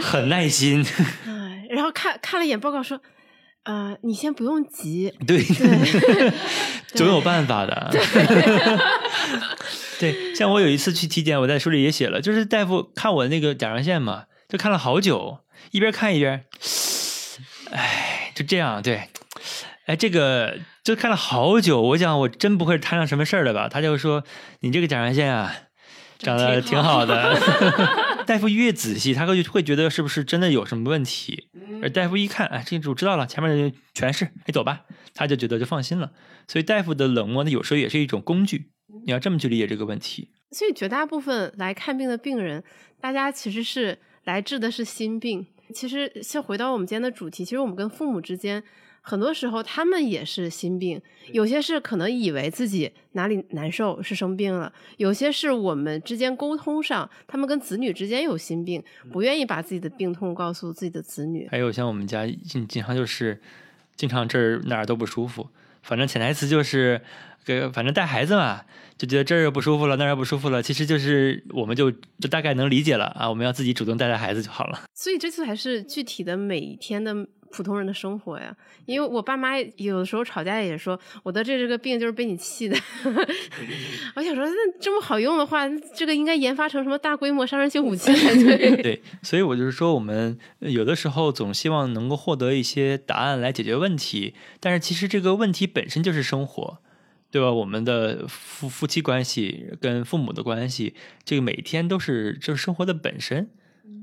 [0.00, 0.84] 很耐心，
[1.70, 3.00] 然后看看了一眼报告说，
[3.62, 5.42] 呃，你先不用急，对
[6.94, 7.90] 总有办法的。
[9.98, 15.38] 对，像我有一次去体检，我在书里也写了，就是大夫看我那个甲状腺嘛，就看了好久，
[15.70, 16.44] 一边看一边，
[17.70, 19.08] 哎，就这样，对，
[19.86, 20.58] 哎，这个。
[20.84, 23.68] 就看了好久，我想我真不会摊上什么事儿了吧？
[23.68, 24.24] 他就说
[24.60, 25.54] 你这个甲状腺啊，
[26.18, 27.38] 长得挺好的。
[28.26, 31.48] 大夫越仔细，他会会觉得是不是真的有什么问题？
[31.82, 34.82] 而大夫一看，哎，这主知道了，前面的全是，你走吧，
[35.14, 36.12] 他就觉得就放心了。
[36.48, 38.70] 所以大夫的冷漠呢，有时候也是一种工具，
[39.04, 40.30] 你要这么去理解这个问题。
[40.50, 42.62] 所以绝大部分来看病的病人，
[43.00, 45.46] 大家其实是来治的是心病。
[45.74, 48.64] 其实，先回到我们今天的主题，其实我们跟父母之间。
[49.04, 51.02] 很多时候他们也是心病，
[51.32, 61.48] 有些是可能以为自己哪里难受是生病了，有些是我们之间沟通上，他们跟子女之间有心病，不愿意把自己的病痛告诉自己的子女。
[61.50, 63.40] 还有像我们家经经常就是
[63.96, 65.48] 经常这儿哪儿都不舒服，
[65.82, 67.00] 反正潜台词就是
[67.44, 68.62] 给反正带孩子嘛，
[68.96, 74.82] 就觉得这儿不舒服了那儿不舒服了，其实就是我们就就大概能理解了啊，我们要自己主动带带孩子就好了。
[74.94, 77.26] 所以这次还是具体的每一天的。
[77.52, 78.56] 普通人的生活呀，
[78.86, 82.76] 因为我爸妈有的时候吵架也说我得这这个病就是被你气的。
[84.16, 88.76] 我想说，那这么好用的话，这个应该研发成什么大规模杀伤性武器才对。
[88.82, 96.78] 对，所以我就是说，我们有的时候总希望能够获得一些答案来解决问题，但是其实这个问题本身就是生活，
[97.30, 97.52] 对吧？
[97.52, 103.50] 我们的夫夫妻关系跟父母的关系，这个每天都是就是生活的本身。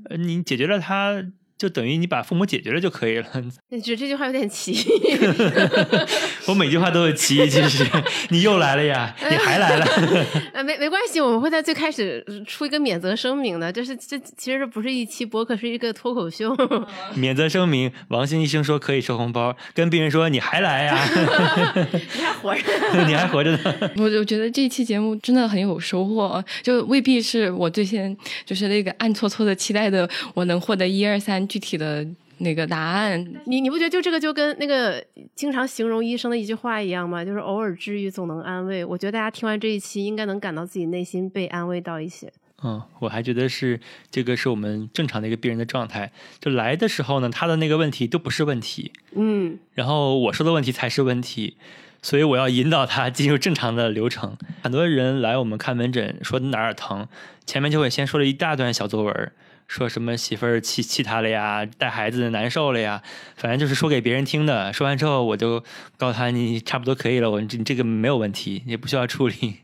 [0.04, 1.24] 呃，你解决了它。
[1.60, 3.26] 就等于你把父母解决了就可以了。
[3.68, 4.74] 你觉得这句话有点奇？
[6.48, 7.84] 我每句话都有歧义，其实
[8.30, 9.84] 你又来了呀，你还来了。
[10.54, 16.56] 呃，没没关系，我们会在最开始出一个免责声明的，就是这其实这不是一期播客，是一个脱口秀。
[17.14, 20.98] 免责声明：王鑫医生说可以收红包，跟病人说你还来呀？
[21.92, 22.62] 你还活着？
[23.06, 23.58] 你还活着呢？
[23.96, 28.16] 我我觉得这一期节目真的很有收获，就未必是我最先
[28.46, 31.46] 就是那个暗搓搓的期待的，我能获得一二三。
[31.50, 32.06] 具体的
[32.38, 35.04] 那个答案，你你不觉得就这个就跟那个
[35.34, 37.24] 经常形容医生的一句话一样吗？
[37.24, 38.84] 就是偶尔治愈总能安慰。
[38.84, 42.32] 我觉得大家听完这一期，应该能感到自己内心被安慰到一些。
[42.62, 46.12] 嗯，我还觉得是这个是我们正常的一个病人的状态。
[46.38, 51.56] 就来的时候呢，他的那个问题都不是问题，嗯，然后我说的问题才是问题，
[52.00, 54.36] 所以我要引导他进入正常的流程。
[54.62, 57.08] 很多人来我们看门诊，说哪儿疼，
[57.46, 59.32] 前面就会先说了一大段小作文，
[59.70, 63.00] 说什么媳妇儿气气他了呀，带孩子难受了呀，
[63.36, 64.72] 反正就是说给别人听的。
[64.72, 65.62] 说完之后，我就
[65.96, 69.58] 告诉他你差不多可以了，我这这个没有问题，也不需要处理。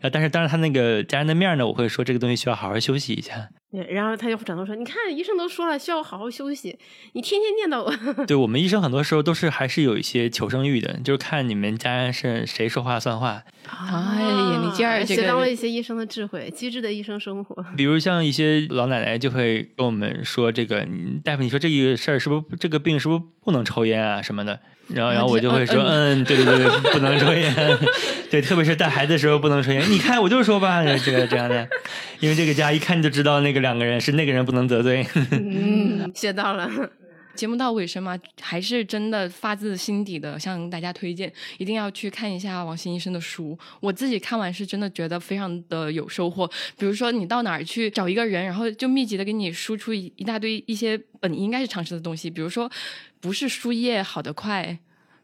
[0.00, 3.48] 然后，但是当着他那个家人的面呢，我会说这个东西需要好好休息一下。
[3.72, 6.78] 对，然后他就转头说：“你看，医生都说了，需要好好休息，
[7.12, 8.24] 你天天念叨我。
[8.24, 13.42] 对我们医生很多时候都是还是有一些求生欲的，就是看你们家人是谁说话算话。
[13.68, 17.64] 哎眼力劲儿这个学到了一些医生的智慧，机智的医生生活。
[17.76, 20.86] 比如像一些老奶奶就会跟我们说这个，
[21.24, 24.60] 大夫你说这个事儿是不是这个病是不是不能抽烟啊什么的？
[24.88, 27.54] 然后然后我就会说， 嗯，对对对对，不能抽烟，
[28.30, 29.82] 对，特别是带孩子的时候不能抽烟。
[29.90, 31.68] 你看我就说吧，这个这样的，
[32.20, 35.06] 因为这个家一看就知道那个两个人是那个人不能得罪。
[35.32, 36.70] 嗯，学到了。
[37.36, 43.56] 节目到尾声嘛，还是真的发自心底的向大家推荐，一定要去看一下王鑫医生的书。
[43.80, 46.50] 我自己看完是真的觉得非常的有收获。
[46.78, 52.70] 比如说你到哪儿去找一个人，然后就密集的给你输出一一大堆一些本应该是常识的东西，比如说
[53.20, 54.78] 不是输液好得快。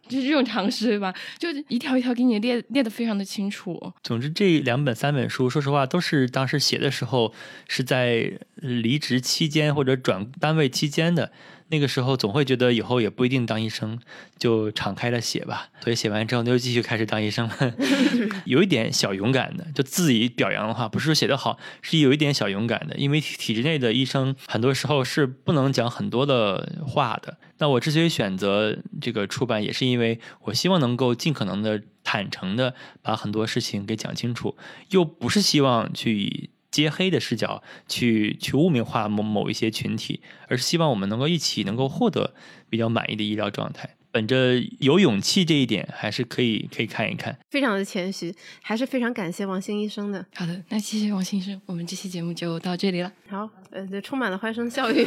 [0.09, 3.81] 就是这种常识对吧，就一条一条给你列列的非常的清楚。
[4.03, 7.33] 总之，这两本三本书，说实话，都是当时写的时候
[7.69, 11.31] 是在离职期间或者转单位期间的。
[11.73, 13.99] 那个时候总会觉得以后也不一定当医生，
[14.39, 15.71] 就敞开了写吧。
[15.81, 17.75] 所以写完之后，就继续开始当医生了，
[18.45, 19.67] 有一点小勇敢的。
[19.75, 22.95] 就自己表扬的话，不是说写得好，是有一点小勇敢的。
[22.97, 27.39] 因为体制内的医生很多时候是不能讲很多的话的。
[27.57, 34.59] 那我之所以选择这个出版，也是因为我希望能够尽可能的坦诚的把很多事情给讲清楚，
[34.91, 36.51] 又不是希望去。
[36.73, 42.35] 揭黑的视角去去污名化某某一些群体，而是希望我们能够一起能够获得
[42.69, 43.91] 比较满意的医疗状态。
[44.11, 47.39] 本着有勇气这一点，还是可以可以看一看。
[47.51, 50.27] 非常的谦虚，还是非常感谢王鑫医生的。
[50.35, 53.11] 好的，那谢谢王鑫医生，我们这期节目就到这里了。
[53.29, 55.07] 好，呃，对，充满了欢声笑语。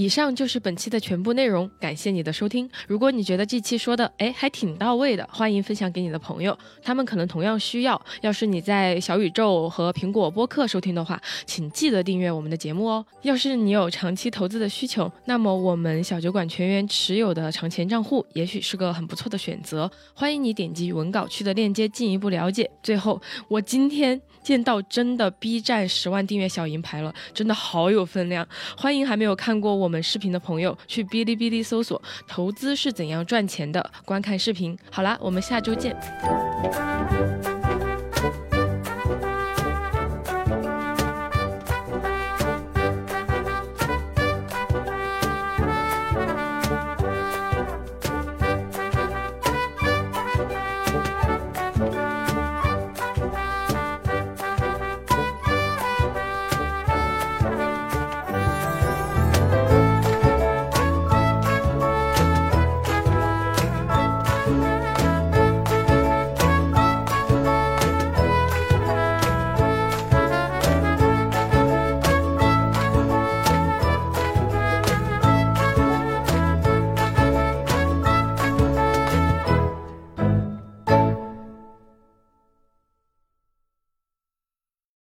[0.00, 2.66] 以上就是本期的全部内容，感谢你的收听。
[2.88, 8.00] 如果你觉得这期说的哎还挺到位的，欢迎分享给你的朋友，他们可能同样需要。
[8.22, 13.04] 要是你在小宇宙和苹果播客收听的话，请记得订阅我们的节目哦。
[13.20, 19.90] 要是你有长期投资的需求，那么我们小酒馆全员持有的长钱账户也许是个很不错的选择。
[20.14, 22.70] 欢迎你点击文稿区的链接进一步了解。
[22.82, 28.46] 最后，我今天见到真的 B 站十万订阅小银牌了，真的好有分量。
[28.76, 34.76] 欢迎还没有看过我们视频的朋友去哔哩哔哩搜索“投资是怎样赚钱的”，观看视频。
[34.90, 35.94] 好啦，我们下周见。